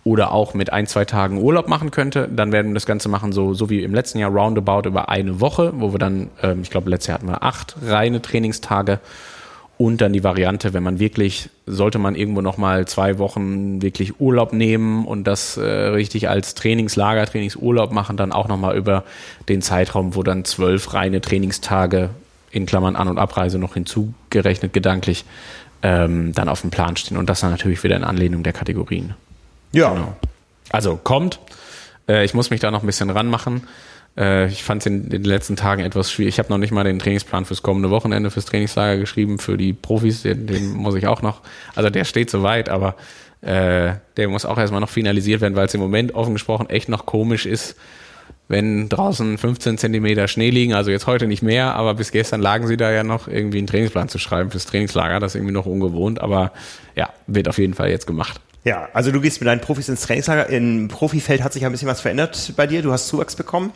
oder 0.05 0.33
auch 0.33 0.55
mit 0.55 0.73
ein, 0.73 0.87
zwei 0.87 1.05
Tagen 1.05 1.39
Urlaub 1.39 1.69
machen 1.69 1.91
könnte. 1.91 2.29
Dann 2.35 2.53
werden 2.53 2.69
wir 2.69 2.75
das 2.75 2.87
Ganze 2.87 3.09
machen, 3.09 3.33
so, 3.33 3.55
so 3.55 3.69
wie 3.69 3.83
im 3.83 3.95
letzten 3.95 4.19
Jahr, 4.19 4.31
roundabout 4.31 4.89
über 4.89 5.09
eine 5.09 5.41
Woche, 5.41 5.73
wo 5.77 5.93
wir 5.93 5.99
dann, 5.99 6.31
ähm, 6.43 6.63
ich 6.63 6.71
glaube, 6.71 6.89
letztes 6.91 7.09
Jahr 7.09 7.19
hatten 7.19 7.29
wir 7.29 7.43
acht 7.43 7.77
reine 7.85 8.23
Trainingstage. 8.23 9.01
Und 9.77 10.03
dann 10.03 10.13
die 10.13 10.23
Variante, 10.23 10.75
wenn 10.75 10.83
man 10.83 10.99
wirklich, 10.99 11.49
sollte 11.65 11.99
man 11.99 12.15
irgendwo 12.15 12.43
nochmal 12.43 12.87
zwei 12.87 13.19
Wochen 13.19 13.81
wirklich 13.81 14.21
Urlaub 14.21 14.53
nehmen 14.53 15.07
und 15.07 15.25
das 15.25 15.57
äh, 15.57 15.63
richtig 15.63 16.29
als 16.29 16.55
Trainingslager, 16.55 17.25
Trainingsurlaub 17.25 17.91
machen, 17.91 18.19
dann 18.19 18.31
auch 18.31 18.47
nochmal 18.47 18.77
über 18.77 19.05
den 19.49 19.63
Zeitraum, 19.63 20.15
wo 20.15 20.23
dann 20.23 20.45
zwölf 20.45 20.93
reine 20.93 21.23
Trainingstage 21.23 22.11
in 22.51 22.67
Klammern 22.67 22.95
An- 22.95 23.09
und 23.09 23.17
Abreise 23.17 23.59
noch 23.59 23.73
hinzugerechnet 23.73 24.75
gedanklich 24.75 25.25
ähm, 25.83 26.35
dann 26.35 26.51
auf 26.51 26.61
dem 26.61 26.71
Plan 26.71 26.99
stehen. 26.99 27.17
Und 27.17 27.31
das 27.31 27.41
dann 27.41 27.51
natürlich 27.51 27.83
wieder 27.83 27.97
in 27.97 28.05
Anlehnung 28.05 28.43
der 28.43 28.53
Kategorien. 28.53 29.15
Ja. 29.73 29.93
Genau. 29.95 30.17
Also 30.71 30.97
kommt. 30.97 31.39
Äh, 32.09 32.25
ich 32.25 32.35
muss 32.35 32.51
mich 32.51 32.61
da 32.61 32.71
noch 32.71 32.83
ein 32.83 32.87
bisschen 32.87 33.11
ranmachen. 33.11 33.63
Äh, 34.17 34.49
ich 34.49 34.63
fand 34.63 34.83
es 34.83 34.87
in, 34.87 35.05
in, 35.05 35.11
den 35.11 35.25
letzten 35.25 35.57
Tagen 35.57 35.83
etwas 35.83 36.11
schwierig. 36.11 36.35
Ich 36.35 36.39
habe 36.39 36.51
noch 36.51 36.59
nicht 36.59 36.73
mal 36.73 36.85
den 36.85 36.99
Trainingsplan 36.99 37.45
fürs 37.45 37.63
kommende 37.63 37.91
Wochenende, 37.91 38.31
fürs 38.31 38.47
Trainingslager 38.47 38.99
geschrieben, 38.99 39.39
für 39.39 39.57
die 39.57 39.73
Profis, 39.73 40.23
den, 40.23 40.47
den 40.47 40.73
muss 40.75 40.95
ich 40.95 41.07
auch 41.07 41.23
noch. 41.23 41.41
Also 41.75 41.91
der 41.91 42.05
steht 42.05 42.31
soweit, 42.31 42.69
aber 42.69 42.97
äh, 43.43 43.95
der 44.17 44.29
muss 44.29 44.45
auch 44.45 44.59
erstmal 44.59 44.81
noch 44.81 44.91
finalisiert 44.91 45.41
werden, 45.41 45.57
weil 45.57 45.67
es 45.67 45.75
im 45.75 45.81
Moment 45.81 46.15
offen 46.15 46.35
gesprochen 46.35 46.69
echt 46.69 46.89
noch 46.89 47.07
komisch 47.07 47.47
ist, 47.47 47.77
wenn 48.49 48.89
draußen 48.89 49.39
15 49.39 49.79
Zentimeter 49.79 50.27
Schnee 50.27 50.51
liegen, 50.51 50.75
also 50.75 50.91
jetzt 50.91 51.07
heute 51.07 51.27
nicht 51.27 51.43
mehr, 51.43 51.75
aber 51.77 51.95
bis 51.95 52.11
gestern 52.11 52.41
lagen 52.41 52.67
sie 52.67 52.77
da 52.77 52.91
ja 52.91 53.05
noch 53.05 53.29
irgendwie 53.29 53.59
einen 53.59 53.69
Trainingsplan 53.69 54.09
zu 54.09 54.19
schreiben 54.19 54.51
fürs 54.51 54.67
Trainingslager. 54.67 55.21
Das 55.21 55.33
ist 55.33 55.37
irgendwie 55.37 55.55
noch 55.55 55.67
ungewohnt, 55.67 56.21
aber 56.21 56.53
ja, 56.97 57.11
wird 57.29 57.49
auf 57.49 57.59
jeden 57.59 57.75
Fall 57.75 57.91
jetzt 57.91 58.07
gemacht. 58.07 58.41
Ja, 58.65 58.89
also 58.93 59.11
du 59.11 59.21
gehst 59.21 59.41
mit 59.41 59.47
deinen 59.47 59.61
Profis 59.61 59.89
ins 59.89 60.03
Trainingslager. 60.03 60.49
Im 60.49 60.89
Profifeld 60.89 61.43
hat 61.43 61.53
sich 61.53 61.65
ein 61.65 61.73
bisschen 61.73 61.89
was 61.89 62.01
verändert 62.01 62.53
bei 62.57 62.67
dir. 62.67 62.83
Du 62.83 62.93
hast 62.93 63.09
Zuwachs 63.09 63.37
bekommen. 63.37 63.73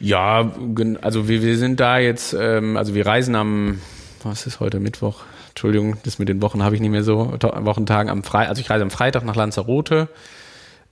Ja, 0.00 0.52
also 1.00 1.28
wir, 1.28 1.42
wir 1.42 1.56
sind 1.58 1.80
da 1.80 1.98
jetzt, 1.98 2.34
ähm, 2.38 2.76
also 2.76 2.94
wir 2.94 3.06
reisen 3.06 3.34
am, 3.34 3.80
was 4.22 4.46
ist 4.46 4.60
heute, 4.60 4.78
Mittwoch? 4.78 5.22
Entschuldigung, 5.48 5.96
das 6.04 6.20
mit 6.20 6.28
den 6.28 6.40
Wochen 6.40 6.62
habe 6.62 6.76
ich 6.76 6.80
nicht 6.80 6.90
mehr 6.90 7.02
so, 7.02 7.32
Wochentagen 7.40 8.10
am 8.10 8.22
Freitag, 8.22 8.50
also 8.50 8.60
ich 8.60 8.70
reise 8.70 8.84
am 8.84 8.92
Freitag 8.92 9.24
nach 9.24 9.34
Lanzarote. 9.34 10.08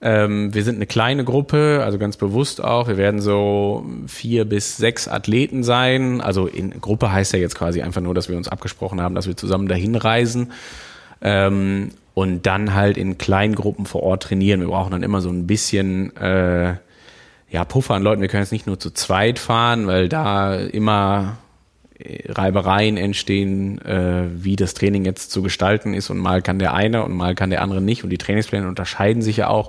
Ähm, 0.00 0.52
wir 0.52 0.64
sind 0.64 0.76
eine 0.76 0.86
kleine 0.86 1.24
Gruppe, 1.24 1.82
also 1.84 1.98
ganz 1.98 2.16
bewusst 2.16 2.62
auch. 2.62 2.88
Wir 2.88 2.96
werden 2.96 3.20
so 3.20 3.86
vier 4.08 4.44
bis 4.44 4.76
sechs 4.76 5.06
Athleten 5.06 5.62
sein. 5.62 6.20
Also 6.20 6.46
in 6.46 6.80
Gruppe 6.80 7.12
heißt 7.12 7.32
ja 7.32 7.38
jetzt 7.38 7.54
quasi 7.54 7.82
einfach 7.82 8.00
nur, 8.00 8.14
dass 8.14 8.28
wir 8.28 8.36
uns 8.36 8.48
abgesprochen 8.48 9.00
haben, 9.00 9.14
dass 9.14 9.26
wir 9.26 9.36
zusammen 9.36 9.68
dahin 9.68 9.94
reisen. 9.94 10.52
Ähm, 11.22 11.92
und 12.16 12.46
dann 12.46 12.72
halt 12.72 12.96
in 12.96 13.18
kleinen 13.18 13.54
Gruppen 13.54 13.84
vor 13.84 14.02
Ort 14.02 14.22
trainieren. 14.22 14.60
Wir 14.60 14.68
brauchen 14.68 14.92
dann 14.92 15.02
immer 15.02 15.20
so 15.20 15.28
ein 15.28 15.46
bisschen 15.46 16.16
äh, 16.16 16.76
ja, 17.50 17.64
Puffer 17.68 17.92
an 17.92 18.02
Leuten. 18.02 18.22
Wir 18.22 18.28
können 18.28 18.42
jetzt 18.42 18.52
nicht 18.52 18.66
nur 18.66 18.80
zu 18.80 18.90
zweit 18.90 19.38
fahren, 19.38 19.86
weil 19.86 20.08
da 20.08 20.56
immer 20.56 21.36
äh, 21.98 22.32
Reibereien 22.32 22.96
entstehen, 22.96 23.82
äh, 23.84 24.28
wie 24.32 24.56
das 24.56 24.72
Training 24.72 25.04
jetzt 25.04 25.30
zu 25.30 25.42
gestalten 25.42 25.92
ist 25.92 26.08
und 26.08 26.16
mal 26.16 26.40
kann 26.40 26.58
der 26.58 26.72
eine 26.72 27.04
und 27.04 27.12
mal 27.12 27.34
kann 27.34 27.50
der 27.50 27.60
andere 27.60 27.82
nicht 27.82 28.02
und 28.02 28.08
die 28.08 28.16
Trainingspläne 28.16 28.66
unterscheiden 28.66 29.20
sich 29.20 29.36
ja 29.36 29.48
auch 29.48 29.68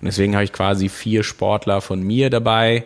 und 0.00 0.06
deswegen 0.06 0.32
habe 0.34 0.44
ich 0.44 0.52
quasi 0.54 0.88
vier 0.88 1.24
Sportler 1.24 1.82
von 1.82 2.02
mir 2.02 2.30
dabei, 2.30 2.84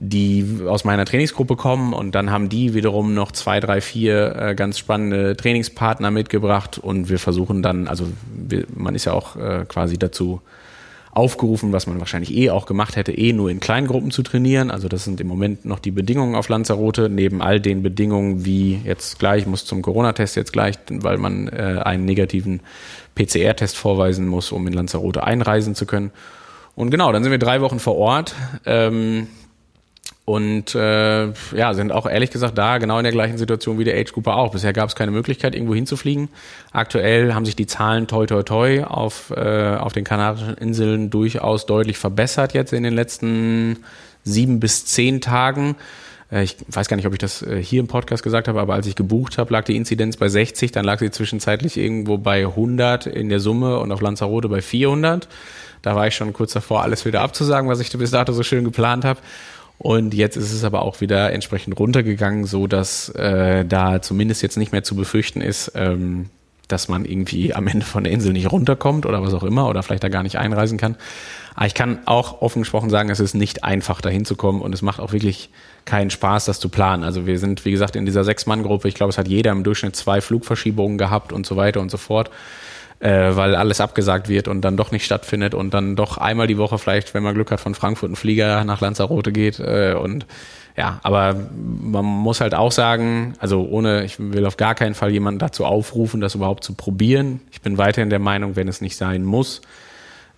die 0.00 0.60
aus 0.64 0.84
meiner 0.84 1.04
Trainingsgruppe 1.04 1.56
kommen 1.56 1.92
und 1.92 2.14
dann 2.14 2.30
haben 2.30 2.48
die 2.48 2.72
wiederum 2.72 3.14
noch 3.14 3.32
zwei, 3.32 3.58
drei, 3.58 3.80
vier 3.80 4.36
äh, 4.36 4.54
ganz 4.54 4.78
spannende 4.78 5.36
Trainingspartner 5.36 6.12
mitgebracht 6.12 6.78
und 6.78 7.08
wir 7.08 7.18
versuchen 7.18 7.62
dann, 7.64 7.88
also 7.88 8.06
man 8.76 8.94
ist 8.94 9.06
ja 9.06 9.12
auch 9.12 9.34
äh, 9.34 9.64
quasi 9.66 9.98
dazu 9.98 10.40
aufgerufen, 11.10 11.72
was 11.72 11.88
man 11.88 11.98
wahrscheinlich 11.98 12.32
eh 12.32 12.50
auch 12.50 12.64
gemacht 12.64 12.94
hätte, 12.94 13.10
eh 13.10 13.32
nur 13.32 13.50
in 13.50 13.58
Kleingruppen 13.58 14.12
zu 14.12 14.22
trainieren. 14.22 14.70
Also 14.70 14.86
das 14.86 15.02
sind 15.02 15.20
im 15.20 15.26
Moment 15.26 15.64
noch 15.64 15.80
die 15.80 15.90
Bedingungen 15.90 16.36
auf 16.36 16.48
Lanzarote, 16.48 17.08
neben 17.08 17.42
all 17.42 17.60
den 17.60 17.82
Bedingungen 17.82 18.44
wie 18.44 18.80
jetzt 18.84 19.18
gleich, 19.18 19.46
muss 19.46 19.64
zum 19.64 19.82
Corona-Test 19.82 20.36
jetzt 20.36 20.52
gleich, 20.52 20.76
weil 20.88 21.18
man 21.18 21.48
äh, 21.48 21.80
einen 21.82 22.04
negativen 22.04 22.60
PCR-Test 23.16 23.76
vorweisen 23.76 24.28
muss, 24.28 24.52
um 24.52 24.64
in 24.68 24.74
Lanzarote 24.74 25.24
einreisen 25.24 25.74
zu 25.74 25.86
können. 25.86 26.12
Und 26.76 26.90
genau, 26.90 27.10
dann 27.10 27.24
sind 27.24 27.32
wir 27.32 27.40
drei 27.40 27.60
Wochen 27.62 27.80
vor 27.80 27.96
Ort. 27.96 28.36
Ähm, 28.64 29.26
und 30.28 30.74
äh, 30.74 31.28
ja, 31.56 31.72
sind 31.72 31.90
auch 31.90 32.04
ehrlich 32.04 32.28
gesagt 32.28 32.58
da 32.58 32.76
genau 32.76 32.98
in 32.98 33.04
der 33.04 33.12
gleichen 33.12 33.38
Situation 33.38 33.78
wie 33.78 33.84
der 33.84 33.98
Age 33.98 34.12
Cooper 34.12 34.36
auch. 34.36 34.52
Bisher 34.52 34.74
gab 34.74 34.90
es 34.90 34.94
keine 34.94 35.10
Möglichkeit, 35.10 35.54
irgendwo 35.54 35.74
hinzufliegen. 35.74 36.28
Aktuell 36.70 37.32
haben 37.32 37.46
sich 37.46 37.56
die 37.56 37.66
Zahlen 37.66 38.06
toi 38.08 38.26
toi 38.26 38.42
toi 38.42 38.84
auf, 38.84 39.32
äh, 39.34 39.76
auf 39.76 39.94
den 39.94 40.04
Kanarischen 40.04 40.52
Inseln 40.58 41.08
durchaus 41.08 41.64
deutlich 41.64 41.96
verbessert 41.96 42.52
jetzt 42.52 42.74
in 42.74 42.82
den 42.82 42.92
letzten 42.92 43.78
sieben 44.22 44.60
bis 44.60 44.84
zehn 44.84 45.22
Tagen. 45.22 45.76
Äh, 46.30 46.42
ich 46.42 46.56
weiß 46.68 46.88
gar 46.88 46.98
nicht, 46.98 47.06
ob 47.06 47.14
ich 47.14 47.20
das 47.20 47.40
äh, 47.40 47.62
hier 47.62 47.80
im 47.80 47.86
Podcast 47.86 48.22
gesagt 48.22 48.48
habe, 48.48 48.60
aber 48.60 48.74
als 48.74 48.86
ich 48.86 48.96
gebucht 48.96 49.38
habe, 49.38 49.50
lag 49.50 49.64
die 49.64 49.76
Inzidenz 49.76 50.18
bei 50.18 50.28
60, 50.28 50.72
dann 50.72 50.84
lag 50.84 50.98
sie 50.98 51.10
zwischenzeitlich 51.10 51.78
irgendwo 51.78 52.18
bei 52.18 52.40
100 52.40 53.06
in 53.06 53.30
der 53.30 53.40
Summe 53.40 53.78
und 53.78 53.92
auf 53.92 54.02
Lanzarote 54.02 54.50
bei 54.50 54.60
400. 54.60 55.26
Da 55.80 55.96
war 55.96 56.06
ich 56.06 56.14
schon 56.14 56.34
kurz 56.34 56.52
davor, 56.52 56.82
alles 56.82 57.06
wieder 57.06 57.22
abzusagen, 57.22 57.70
was 57.70 57.80
ich 57.80 57.90
bis 57.96 58.10
dato 58.10 58.34
so 58.34 58.42
schön 58.42 58.64
geplant 58.64 59.06
habe. 59.06 59.20
Und 59.78 60.12
jetzt 60.12 60.36
ist 60.36 60.52
es 60.52 60.64
aber 60.64 60.82
auch 60.82 61.00
wieder 61.00 61.32
entsprechend 61.32 61.78
runtergegangen, 61.78 62.44
so 62.44 62.66
dass 62.66 63.10
äh, 63.10 63.64
da 63.64 64.02
zumindest 64.02 64.42
jetzt 64.42 64.56
nicht 64.56 64.72
mehr 64.72 64.82
zu 64.82 64.96
befürchten 64.96 65.40
ist, 65.40 65.72
ähm, 65.76 66.30
dass 66.66 66.88
man 66.88 67.04
irgendwie 67.04 67.54
am 67.54 67.66
Ende 67.66 67.86
von 67.86 68.04
der 68.04 68.12
Insel 68.12 68.32
nicht 68.32 68.50
runterkommt 68.50 69.06
oder 69.06 69.22
was 69.22 69.32
auch 69.32 69.44
immer 69.44 69.68
oder 69.68 69.82
vielleicht 69.82 70.04
da 70.04 70.08
gar 70.08 70.22
nicht 70.22 70.36
einreisen 70.36 70.78
kann. 70.78 70.96
Aber 71.54 71.66
ich 71.66 71.74
kann 71.74 72.00
auch 72.06 72.42
offen 72.42 72.62
gesprochen 72.62 72.90
sagen, 72.90 73.08
es 73.08 73.20
ist 73.20 73.34
nicht 73.34 73.64
einfach, 73.64 74.00
da 74.00 74.08
hinzukommen 74.10 74.60
und 74.60 74.74
es 74.74 74.82
macht 74.82 75.00
auch 75.00 75.12
wirklich 75.12 75.50
keinen 75.86 76.10
Spaß, 76.10 76.44
das 76.44 76.60
zu 76.60 76.68
planen. 76.68 77.04
Also 77.04 77.26
wir 77.26 77.38
sind, 77.38 77.64
wie 77.64 77.70
gesagt, 77.70 77.96
in 77.96 78.04
dieser 78.04 78.22
Sechs-Mann-Gruppe. 78.22 78.88
Ich 78.88 78.94
glaube, 78.94 79.10
es 79.10 79.18
hat 79.18 79.28
jeder 79.28 79.52
im 79.52 79.64
Durchschnitt 79.64 79.96
zwei 79.96 80.20
Flugverschiebungen 80.20 80.98
gehabt 80.98 81.32
und 81.32 81.46
so 81.46 81.56
weiter 81.56 81.80
und 81.80 81.90
so 81.90 81.96
fort 81.96 82.30
äh, 83.00 83.36
weil 83.36 83.54
alles 83.54 83.80
abgesagt 83.80 84.28
wird 84.28 84.48
und 84.48 84.62
dann 84.62 84.76
doch 84.76 84.90
nicht 84.90 85.04
stattfindet 85.04 85.54
und 85.54 85.72
dann 85.72 85.94
doch 85.94 86.18
einmal 86.18 86.46
die 86.46 86.58
Woche 86.58 86.78
vielleicht, 86.78 87.14
wenn 87.14 87.22
man 87.22 87.34
Glück 87.34 87.50
hat, 87.50 87.60
von 87.60 87.74
Frankfurt 87.74 88.10
ein 88.10 88.16
Flieger 88.16 88.64
nach 88.64 88.80
Lanzarote 88.80 89.32
geht 89.32 89.60
äh, 89.60 89.94
und 89.94 90.26
ja, 90.76 91.00
aber 91.02 91.34
man 91.56 92.04
muss 92.04 92.40
halt 92.40 92.54
auch 92.54 92.70
sagen, 92.70 93.34
also 93.40 93.66
ohne, 93.68 94.04
ich 94.04 94.20
will 94.20 94.46
auf 94.46 94.56
gar 94.56 94.76
keinen 94.76 94.94
Fall 94.94 95.10
jemanden 95.10 95.40
dazu 95.40 95.64
aufrufen, 95.64 96.20
das 96.20 96.36
überhaupt 96.36 96.62
zu 96.62 96.74
probieren. 96.74 97.40
Ich 97.50 97.62
bin 97.62 97.78
weiterhin 97.78 98.10
der 98.10 98.20
Meinung, 98.20 98.54
wenn 98.54 98.68
es 98.68 98.80
nicht 98.80 98.96
sein 98.96 99.24
muss, 99.24 99.60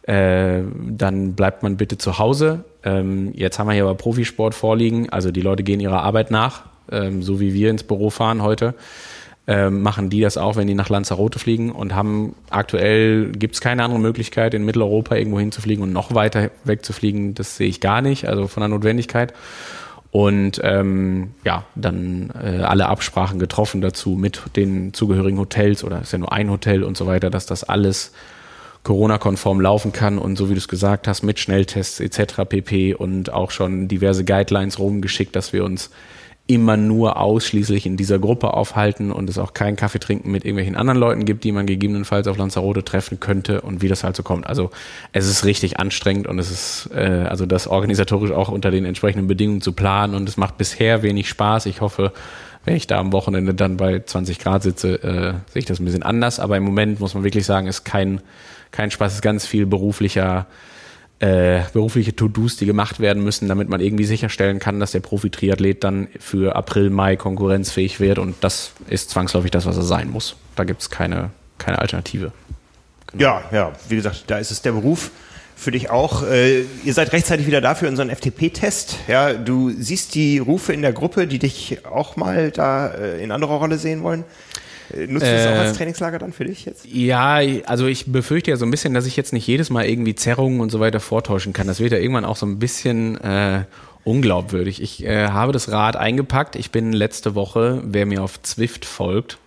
äh, 0.02 0.62
dann 0.88 1.34
bleibt 1.34 1.62
man 1.62 1.76
bitte 1.76 1.98
zu 1.98 2.18
Hause. 2.18 2.64
Ähm, 2.84 3.32
jetzt 3.34 3.58
haben 3.58 3.66
wir 3.66 3.74
hier 3.74 3.82
aber 3.84 3.96
Profisport 3.96 4.54
vorliegen, 4.54 5.10
also 5.10 5.30
die 5.30 5.42
Leute 5.42 5.62
gehen 5.62 5.78
ihrer 5.78 6.02
Arbeit 6.02 6.30
nach, 6.30 6.62
ähm, 6.90 7.22
so 7.22 7.38
wie 7.38 7.52
wir 7.52 7.68
ins 7.68 7.82
Büro 7.82 8.08
fahren 8.08 8.42
heute 8.42 8.74
ähm, 9.46 9.82
machen 9.82 10.10
die 10.10 10.20
das 10.20 10.36
auch, 10.36 10.56
wenn 10.56 10.68
die 10.68 10.74
nach 10.74 10.88
Lanzarote 10.88 11.38
fliegen 11.38 11.72
und 11.72 11.94
haben 11.94 12.34
aktuell 12.50 13.32
gibt 13.32 13.54
es 13.54 13.60
keine 13.60 13.82
andere 13.82 13.98
Möglichkeit, 13.98 14.54
in 14.54 14.64
Mitteleuropa 14.64 15.16
irgendwo 15.16 15.40
hinzufliegen 15.40 15.82
und 15.82 15.92
noch 15.92 16.14
weiter 16.14 16.50
wegzufliegen. 16.64 17.34
Das 17.34 17.56
sehe 17.56 17.68
ich 17.68 17.80
gar 17.80 18.02
nicht, 18.02 18.28
also 18.28 18.46
von 18.46 18.60
der 18.60 18.68
Notwendigkeit. 18.68 19.32
Und 20.12 20.60
ähm, 20.64 21.34
ja, 21.44 21.64
dann 21.74 22.30
äh, 22.42 22.62
alle 22.62 22.86
Absprachen 22.86 23.38
getroffen 23.38 23.80
dazu 23.80 24.10
mit 24.10 24.42
den 24.56 24.92
zugehörigen 24.92 25.38
Hotels 25.38 25.84
oder 25.84 26.00
ist 26.00 26.12
ja 26.12 26.18
nur 26.18 26.32
ein 26.32 26.50
Hotel 26.50 26.82
und 26.82 26.96
so 26.96 27.06
weiter, 27.06 27.30
dass 27.30 27.46
das 27.46 27.64
alles 27.64 28.12
Corona-konform 28.82 29.60
laufen 29.60 29.92
kann 29.92 30.18
und 30.18 30.36
so 30.36 30.48
wie 30.48 30.54
du 30.54 30.58
es 30.58 30.68
gesagt 30.68 31.06
hast, 31.06 31.22
mit 31.22 31.38
Schnelltests 31.38 32.00
etc. 32.00 32.42
pp. 32.48 32.94
und 32.94 33.32
auch 33.32 33.50
schon 33.50 33.88
diverse 33.88 34.24
Guidelines 34.24 34.78
rumgeschickt, 34.78 35.36
dass 35.36 35.52
wir 35.52 35.64
uns 35.64 35.90
immer 36.46 36.76
nur 36.76 37.16
ausschließlich 37.16 37.86
in 37.86 37.96
dieser 37.96 38.18
Gruppe 38.18 38.54
aufhalten 38.54 39.12
und 39.12 39.30
es 39.30 39.38
auch 39.38 39.54
keinen 39.54 39.76
Kaffee 39.76 40.00
trinken 40.00 40.32
mit 40.32 40.44
irgendwelchen 40.44 40.74
anderen 40.74 40.98
Leuten 40.98 41.24
gibt, 41.24 41.44
die 41.44 41.52
man 41.52 41.64
gegebenenfalls 41.66 42.26
auf 42.26 42.38
Lanzarote 42.38 42.84
treffen 42.84 43.20
könnte 43.20 43.60
und 43.60 43.82
wie 43.82 43.88
das 43.88 44.02
halt 44.02 44.16
so 44.16 44.24
kommt. 44.24 44.46
Also 44.46 44.70
es 45.12 45.28
ist 45.28 45.44
richtig 45.44 45.78
anstrengend 45.78 46.26
und 46.26 46.38
es 46.40 46.50
ist 46.50 46.90
äh, 46.92 47.26
also 47.28 47.46
das 47.46 47.68
organisatorisch 47.68 48.32
auch 48.32 48.48
unter 48.48 48.72
den 48.72 48.84
entsprechenden 48.84 49.28
Bedingungen 49.28 49.60
zu 49.60 49.72
planen 49.72 50.14
und 50.14 50.28
es 50.28 50.36
macht 50.36 50.58
bisher 50.58 51.02
wenig 51.02 51.28
Spaß. 51.28 51.66
Ich 51.66 51.80
hoffe, 51.80 52.12
wenn 52.64 52.74
ich 52.74 52.88
da 52.88 52.98
am 52.98 53.12
Wochenende 53.12 53.54
dann 53.54 53.76
bei 53.76 54.00
20 54.00 54.40
Grad 54.40 54.64
sitze, 54.64 55.02
äh, 55.02 55.34
sehe 55.52 55.60
ich 55.60 55.66
das 55.66 55.78
ein 55.78 55.84
bisschen 55.84 56.02
anders. 56.02 56.40
Aber 56.40 56.56
im 56.56 56.64
Moment 56.64 56.98
muss 56.98 57.14
man 57.14 57.22
wirklich 57.22 57.46
sagen, 57.46 57.68
ist 57.68 57.84
kein 57.84 58.20
kein 58.70 58.90
Spaß, 58.90 59.14
ist 59.14 59.22
ganz 59.22 59.46
viel 59.46 59.66
beruflicher 59.66 60.46
äh, 61.20 61.60
berufliche 61.72 62.16
To-Dos, 62.16 62.56
die 62.56 62.66
gemacht 62.66 62.98
werden 62.98 63.22
müssen, 63.22 63.46
damit 63.46 63.68
man 63.68 63.80
irgendwie 63.80 64.04
sicherstellen 64.06 64.58
kann, 64.58 64.80
dass 64.80 64.92
der 64.92 65.00
Profi-Triathlet 65.00 65.84
dann 65.84 66.08
für 66.18 66.56
April, 66.56 66.90
Mai 66.90 67.16
konkurrenzfähig 67.16 68.00
wird. 68.00 68.18
Und 68.18 68.36
das 68.40 68.72
ist 68.88 69.10
zwangsläufig 69.10 69.50
das, 69.50 69.66
was 69.66 69.76
er 69.76 69.82
sein 69.82 70.10
muss. 70.10 70.36
Da 70.56 70.64
gibt 70.64 70.80
es 70.80 70.90
keine, 70.90 71.30
keine 71.58 71.78
Alternative. 71.78 72.32
Genau. 73.12 73.22
Ja, 73.22 73.42
ja, 73.52 73.72
wie 73.88 73.96
gesagt, 73.96 74.24
da 74.28 74.38
ist 74.38 74.50
es 74.50 74.62
der 74.62 74.72
Beruf 74.72 75.10
für 75.56 75.70
dich 75.70 75.90
auch. 75.90 76.22
Äh, 76.22 76.62
ihr 76.84 76.94
seid 76.94 77.12
rechtzeitig 77.12 77.46
wieder 77.46 77.60
da 77.60 77.74
für 77.74 77.86
unseren 77.86 78.08
FTP-Test. 78.08 78.96
Ja, 79.06 79.34
du 79.34 79.70
siehst 79.70 80.14
die 80.14 80.38
Rufe 80.38 80.72
in 80.72 80.80
der 80.80 80.94
Gruppe, 80.94 81.26
die 81.26 81.38
dich 81.38 81.84
auch 81.84 82.16
mal 82.16 82.50
da 82.50 82.88
äh, 82.88 83.22
in 83.22 83.30
anderer 83.30 83.56
Rolle 83.56 83.76
sehen 83.76 84.02
wollen. 84.02 84.24
Nutzt 84.94 85.26
du 85.26 85.30
das 85.30 85.46
auch 85.46 85.58
als 85.58 85.72
äh, 85.72 85.76
Trainingslager 85.78 86.18
dann 86.18 86.32
für 86.32 86.44
dich 86.44 86.64
jetzt? 86.64 86.86
Ja, 86.86 87.40
also 87.66 87.86
ich 87.86 88.06
befürchte 88.06 88.50
ja 88.50 88.56
so 88.56 88.64
ein 88.64 88.70
bisschen, 88.70 88.94
dass 88.94 89.06
ich 89.06 89.16
jetzt 89.16 89.32
nicht 89.32 89.46
jedes 89.46 89.70
Mal 89.70 89.86
irgendwie 89.86 90.14
Zerrungen 90.14 90.60
und 90.60 90.70
so 90.70 90.80
weiter 90.80 91.00
vortäuschen 91.00 91.52
kann. 91.52 91.66
Das 91.66 91.80
wird 91.80 91.92
ja 91.92 91.98
irgendwann 91.98 92.24
auch 92.24 92.36
so 92.36 92.46
ein 92.46 92.58
bisschen 92.58 93.20
äh, 93.20 93.64
unglaubwürdig. 94.04 94.82
Ich 94.82 95.04
äh, 95.04 95.28
habe 95.28 95.52
das 95.52 95.70
Rad 95.70 95.96
eingepackt. 95.96 96.56
Ich 96.56 96.70
bin 96.70 96.92
letzte 96.92 97.34
Woche, 97.34 97.82
wer 97.84 98.06
mir 98.06 98.22
auf 98.22 98.42
Zwift 98.42 98.84
folgt, 98.84 99.38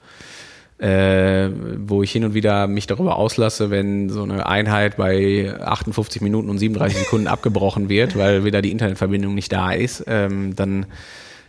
äh, 0.77 1.49
wo 1.77 2.03
ich 2.03 2.11
hin 2.11 2.23
und 2.23 2.33
wieder 2.33 2.67
mich 2.67 2.87
darüber 2.87 3.17
auslasse, 3.17 3.69
wenn 3.69 4.09
so 4.09 4.23
eine 4.23 4.45
Einheit 4.45 4.97
bei 4.97 5.53
58 5.59 6.21
Minuten 6.21 6.49
und 6.49 6.59
37 6.59 6.99
Sekunden 6.99 7.27
abgebrochen 7.27 7.89
wird, 7.89 8.17
weil 8.17 8.45
wieder 8.45 8.61
die 8.61 8.71
Internetverbindung 8.71 9.33
nicht 9.33 9.51
da 9.51 9.71
ist, 9.71 10.03
ähm, 10.07 10.55
dann 10.55 10.85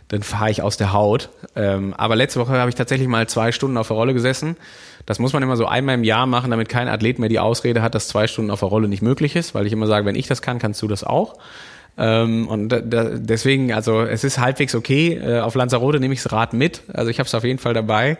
dann 0.07 0.23
fahre 0.23 0.51
ich 0.51 0.61
aus 0.61 0.77
der 0.77 0.93
Haut. 0.93 1.29
Ähm, 1.55 1.93
aber 1.95 2.15
letzte 2.15 2.39
Woche 2.39 2.53
habe 2.53 2.69
ich 2.69 2.75
tatsächlich 2.75 3.07
mal 3.07 3.27
zwei 3.27 3.51
Stunden 3.51 3.77
auf 3.77 3.87
der 3.87 3.97
Rolle 3.97 4.13
gesessen. 4.13 4.55
Das 5.05 5.19
muss 5.19 5.33
man 5.33 5.43
immer 5.43 5.57
so 5.57 5.65
einmal 5.65 5.95
im 5.95 6.03
Jahr 6.03 6.25
machen, 6.25 6.51
damit 6.51 6.69
kein 6.69 6.87
Athlet 6.87 7.19
mehr 7.19 7.29
die 7.29 7.39
Ausrede 7.39 7.81
hat, 7.81 7.95
dass 7.95 8.07
zwei 8.07 8.27
Stunden 8.27 8.51
auf 8.51 8.59
der 8.59 8.69
Rolle 8.69 8.87
nicht 8.87 9.01
möglich 9.01 9.35
ist, 9.35 9.55
weil 9.55 9.65
ich 9.65 9.73
immer 9.73 9.87
sage, 9.87 10.05
wenn 10.05 10.15
ich 10.15 10.27
das 10.27 10.41
kann, 10.41 10.59
kannst 10.59 10.81
du 10.81 10.87
das 10.87 11.03
auch. 11.03 11.35
Ähm, 11.97 12.47
und 12.47 12.69
da, 12.69 12.81
da, 12.81 13.03
deswegen, 13.13 13.71
also 13.71 14.01
es 14.01 14.23
ist 14.23 14.39
halbwegs 14.39 14.75
okay. 14.75 15.13
Äh, 15.13 15.39
auf 15.39 15.55
Lanzarote 15.55 15.99
nehme 15.99 16.13
ich 16.13 16.21
das 16.21 16.31
Rad 16.31 16.53
mit. 16.53 16.81
Also 16.91 17.09
ich 17.09 17.19
habe 17.19 17.27
es 17.27 17.33
auf 17.33 17.43
jeden 17.43 17.59
Fall 17.59 17.73
dabei. 17.73 18.17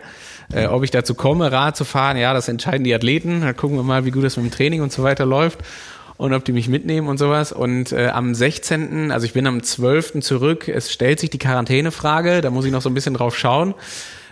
Äh, 0.52 0.66
ob 0.66 0.82
ich 0.82 0.90
dazu 0.90 1.14
komme, 1.14 1.52
Rad 1.52 1.76
zu 1.76 1.84
fahren, 1.84 2.16
ja, 2.16 2.32
das 2.32 2.48
entscheiden 2.48 2.84
die 2.84 2.94
Athleten. 2.94 3.42
Da 3.42 3.52
gucken 3.52 3.76
wir 3.76 3.82
mal, 3.82 4.04
wie 4.04 4.12
gut 4.12 4.24
das 4.24 4.36
mit 4.36 4.46
dem 4.46 4.52
Training 4.52 4.80
und 4.80 4.92
so 4.92 5.02
weiter 5.02 5.26
läuft 5.26 5.58
und 6.18 6.32
ob 6.32 6.44
die 6.44 6.52
mich 6.52 6.68
mitnehmen 6.68 7.08
und 7.08 7.18
sowas. 7.18 7.52
Und 7.52 7.92
äh, 7.92 8.08
am 8.08 8.34
16., 8.34 9.10
also 9.10 9.26
ich 9.26 9.32
bin 9.32 9.46
am 9.46 9.62
12. 9.62 10.20
zurück, 10.20 10.68
es 10.68 10.92
stellt 10.92 11.20
sich 11.20 11.30
die 11.30 11.38
Quarantänefrage, 11.38 12.40
da 12.40 12.50
muss 12.50 12.64
ich 12.64 12.72
noch 12.72 12.82
so 12.82 12.90
ein 12.90 12.94
bisschen 12.94 13.14
drauf 13.14 13.36
schauen. 13.36 13.74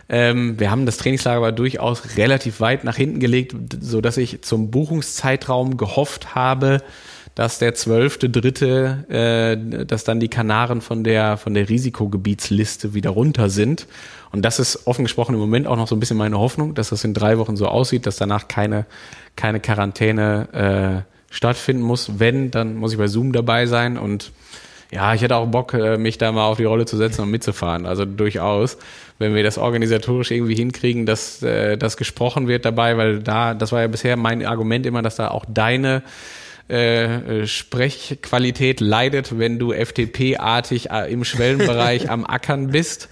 Ähm, 0.08 0.58
wir 0.60 0.70
haben 0.70 0.86
das 0.86 0.98
Trainingslager 0.98 1.38
aber 1.38 1.52
durchaus 1.52 2.16
relativ 2.16 2.60
weit 2.60 2.84
nach 2.84 2.96
hinten 2.96 3.20
gelegt, 3.20 3.54
so 3.80 4.00
dass 4.00 4.16
ich 4.16 4.42
zum 4.42 4.70
Buchungszeitraum 4.70 5.76
gehofft 5.76 6.34
habe, 6.34 6.82
dass 7.34 7.58
der 7.58 7.74
zwölfte 7.74 8.28
Dritte, 8.30 9.04
äh, 9.08 9.84
dass 9.86 10.04
dann 10.04 10.20
die 10.20 10.28
Kanaren 10.28 10.80
von 10.80 11.04
der 11.04 11.36
von 11.36 11.54
der 11.54 11.68
Risikogebietsliste 11.68 12.94
wieder 12.94 13.10
runter 13.10 13.48
sind. 13.48 13.86
Und 14.30 14.44
das 14.44 14.58
ist 14.58 14.86
offen 14.86 15.04
gesprochen 15.04 15.34
im 15.34 15.40
Moment 15.40 15.66
auch 15.66 15.76
noch 15.76 15.88
so 15.88 15.96
ein 15.96 16.00
bisschen 16.00 16.16
meine 16.16 16.38
Hoffnung, 16.38 16.74
dass 16.74 16.90
das 16.90 17.02
in 17.04 17.14
drei 17.14 17.38
Wochen 17.38 17.56
so 17.56 17.66
aussieht, 17.66 18.06
dass 18.06 18.16
danach 18.16 18.46
keine 18.46 18.86
keine 19.36 19.58
Quarantäne 19.58 21.04
äh, 21.06 21.13
stattfinden 21.34 21.82
muss. 21.82 22.18
Wenn, 22.18 22.50
dann 22.50 22.76
muss 22.76 22.92
ich 22.92 22.98
bei 22.98 23.08
Zoom 23.08 23.32
dabei 23.32 23.66
sein 23.66 23.98
und 23.98 24.32
ja, 24.90 25.12
ich 25.12 25.22
hätte 25.22 25.36
auch 25.36 25.46
Bock, 25.46 25.74
äh, 25.74 25.98
mich 25.98 26.18
da 26.18 26.30
mal 26.30 26.46
auf 26.46 26.56
die 26.56 26.64
Rolle 26.64 26.86
zu 26.86 26.96
setzen 26.96 27.22
und 27.22 27.30
mitzufahren. 27.30 27.84
Also 27.84 28.04
durchaus, 28.04 28.78
wenn 29.18 29.34
wir 29.34 29.42
das 29.42 29.58
organisatorisch 29.58 30.30
irgendwie 30.30 30.54
hinkriegen, 30.54 31.04
dass 31.04 31.42
äh, 31.42 31.76
das 31.76 31.96
gesprochen 31.96 32.46
wird 32.46 32.64
dabei, 32.64 32.96
weil 32.96 33.18
da, 33.18 33.54
das 33.54 33.72
war 33.72 33.80
ja 33.80 33.88
bisher 33.88 34.16
mein 34.16 34.46
Argument 34.46 34.86
immer, 34.86 35.02
dass 35.02 35.16
da 35.16 35.28
auch 35.28 35.44
deine 35.48 36.02
äh, 36.68 37.46
Sprechqualität 37.46 38.80
leidet, 38.80 39.36
wenn 39.36 39.58
du 39.58 39.72
FTP-artig 39.72 40.90
äh, 40.90 41.12
im 41.12 41.24
Schwellenbereich 41.24 42.08
am 42.10 42.24
Ackern 42.24 42.68
bist. 42.68 43.08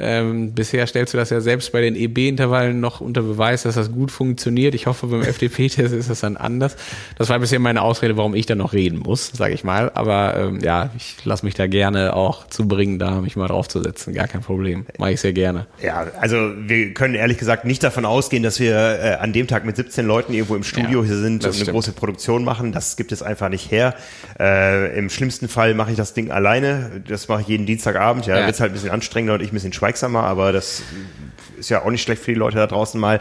Ähm, 0.00 0.52
bisher 0.52 0.86
stellst 0.86 1.12
du 1.12 1.18
das 1.18 1.30
ja 1.30 1.40
selbst 1.40 1.72
bei 1.72 1.80
den 1.80 1.96
EB-Intervallen 1.96 2.78
noch 2.78 3.00
unter 3.00 3.22
Beweis, 3.22 3.64
dass 3.64 3.74
das 3.74 3.90
gut 3.90 4.12
funktioniert. 4.12 4.74
Ich 4.76 4.86
hoffe, 4.86 5.08
beim 5.08 5.22
FDP-Test 5.28 5.92
ist 5.92 6.08
das 6.08 6.20
dann 6.20 6.36
anders. 6.36 6.76
Das 7.16 7.28
war 7.30 7.38
bisher 7.40 7.58
meine 7.58 7.82
Ausrede, 7.82 8.16
warum 8.16 8.36
ich 8.36 8.46
da 8.46 8.54
noch 8.54 8.72
reden 8.72 9.00
muss, 9.00 9.32
sage 9.34 9.54
ich 9.54 9.64
mal. 9.64 9.90
Aber 9.94 10.36
ähm, 10.36 10.60
ja, 10.60 10.90
ich 10.96 11.16
lasse 11.24 11.44
mich 11.44 11.54
da 11.54 11.66
gerne 11.66 12.14
auch 12.14 12.46
zu 12.46 12.68
bringen, 12.68 13.00
da 13.00 13.20
mich 13.20 13.34
mal 13.34 13.48
draufzusetzen. 13.48 14.14
Gar 14.14 14.28
kein 14.28 14.42
Problem. 14.42 14.86
Mache 14.98 15.12
ich 15.12 15.20
sehr 15.20 15.32
gerne. 15.32 15.66
Ja, 15.82 16.06
also 16.20 16.52
wir 16.56 16.94
können 16.94 17.16
ehrlich 17.16 17.38
gesagt 17.38 17.64
nicht 17.64 17.82
davon 17.82 18.04
ausgehen, 18.04 18.44
dass 18.44 18.60
wir 18.60 18.76
äh, 18.76 19.14
an 19.20 19.32
dem 19.32 19.48
Tag 19.48 19.64
mit 19.64 19.74
17 19.74 20.06
Leuten 20.06 20.32
irgendwo 20.32 20.54
im 20.54 20.62
Studio 20.62 21.00
ja, 21.02 21.08
hier 21.08 21.16
sind 21.16 21.44
und 21.44 21.46
eine 21.46 21.54
stimmt. 21.54 21.70
große 21.72 21.92
Produktion 21.92 22.44
machen. 22.44 22.70
Das 22.70 22.96
gibt 22.96 23.10
es 23.10 23.20
einfach 23.20 23.48
nicht 23.48 23.72
her. 23.72 23.96
Äh, 24.38 24.96
Im 24.96 25.10
schlimmsten 25.10 25.48
Fall 25.48 25.74
mache 25.74 25.90
ich 25.90 25.96
das 25.96 26.14
Ding 26.14 26.30
alleine. 26.30 27.02
Das 27.08 27.26
mache 27.26 27.40
ich 27.40 27.48
jeden 27.48 27.66
Dienstagabend. 27.66 28.26
Ja, 28.26 28.38
ja. 28.38 28.46
wird 28.46 28.60
halt 28.60 28.70
ein 28.70 28.74
bisschen 28.74 28.90
anstrengender 28.90 29.34
und 29.34 29.42
ich 29.42 29.50
ein 29.50 29.54
bisschen 29.54 29.72
schweigen 29.72 29.87
schweigsamer, 29.88 30.24
aber 30.24 30.52
das 30.52 30.82
ist 31.58 31.70
ja 31.70 31.82
auch 31.82 31.90
nicht 31.90 32.02
schlecht 32.02 32.22
für 32.22 32.32
die 32.32 32.38
Leute 32.38 32.58
da 32.58 32.66
draußen 32.66 33.00
mal. 33.00 33.20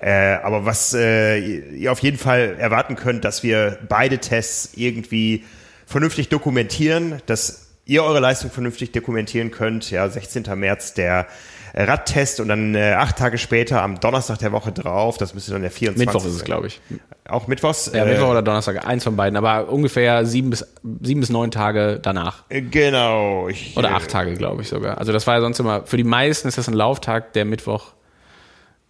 Äh, 0.00 0.34
aber 0.42 0.66
was 0.66 0.92
äh, 0.94 1.38
ihr 1.38 1.92
auf 1.92 2.00
jeden 2.00 2.18
Fall 2.18 2.56
erwarten 2.58 2.96
könnt, 2.96 3.24
dass 3.24 3.44
wir 3.44 3.78
beide 3.88 4.18
Tests 4.18 4.70
irgendwie 4.74 5.44
vernünftig 5.86 6.28
dokumentieren, 6.28 7.22
dass 7.26 7.68
ihr 7.84 8.02
eure 8.02 8.18
Leistung 8.18 8.50
vernünftig 8.50 8.90
dokumentieren 8.90 9.52
könnt. 9.52 9.92
Ja, 9.92 10.08
16. 10.08 10.44
März 10.56 10.94
der 10.94 11.28
Radtest 11.74 12.40
und 12.40 12.48
dann 12.48 12.74
äh, 12.74 12.92
acht 12.92 13.16
Tage 13.16 13.38
später 13.38 13.82
am 13.82 14.00
Donnerstag 14.00 14.38
der 14.38 14.52
Woche 14.52 14.72
drauf, 14.72 15.18
das 15.18 15.34
müsste 15.34 15.52
dann 15.52 15.62
der 15.62 15.70
24. 15.70 16.06
Mittwoch 16.06 16.24
ist 16.26 16.34
es, 16.34 16.44
glaube 16.44 16.66
ich. 16.66 16.80
Auch 17.28 17.46
Mittwochs? 17.46 17.90
Ja, 17.92 18.04
äh, 18.04 18.12
Mittwoch 18.12 18.30
oder 18.30 18.42
Donnerstag, 18.42 18.86
eins 18.86 19.04
von 19.04 19.16
beiden, 19.16 19.36
aber 19.36 19.70
ungefähr 19.70 20.24
sieben 20.26 20.50
bis, 20.50 20.66
sieben 21.02 21.20
bis 21.20 21.30
neun 21.30 21.50
Tage 21.50 21.98
danach. 22.02 22.44
Äh, 22.48 22.62
genau. 22.62 23.48
Ich, 23.48 23.76
oder 23.76 23.94
acht 23.94 24.10
Tage, 24.10 24.34
glaube 24.34 24.62
ich 24.62 24.68
sogar. 24.68 24.98
Also 24.98 25.12
das 25.12 25.26
war 25.26 25.34
ja 25.34 25.40
sonst 25.40 25.58
immer, 25.60 25.82
für 25.84 25.96
die 25.96 26.04
meisten 26.04 26.48
ist 26.48 26.58
das 26.58 26.68
ein 26.68 26.74
Lauftag, 26.74 27.32
der 27.32 27.44
Mittwoch 27.44 27.92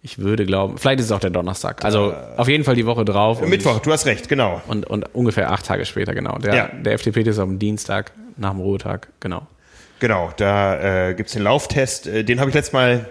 ich 0.01 0.17
würde 0.17 0.45
glauben, 0.45 0.77
vielleicht 0.77 0.99
ist 0.99 1.07
es 1.07 1.11
auch 1.11 1.19
der 1.19 1.29
Donnerstag. 1.29 1.83
Also 1.83 2.11
äh, 2.11 2.15
auf 2.37 2.47
jeden 2.47 2.63
Fall 2.63 2.75
die 2.75 2.85
Woche 2.85 3.03
drauf. 3.03 3.41
Mittwoch, 3.41 3.79
du 3.79 3.91
hast 3.91 4.05
recht, 4.05 4.29
genau. 4.29 4.61
Und, 4.67 4.85
und 4.85 5.13
ungefähr 5.13 5.51
acht 5.51 5.65
Tage 5.65 5.85
später, 5.85 6.13
genau. 6.13 6.37
Der, 6.37 6.55
ja. 6.55 6.67
der 6.67 6.93
FDP 6.93 7.21
ist 7.21 7.39
am 7.39 7.59
Dienstag 7.59 8.13
nach 8.37 8.51
dem 8.51 8.61
Ruhetag, 8.61 9.09
genau. 9.19 9.47
Genau, 9.99 10.31
da 10.37 11.09
äh, 11.09 11.13
gibt 11.13 11.27
es 11.27 11.33
den 11.33 11.43
Lauftest. 11.43 12.07
Äh, 12.07 12.23
den 12.23 12.39
habe 12.39 12.49
ich 12.49 12.55
letztes 12.55 12.73
Mal 12.73 13.07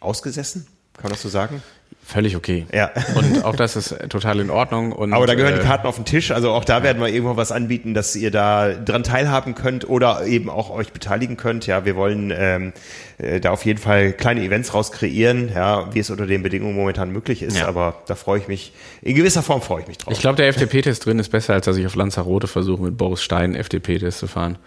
ausgesessen, 0.00 0.66
kann 0.94 1.04
man 1.04 1.12
das 1.12 1.22
so 1.22 1.28
sagen? 1.28 1.62
Völlig 2.06 2.36
okay. 2.36 2.66
Ja. 2.72 2.90
Und 3.14 3.44
auch 3.44 3.56
das 3.56 3.76
ist 3.76 3.96
total 4.10 4.38
in 4.40 4.50
Ordnung. 4.50 4.92
Und, 4.92 5.14
Aber 5.14 5.26
da 5.26 5.34
gehören 5.34 5.54
äh, 5.54 5.60
die 5.60 5.66
Karten 5.66 5.86
auf 5.86 5.96
den 5.96 6.04
Tisch. 6.04 6.32
Also 6.32 6.50
auch 6.50 6.64
da 6.64 6.82
werden 6.82 7.00
wir 7.00 7.08
irgendwo 7.08 7.36
was 7.36 7.50
anbieten, 7.50 7.94
dass 7.94 8.14
ihr 8.14 8.30
da 8.30 8.74
dran 8.74 9.04
teilhaben 9.04 9.54
könnt 9.54 9.88
oder 9.88 10.26
eben 10.26 10.50
auch 10.50 10.68
euch 10.68 10.92
beteiligen 10.92 11.38
könnt. 11.38 11.66
Ja, 11.66 11.86
wir 11.86 11.96
wollen 11.96 12.30
ähm, 12.36 12.72
äh, 13.16 13.40
da 13.40 13.52
auf 13.52 13.64
jeden 13.64 13.78
Fall 13.78 14.12
kleine 14.12 14.42
Events 14.42 14.74
raus 14.74 14.92
kreieren, 14.92 15.50
ja, 15.54 15.94
wie 15.94 15.98
es 15.98 16.10
unter 16.10 16.26
den 16.26 16.42
Bedingungen 16.42 16.76
momentan 16.76 17.10
möglich 17.10 17.42
ist. 17.42 17.56
Ja. 17.56 17.68
Aber 17.68 18.02
da 18.06 18.14
freue 18.14 18.38
ich 18.38 18.48
mich, 18.48 18.72
in 19.00 19.14
gewisser 19.14 19.42
Form 19.42 19.62
freue 19.62 19.80
ich 19.80 19.88
mich 19.88 19.96
drauf. 19.96 20.12
Ich 20.12 20.20
glaube, 20.20 20.36
der 20.36 20.48
FDP-Test 20.48 21.06
drin 21.06 21.18
ist 21.18 21.30
besser, 21.30 21.54
als 21.54 21.64
dass 21.64 21.78
ich 21.78 21.86
auf 21.86 21.94
Lanzarote 21.94 22.48
versuche, 22.48 22.82
mit 22.82 22.98
Boris 22.98 23.22
Stein 23.22 23.54
FDP-Test 23.54 24.18
zu 24.18 24.26
fahren. 24.26 24.58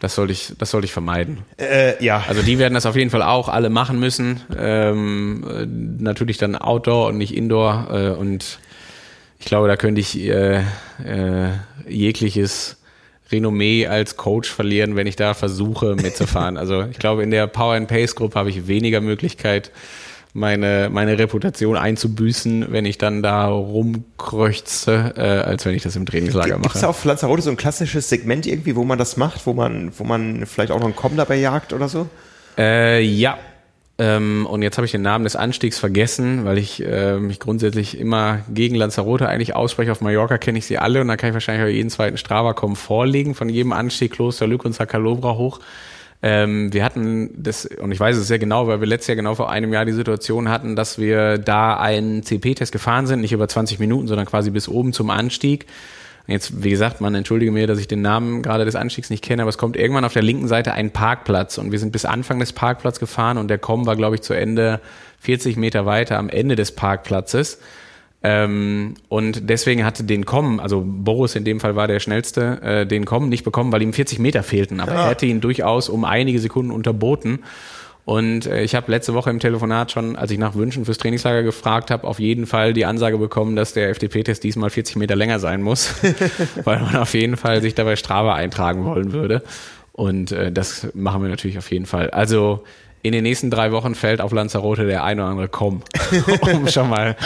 Das 0.00 0.14
sollte 0.14 0.32
ich, 0.32 0.54
das 0.58 0.70
sollte 0.70 0.86
ich 0.86 0.92
vermeiden. 0.92 1.38
Äh, 1.58 2.02
ja. 2.02 2.24
Also 2.26 2.42
die 2.42 2.58
werden 2.58 2.74
das 2.74 2.86
auf 2.86 2.96
jeden 2.96 3.10
Fall 3.10 3.22
auch 3.22 3.48
alle 3.48 3.68
machen 3.68 4.00
müssen. 4.00 4.40
Ähm, 4.56 5.44
äh, 5.46 5.66
natürlich 6.02 6.38
dann 6.38 6.56
Outdoor 6.56 7.08
und 7.08 7.18
nicht 7.18 7.36
Indoor. 7.36 7.88
Äh, 7.90 8.08
und 8.18 8.58
ich 9.38 9.44
glaube, 9.46 9.68
da 9.68 9.76
könnte 9.76 10.00
ich 10.00 10.18
äh, 10.18 10.60
äh, 11.04 11.50
jegliches 11.86 12.78
Renommee 13.30 13.86
als 13.86 14.16
Coach 14.16 14.50
verlieren, 14.50 14.96
wenn 14.96 15.06
ich 15.06 15.16
da 15.16 15.34
versuche 15.34 15.94
mitzufahren. 15.96 16.56
Also 16.60 16.84
ich 16.90 16.98
glaube, 16.98 17.22
in 17.22 17.30
der 17.30 17.46
Power 17.46 17.74
and 17.74 17.88
Pace 17.88 18.14
Gruppe 18.14 18.38
habe 18.38 18.50
ich 18.50 18.66
weniger 18.66 19.00
Möglichkeit, 19.00 19.70
meine, 20.32 20.88
meine 20.90 21.18
Reputation 21.18 21.76
einzubüßen, 21.76 22.66
wenn 22.70 22.84
ich 22.84 22.98
dann 22.98 23.22
da 23.22 23.48
rumkreuze, 23.48 25.14
äh, 25.16 25.20
als 25.20 25.64
wenn 25.66 25.74
ich 25.74 25.82
das 25.82 25.96
im 25.96 26.06
Trainingslager 26.06 26.56
mache. 26.58 26.62
Gibt 26.62 26.76
es 26.76 26.84
auf 26.84 27.04
Lanzarote 27.04 27.42
so 27.42 27.50
ein 27.50 27.56
klassisches 27.56 28.08
Segment 28.08 28.46
irgendwie, 28.46 28.76
wo 28.76 28.84
man 28.84 28.98
das 28.98 29.16
macht, 29.16 29.46
wo 29.46 29.52
man, 29.52 29.92
wo 29.98 30.04
man 30.04 30.46
vielleicht 30.46 30.70
auch 30.70 30.78
noch 30.78 30.86
einen 30.86 30.96
Komm 30.96 31.16
dabei 31.16 31.36
jagt 31.36 31.72
oder 31.72 31.88
so? 31.88 32.08
Äh, 32.56 33.02
ja. 33.02 33.38
Ähm, 33.98 34.46
und 34.46 34.62
jetzt 34.62 34.78
habe 34.78 34.86
ich 34.86 34.92
den 34.92 35.02
Namen 35.02 35.24
des 35.24 35.36
Anstiegs 35.36 35.78
vergessen, 35.78 36.46
weil 36.46 36.56
ich 36.56 36.82
äh, 36.82 37.18
mich 37.18 37.38
grundsätzlich 37.38 37.98
immer 37.98 38.40
gegen 38.48 38.74
Lanzarote 38.74 39.28
eigentlich 39.28 39.54
ausspreche. 39.54 39.92
Auf 39.92 40.00
Mallorca 40.00 40.38
kenne 40.38 40.58
ich 40.58 40.64
sie 40.64 40.78
alle 40.78 41.02
und 41.02 41.08
da 41.08 41.16
kann 41.16 41.30
ich 41.30 41.34
wahrscheinlich 41.34 41.64
auch 41.64 41.74
jeden 41.74 41.90
zweiten 41.90 42.16
Strava-Com 42.16 42.76
vorlegen 42.76 43.34
von 43.34 43.50
jedem 43.50 43.72
Anstieg 43.72 44.12
Kloster 44.12 44.46
Lück 44.46 44.64
und 44.64 44.74
Sakalobra 44.74 45.34
hoch. 45.34 45.60
Ähm, 46.22 46.72
wir 46.72 46.84
hatten 46.84 47.30
das, 47.42 47.64
und 47.64 47.92
ich 47.92 48.00
weiß 48.00 48.16
es 48.16 48.28
sehr 48.28 48.38
genau, 48.38 48.66
weil 48.66 48.80
wir 48.80 48.86
letztes 48.86 49.08
Jahr 49.08 49.16
genau 49.16 49.34
vor 49.34 49.50
einem 49.50 49.72
Jahr 49.72 49.86
die 49.86 49.92
Situation 49.92 50.50
hatten, 50.50 50.76
dass 50.76 50.98
wir 50.98 51.38
da 51.38 51.78
einen 51.78 52.22
CP-Test 52.22 52.72
gefahren 52.72 53.06
sind, 53.06 53.20
nicht 53.20 53.32
über 53.32 53.48
20 53.48 53.78
Minuten, 53.78 54.06
sondern 54.06 54.26
quasi 54.26 54.50
bis 54.50 54.68
oben 54.68 54.92
zum 54.92 55.08
Anstieg. 55.08 55.66
Jetzt, 56.26 56.62
wie 56.62 56.70
gesagt, 56.70 57.00
man 57.00 57.14
entschuldige 57.14 57.50
mir, 57.50 57.66
dass 57.66 57.78
ich 57.78 57.88
den 57.88 58.02
Namen 58.02 58.42
gerade 58.42 58.64
des 58.64 58.76
Anstiegs 58.76 59.10
nicht 59.10 59.24
kenne, 59.24 59.42
aber 59.42 59.48
es 59.48 59.58
kommt 59.58 59.76
irgendwann 59.76 60.04
auf 60.04 60.12
der 60.12 60.22
linken 60.22 60.46
Seite 60.46 60.74
ein 60.74 60.90
Parkplatz 60.90 61.58
und 61.58 61.72
wir 61.72 61.78
sind 61.78 61.90
bis 61.90 62.04
Anfang 62.04 62.38
des 62.38 62.52
Parkplatzes 62.52 63.00
gefahren 63.00 63.38
und 63.38 63.48
der 63.48 63.58
Kommen 63.58 63.86
war, 63.86 63.96
glaube 63.96 64.16
ich, 64.16 64.22
zu 64.22 64.34
Ende 64.34 64.80
40 65.20 65.56
Meter 65.56 65.86
weiter 65.86 66.18
am 66.18 66.28
Ende 66.28 66.54
des 66.54 66.72
Parkplatzes. 66.72 67.58
Ähm, 68.22 68.94
und 69.08 69.48
deswegen 69.48 69.84
hatte 69.84 70.04
den 70.04 70.26
Kommen, 70.26 70.60
also 70.60 70.84
Boris 70.84 71.36
in 71.36 71.44
dem 71.44 71.58
Fall 71.58 71.74
war 71.74 71.88
der 71.88 72.00
schnellste, 72.00 72.60
äh, 72.62 72.86
den 72.86 73.06
Kommen 73.06 73.30
nicht 73.30 73.44
bekommen, 73.44 73.72
weil 73.72 73.80
ihm 73.80 73.94
40 73.94 74.18
Meter 74.18 74.42
fehlten. 74.42 74.80
Aber 74.80 74.92
ja. 74.92 75.04
er 75.04 75.10
hätte 75.10 75.26
ihn 75.26 75.40
durchaus 75.40 75.88
um 75.88 76.04
einige 76.04 76.38
Sekunden 76.38 76.70
unterboten. 76.70 77.40
Und 78.04 78.46
äh, 78.46 78.62
ich 78.62 78.74
habe 78.74 78.90
letzte 78.90 79.14
Woche 79.14 79.30
im 79.30 79.38
Telefonat 79.38 79.92
schon, 79.92 80.16
als 80.16 80.30
ich 80.30 80.38
nach 80.38 80.54
Wünschen 80.54 80.84
fürs 80.84 80.98
Trainingslager 80.98 81.42
gefragt 81.42 81.90
habe, 81.90 82.06
auf 82.06 82.18
jeden 82.18 82.46
Fall 82.46 82.72
die 82.72 82.84
Ansage 82.84 83.16
bekommen, 83.18 83.56
dass 83.56 83.72
der 83.72 83.90
FDP-Test 83.90 84.42
diesmal 84.44 84.68
40 84.68 84.96
Meter 84.96 85.16
länger 85.16 85.38
sein 85.38 85.62
muss, 85.62 85.94
weil 86.64 86.80
man 86.80 86.96
auf 86.96 87.14
jeden 87.14 87.36
Fall 87.36 87.62
sich 87.62 87.74
dabei 87.74 87.96
Strava 87.96 88.34
eintragen 88.34 88.84
wollen 88.84 89.12
würde. 89.12 89.42
Und 89.92 90.32
äh, 90.32 90.50
das 90.52 90.88
machen 90.94 91.22
wir 91.22 91.28
natürlich 91.28 91.58
auf 91.58 91.70
jeden 91.70 91.86
Fall. 91.86 92.10
Also 92.10 92.64
in 93.02 93.12
den 93.12 93.22
nächsten 93.22 93.50
drei 93.50 93.72
Wochen 93.72 93.94
fällt 93.94 94.20
auf 94.20 94.32
Lanzarote 94.32 94.86
der 94.86 95.04
ein 95.04 95.18
oder 95.18 95.28
andere 95.28 95.48
Komm, 95.48 95.82
um 96.40 96.68
schon 96.68 96.88
mal 96.88 97.16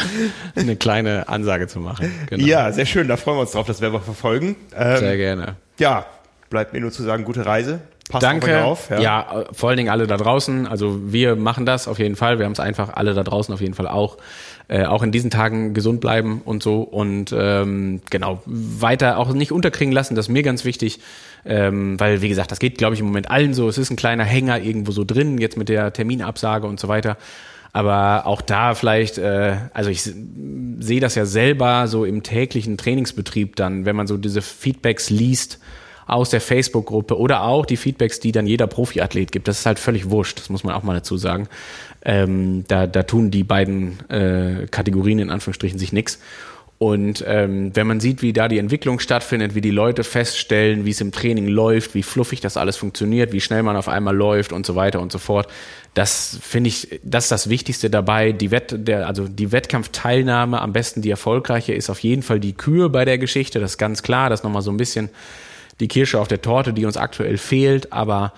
eine 0.55 0.77
kleine 0.77 1.29
Ansage 1.29 1.67
zu 1.67 1.81
machen. 1.81 2.13
Genau. 2.29 2.45
Ja, 2.45 2.71
sehr 2.73 2.87
schön. 2.87 3.09
Da 3.09 3.17
freuen 3.17 3.39
wir 3.39 3.43
uns 3.43 3.53
drauf. 3.53 3.67
Das 3.67 3.81
werden 3.81 3.93
wir 3.93 4.01
verfolgen. 4.01 4.57
Ähm, 4.77 4.99
sehr 4.99 5.17
gerne. 5.17 5.57
Ja, 5.79 6.07
bleibt 6.51 6.73
mir 6.73 6.81
nur 6.81 6.93
zu 6.93 7.03
sagen, 7.03 7.25
gute 7.25 7.45
Reise. 7.45 7.81
Passt 8.09 8.23
Danke. 8.23 8.63
Auf, 8.63 8.91
ja. 8.91 9.01
ja, 9.01 9.45
vor 9.53 9.71
allen 9.71 9.79
Dingen 9.79 9.89
alle 9.89 10.07
da 10.07 10.17
draußen. 10.17 10.67
Also 10.67 11.13
wir 11.13 11.37
machen 11.37 11.65
das 11.65 11.89
auf 11.89 11.99
jeden 11.99 12.17
Fall. 12.17 12.39
Wir 12.39 12.45
haben 12.45 12.53
es 12.53 12.61
einfach 12.61 12.91
alle 12.95 13.15
da 13.15 13.23
draußen 13.23 13.53
auf 13.53 13.61
jeden 13.61 13.75
Fall 13.75 13.89
auch. 13.89 14.19
Äh, 14.69 14.85
auch 14.85 15.03
in 15.03 15.13
diesen 15.13 15.31
Tagen 15.31 15.75
gesund 15.75 16.01
bleiben 16.01 16.41
und 16.43 16.63
so 16.63 16.81
und 16.81 17.35
ähm, 17.37 18.01
genau 18.09 18.43
weiter 18.47 19.19
auch 19.19 19.31
nicht 19.33 19.53
unterkriegen 19.53 19.93
lassen. 19.93 20.15
Das 20.15 20.27
ist 20.27 20.31
mir 20.31 20.43
ganz 20.43 20.65
wichtig, 20.65 21.01
ähm, 21.45 21.99
weil 21.99 22.23
wie 22.23 22.29
gesagt, 22.29 22.51
das 22.51 22.59
geht 22.59 22.79
glaube 22.79 22.95
ich 22.95 23.01
im 23.01 23.07
Moment 23.07 23.31
allen 23.31 23.55
so. 23.55 23.69
Es 23.69 23.79
ist 23.79 23.91
ein 23.91 23.97
kleiner 23.97 24.25
Hänger 24.25 24.61
irgendwo 24.61 24.93
so 24.93 25.05
drin 25.05 25.39
jetzt 25.39 25.57
mit 25.57 25.69
der 25.69 25.93
Terminabsage 25.93 26.67
und 26.67 26.81
so 26.81 26.89
weiter. 26.89 27.17
Aber 27.73 28.27
auch 28.27 28.41
da 28.41 28.75
vielleicht, 28.75 29.19
äh, 29.19 29.57
also 29.75 29.91
ich 29.91 30.03
sehe 30.03 31.01
das 31.01 31.17
ja 31.17 31.27
selber 31.27 31.89
so 31.89 32.05
im 32.05 32.23
täglichen 32.23 32.77
Trainingsbetrieb 32.77 33.57
dann, 33.57 33.85
wenn 33.85 33.97
man 33.97 34.07
so 34.07 34.17
diese 34.17 34.43
Feedbacks 34.43 35.11
liest 35.11 35.59
aus 36.07 36.31
der 36.31 36.41
Facebook-Gruppe 36.41 37.19
oder 37.19 37.43
auch 37.43 37.67
die 37.67 37.77
Feedbacks, 37.77 38.21
die 38.21 38.31
dann 38.31 38.47
jeder 38.47 38.69
Profiathlet 38.69 39.33
gibt. 39.33 39.49
Das 39.49 39.59
ist 39.59 39.67
halt 39.67 39.81
völlig 39.81 40.11
wurscht, 40.11 40.39
das 40.39 40.51
muss 40.51 40.63
man 40.63 40.75
auch 40.75 40.85
mal 40.85 40.95
dazu 40.95 41.17
sagen. 41.17 41.49
Ähm, 42.05 42.65
da, 42.69 42.87
da 42.87 43.03
tun 43.03 43.33
die 43.33 43.43
beiden 43.43 43.99
äh, 44.09 44.67
Kategorien 44.71 45.19
in 45.19 45.31
Anführungsstrichen 45.31 45.79
sich 45.79 45.93
nix. 45.93 46.21
Und 46.85 47.25
ähm, 47.27 47.75
wenn 47.75 47.87
man 47.87 47.99
sieht, 47.99 48.21
wie 48.21 48.35
da 48.35 48.47
die 48.47 48.59
Entwicklung 48.59 49.01
stattfindet, 49.01 49.55
wie 49.55 49.63
die 49.63 49.71
Leute 49.71 50.05
feststellen, 50.05 50.85
wie 50.85 50.91
es 50.91 51.01
im 51.01 51.13
Training 51.13 51.49
läuft, 51.49 51.95
wie 51.95 52.03
fluffig 52.03 52.43
das 52.43 52.59
alles 52.59 52.77
funktioniert, 52.77 53.33
wie 53.33 53.41
schnell 53.41 53.63
man 53.63 53.75
auf 53.77 53.89
einmal 53.89 54.15
läuft 54.15 54.53
und 54.53 54.67
so 54.67 54.77
weiter 54.77 55.01
und 55.01 55.11
so 55.11 55.19
fort, 55.19 55.49
das 55.95 56.39
finde 56.43 56.69
ich, 56.69 57.01
das 57.03 57.25
ist 57.25 57.31
das 57.31 57.49
Wichtigste 57.49 57.89
dabei. 57.89 58.33
Die 58.33 58.51
Wett, 58.51 58.75
der, 58.77 59.07
also 59.07 59.27
die 59.27 59.51
Wettkampfteilnahme, 59.51 60.61
am 60.61 60.75
besten 60.75 61.01
die 61.01 61.09
erfolgreiche, 61.09 61.73
ist 61.73 61.89
auf 61.89 62.01
jeden 62.01 62.21
Fall 62.21 62.39
die 62.39 62.53
Kür 62.53 62.91
bei 62.91 63.07
der 63.07 63.17
Geschichte. 63.17 63.61
Das 63.61 63.73
ist 63.73 63.79
ganz 63.79 64.03
klar. 64.03 64.29
Das 64.29 64.41
ist 64.41 64.45
nochmal 64.45 64.61
so 64.61 64.71
ein 64.71 64.77
bisschen 64.77 65.09
die 65.81 65.89
Kirsche 65.89 66.21
auf 66.21 66.29
der 66.29 66.43
Torte, 66.43 66.75
die 66.75 66.85
uns 66.85 66.99
aktuell 66.99 67.39
fehlt. 67.39 67.95
Aber 67.95 68.35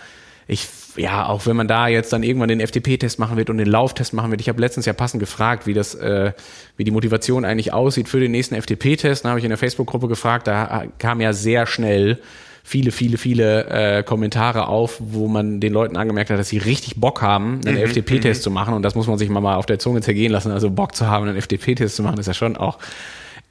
ich, 0.46 0.68
ja, 0.96 1.26
auch 1.26 1.46
wenn 1.46 1.56
man 1.56 1.68
da 1.68 1.88
jetzt 1.88 2.12
dann 2.12 2.22
irgendwann 2.22 2.48
den 2.48 2.60
FTP-Test 2.60 3.18
machen 3.18 3.36
wird 3.36 3.50
und 3.50 3.58
den 3.58 3.68
Lauftest 3.68 4.12
machen 4.12 4.30
wird. 4.30 4.40
Ich 4.40 4.48
habe 4.48 4.60
letztens 4.60 4.86
ja 4.86 4.92
passend 4.92 5.20
gefragt, 5.20 5.66
wie 5.66 5.74
das, 5.74 5.94
äh, 5.94 6.32
wie 6.76 6.84
die 6.84 6.90
Motivation 6.90 7.44
eigentlich 7.44 7.72
aussieht 7.72 8.08
für 8.08 8.20
den 8.20 8.32
nächsten 8.32 8.60
FTP-Test. 8.60 9.24
Da 9.24 9.30
habe 9.30 9.38
ich 9.38 9.44
in 9.44 9.50
der 9.50 9.58
Facebook-Gruppe 9.58 10.08
gefragt. 10.08 10.46
Da 10.46 10.84
kam 10.98 11.20
ja 11.20 11.32
sehr 11.32 11.66
schnell 11.66 12.18
viele, 12.66 12.90
viele, 12.90 13.16
viele 13.16 13.66
äh, 13.68 14.02
Kommentare 14.02 14.66
auf, 14.66 14.96
wo 14.98 15.28
man 15.28 15.60
den 15.60 15.72
Leuten 15.72 15.96
angemerkt 15.96 16.30
hat, 16.30 16.38
dass 16.38 16.48
sie 16.48 16.58
richtig 16.58 16.96
Bock 16.96 17.22
haben, 17.22 17.60
einen 17.64 17.76
mhm, 17.76 17.84
FDP-Test 17.84 18.40
mhm. 18.40 18.42
zu 18.42 18.50
machen. 18.50 18.74
Und 18.74 18.82
das 18.82 18.96
muss 18.96 19.06
man 19.06 19.18
sich 19.18 19.28
mal, 19.28 19.40
mal 19.40 19.54
auf 19.54 19.66
der 19.66 19.78
Zunge 19.78 20.00
zergehen 20.00 20.32
lassen. 20.32 20.50
Also 20.50 20.70
Bock 20.70 20.96
zu 20.96 21.06
haben, 21.06 21.28
einen 21.28 21.36
FDP-Test 21.36 21.94
zu 21.94 22.02
machen, 22.02 22.18
ist 22.18 22.26
ja 22.26 22.34
schon 22.34 22.56
auch 22.56 22.78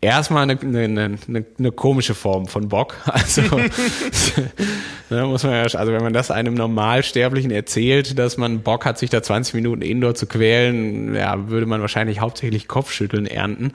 erstmal 0.02 0.44
eine, 0.44 0.60
eine, 0.60 1.18
eine, 1.28 1.46
eine 1.58 1.72
komische 1.72 2.14
Form 2.14 2.48
von 2.48 2.70
Bock. 2.70 2.96
Also 3.06 3.42
ne, 5.10 5.26
muss 5.26 5.44
man 5.44 5.54
ja, 5.54 5.62
also 5.62 5.94
wenn 5.94 6.04
man 6.04 6.14
das 6.14 6.30
einem 6.30 6.54
Normalsterblichen 6.54 7.50
erzählt, 7.50 8.20
dass 8.20 8.38
man 8.38 8.62
Bock 8.62 8.86
hat, 8.86 9.00
sich 9.00 9.10
da 9.10 9.24
20 9.24 9.54
Minuten 9.56 9.82
Indoor 9.82 10.16
zu 10.16 10.28
quälen, 10.28 11.16
ja, 11.16 11.50
würde 11.50 11.66
man 11.66 11.82
wahrscheinlich 11.82 12.20
hauptsächlich 12.20 12.68
Kopfschütteln 12.68 13.26
ernten. 13.26 13.72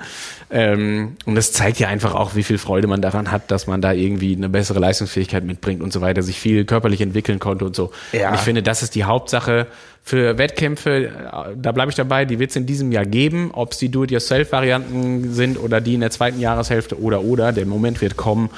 Ähm, 0.50 1.16
und 1.24 1.34
das 1.34 1.52
zeigt 1.52 1.80
ja 1.80 1.88
einfach 1.88 2.14
auch, 2.14 2.34
wie 2.34 2.42
viel 2.42 2.58
Freude 2.58 2.86
man 2.86 3.00
daran 3.02 3.30
hat, 3.30 3.50
dass 3.50 3.66
man 3.66 3.80
da 3.80 3.92
irgendwie 3.92 4.36
eine 4.36 4.48
bessere 4.48 4.78
Leistungsfähigkeit 4.78 5.44
mitbringt 5.44 5.82
und 5.82 5.92
so 5.92 6.00
weiter, 6.00 6.22
sich 6.22 6.38
viel 6.38 6.64
körperlich 6.64 7.00
entwickeln 7.00 7.38
konnte 7.38 7.64
und 7.64 7.74
so. 7.74 7.92
Ja. 8.12 8.28
Und 8.28 8.34
ich 8.36 8.42
finde, 8.42 8.62
das 8.62 8.82
ist 8.82 8.94
die 8.94 9.04
Hauptsache 9.04 9.66
für 10.02 10.38
Wettkämpfe, 10.38 11.10
da 11.56 11.72
bleibe 11.72 11.90
ich 11.90 11.96
dabei, 11.96 12.24
die 12.24 12.38
wird 12.38 12.50
es 12.50 12.56
in 12.56 12.66
diesem 12.66 12.90
Jahr 12.90 13.06
geben, 13.06 13.50
ob 13.52 13.72
es 13.72 13.78
die 13.78 13.90
Do-it-yourself-Varianten 13.90 15.32
sind 15.32 15.58
oder 15.58 15.80
die 15.80 15.94
in 15.94 16.00
der 16.00 16.10
zweiten 16.10 16.40
Jahreshälfte 16.40 17.00
oder 17.00 17.22
oder. 17.22 17.52
Der 17.52 17.66
Moment 17.66 18.00
wird 18.00 18.16
kommen 18.16 18.50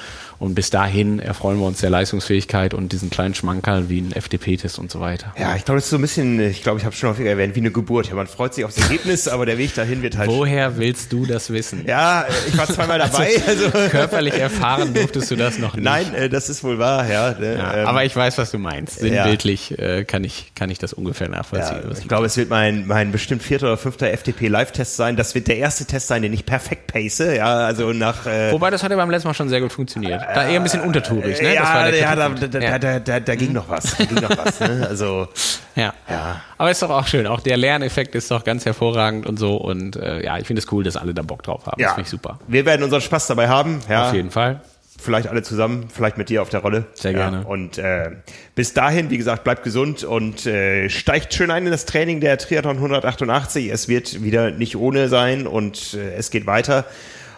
und 0.42 0.56
bis 0.56 0.70
dahin 0.70 1.20
erfreuen 1.20 1.60
wir 1.60 1.66
uns 1.66 1.78
der 1.78 1.90
Leistungsfähigkeit 1.90 2.74
und 2.74 2.90
diesen 2.90 3.10
kleinen 3.10 3.32
Schmankerl 3.32 3.88
wie 3.88 4.00
ein 4.00 4.10
FDP-Test 4.10 4.76
und 4.76 4.90
so 4.90 4.98
weiter. 4.98 5.32
Ja, 5.38 5.54
ich 5.54 5.64
glaube, 5.64 5.76
das 5.76 5.84
ist 5.84 5.90
so 5.90 5.98
ein 5.98 6.02
bisschen, 6.02 6.40
ich 6.40 6.64
glaube, 6.64 6.80
ich 6.80 6.84
habe 6.84 6.96
schon 6.96 7.10
häufiger 7.10 7.30
erwähnt, 7.30 7.54
wie 7.54 7.60
eine 7.60 7.70
Geburt. 7.70 8.08
Ja, 8.08 8.16
man 8.16 8.26
freut 8.26 8.52
sich 8.52 8.64
aufs 8.64 8.76
Ergebnis, 8.76 9.28
aber 9.28 9.46
der 9.46 9.56
Weg 9.56 9.72
dahin 9.76 10.02
wird 10.02 10.18
halt. 10.18 10.28
Woher 10.28 10.78
willst 10.78 11.12
du 11.12 11.26
das 11.26 11.50
wissen? 11.52 11.84
Ja, 11.86 12.26
ich 12.48 12.58
war 12.58 12.66
zweimal 12.66 12.98
dabei. 12.98 13.30
Also, 13.46 13.66
also 13.66 13.88
körperlich 13.88 14.34
erfahren 14.34 14.92
durftest 14.94 15.30
du 15.30 15.36
das 15.36 15.60
noch 15.60 15.76
nicht. 15.76 15.84
Nein, 15.84 16.12
äh, 16.12 16.28
das 16.28 16.48
ist 16.48 16.64
wohl 16.64 16.78
wahr, 16.78 17.08
ja. 17.08 17.38
Ne, 17.38 17.58
ja 17.58 17.76
ähm, 17.76 17.86
aber 17.86 18.04
ich 18.04 18.16
weiß, 18.16 18.36
was 18.36 18.50
du 18.50 18.58
meinst. 18.58 18.98
Sinnbildlich 18.98 19.70
ja. 19.70 19.76
äh, 19.78 20.04
kann, 20.04 20.24
ich, 20.24 20.52
kann 20.56 20.70
ich 20.70 20.78
das 20.78 20.92
ungefähr 20.92 21.28
nachvollziehen. 21.28 21.41
Ja, 21.52 21.80
ich 21.90 22.08
glaube, 22.08 22.26
es 22.26 22.36
wird 22.36 22.50
mein, 22.50 22.86
mein 22.86 23.12
bestimmt 23.12 23.42
vierter 23.42 23.66
oder 23.66 23.76
fünfter 23.76 24.10
FDP-Live-Test 24.10 24.96
sein. 24.96 25.16
Das 25.16 25.34
wird 25.34 25.48
der 25.48 25.58
erste 25.58 25.84
Test 25.84 26.08
sein, 26.08 26.22
den 26.22 26.32
ich 26.32 26.46
perfekt 26.46 26.92
pace. 26.92 27.18
Ja, 27.18 27.54
also 27.66 27.92
nach. 27.92 28.26
Äh, 28.26 28.52
Wobei, 28.52 28.70
das 28.70 28.82
hat 28.82 28.90
ja 28.90 28.96
beim 28.96 29.10
letzten 29.10 29.28
Mal 29.28 29.34
schon 29.34 29.48
sehr 29.48 29.60
gut 29.60 29.72
funktioniert. 29.72 30.20
Da 30.34 30.48
eher 30.48 30.56
ein 30.56 30.62
bisschen 30.62 30.80
untertun 30.80 31.12
tourig, 31.20 31.40
ne? 31.40 31.54
Ja, 31.54 31.62
ja 31.62 32.16
da, 32.16 32.28
da, 32.28 32.58
ja. 32.58 32.78
Da, 32.78 32.98
da, 32.98 33.20
da, 33.20 33.34
ging 33.34 33.52
noch 33.52 33.68
was. 33.68 33.96
Da 33.96 34.04
ging 34.04 34.20
noch 34.20 34.36
was 34.36 34.60
ne? 34.60 34.86
Also, 34.92 35.28
ja. 35.74 35.92
ja. 36.08 36.40
Aber 36.58 36.70
ist 36.70 36.82
doch 36.82 36.90
auch 36.90 37.06
schön. 37.06 37.26
Auch 37.26 37.40
der 37.40 37.56
Lerneffekt 37.56 38.14
ist 38.14 38.30
doch 38.30 38.44
ganz 38.44 38.64
hervorragend 38.64 39.26
und 39.26 39.38
so. 39.38 39.56
Und 39.56 39.96
äh, 39.96 40.24
ja, 40.24 40.38
ich 40.38 40.46
finde 40.46 40.60
es 40.60 40.70
cool, 40.72 40.84
dass 40.84 40.96
alle 40.96 41.14
da 41.14 41.22
Bock 41.22 41.42
drauf 41.42 41.66
haben. 41.66 41.80
Ja. 41.80 41.88
Das 41.88 41.94
finde 41.94 42.06
ich 42.06 42.10
super. 42.10 42.38
Wir 42.46 42.66
werden 42.66 42.82
unseren 42.82 43.00
Spaß 43.00 43.26
dabei 43.28 43.48
haben. 43.48 43.80
Ja. 43.88 44.08
Auf 44.08 44.14
jeden 44.14 44.30
Fall 44.30 44.60
vielleicht 45.02 45.28
alle 45.28 45.42
zusammen, 45.42 45.88
vielleicht 45.92 46.16
mit 46.18 46.28
dir 46.28 46.42
auf 46.42 46.48
der 46.48 46.60
Rolle. 46.60 46.86
Sehr 46.94 47.12
gerne. 47.12 47.38
Ja, 47.38 47.46
und 47.46 47.78
äh, 47.78 48.12
bis 48.54 48.74
dahin, 48.74 49.10
wie 49.10 49.18
gesagt, 49.18 49.44
bleibt 49.44 49.64
gesund 49.64 50.04
und 50.04 50.46
äh, 50.46 50.88
steigt 50.88 51.34
schön 51.34 51.50
ein 51.50 51.66
in 51.66 51.72
das 51.72 51.84
Training 51.84 52.20
der 52.20 52.38
Triathlon 52.38 52.76
188. 52.76 53.70
Es 53.70 53.88
wird 53.88 54.22
wieder 54.22 54.50
nicht 54.50 54.76
ohne 54.76 55.08
sein 55.08 55.46
und 55.46 55.94
äh, 55.94 56.14
es 56.14 56.30
geht 56.30 56.46
weiter. 56.46 56.84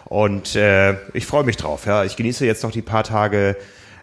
Und 0.05 0.55
äh, 0.55 0.93
ich 1.13 1.25
freue 1.25 1.43
mich 1.43 1.57
drauf. 1.57 1.85
Ja, 1.85 2.03
ich 2.03 2.15
genieße 2.15 2.45
jetzt 2.45 2.63
noch 2.63 2.71
die 2.71 2.83
paar 2.83 3.03
Tage 3.03 3.57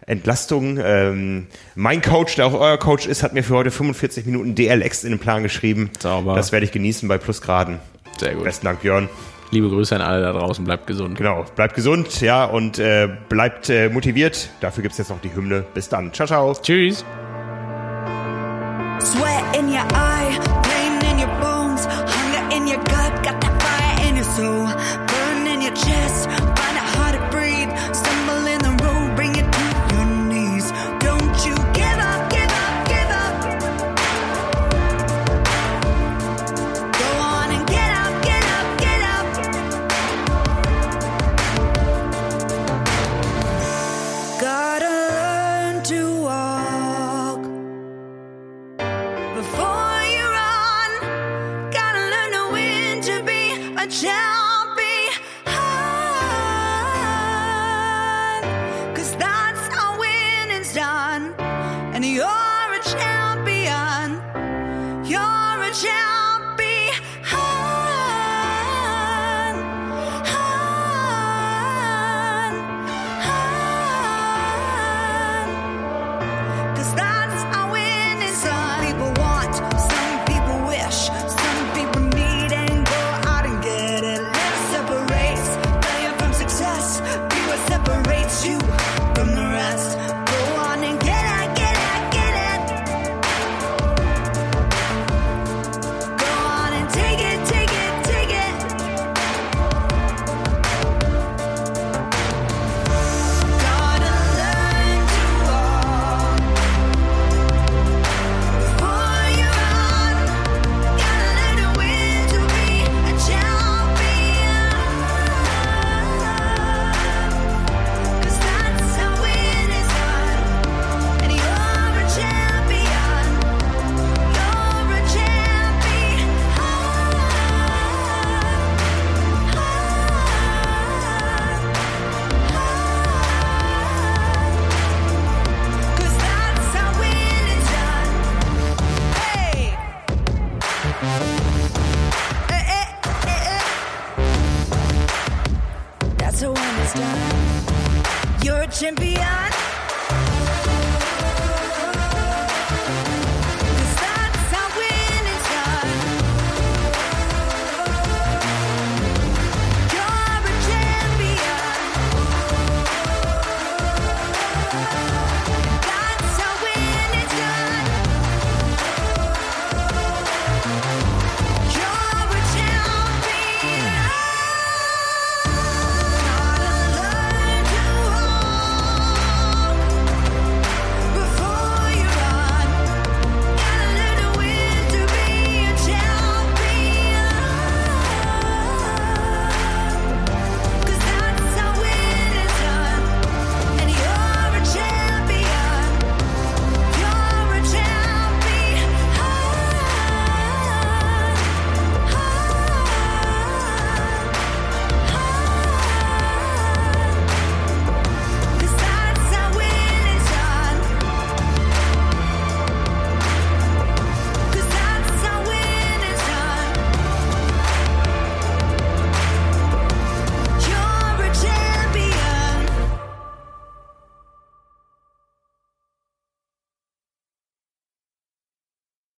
Entlastung. 0.05 0.77
Ähm, 0.83 1.47
mein 1.75 2.01
Coach, 2.01 2.35
der 2.35 2.47
auch 2.47 2.53
euer 2.53 2.77
Coach 2.77 3.07
ist, 3.07 3.23
hat 3.23 3.33
mir 3.33 3.43
für 3.43 3.55
heute 3.55 3.71
45 3.71 4.25
Minuten 4.25 4.55
DLX 4.55 5.03
in 5.03 5.11
den 5.11 5.19
Plan 5.19 5.43
geschrieben. 5.43 5.89
Sauber. 5.99 6.35
Das 6.35 6.51
werde 6.51 6.65
ich 6.65 6.71
genießen 6.71 7.07
bei 7.07 7.17
Plusgraden. 7.17 7.79
Sehr 8.19 8.35
gut. 8.35 8.43
Besten 8.43 8.65
Dank, 8.65 8.81
Björn. 8.81 9.09
Liebe 9.53 9.69
Grüße 9.69 9.95
an 9.95 10.01
alle 10.01 10.21
da 10.21 10.33
draußen, 10.33 10.65
bleibt 10.65 10.87
gesund. 10.87 11.15
Genau, 11.17 11.45
bleibt 11.55 11.75
gesund, 11.75 12.21
ja, 12.21 12.45
und 12.45 12.79
äh, 12.79 13.07
bleibt 13.29 13.69
äh, 13.69 13.89
motiviert. 13.89 14.49
Dafür 14.61 14.81
gibt 14.81 14.93
es 14.93 14.97
jetzt 14.97 15.09
noch 15.09 15.21
die 15.21 15.33
Hymne. 15.33 15.63
Bis 15.73 15.89
dann. 15.89 16.11
Ciao, 16.11 16.27
ciao. 16.27 16.53
Tschüss. 16.53 17.05
Sweat 18.99 19.55
in 19.55 19.67
your 19.67 19.85
eye, 19.93 20.12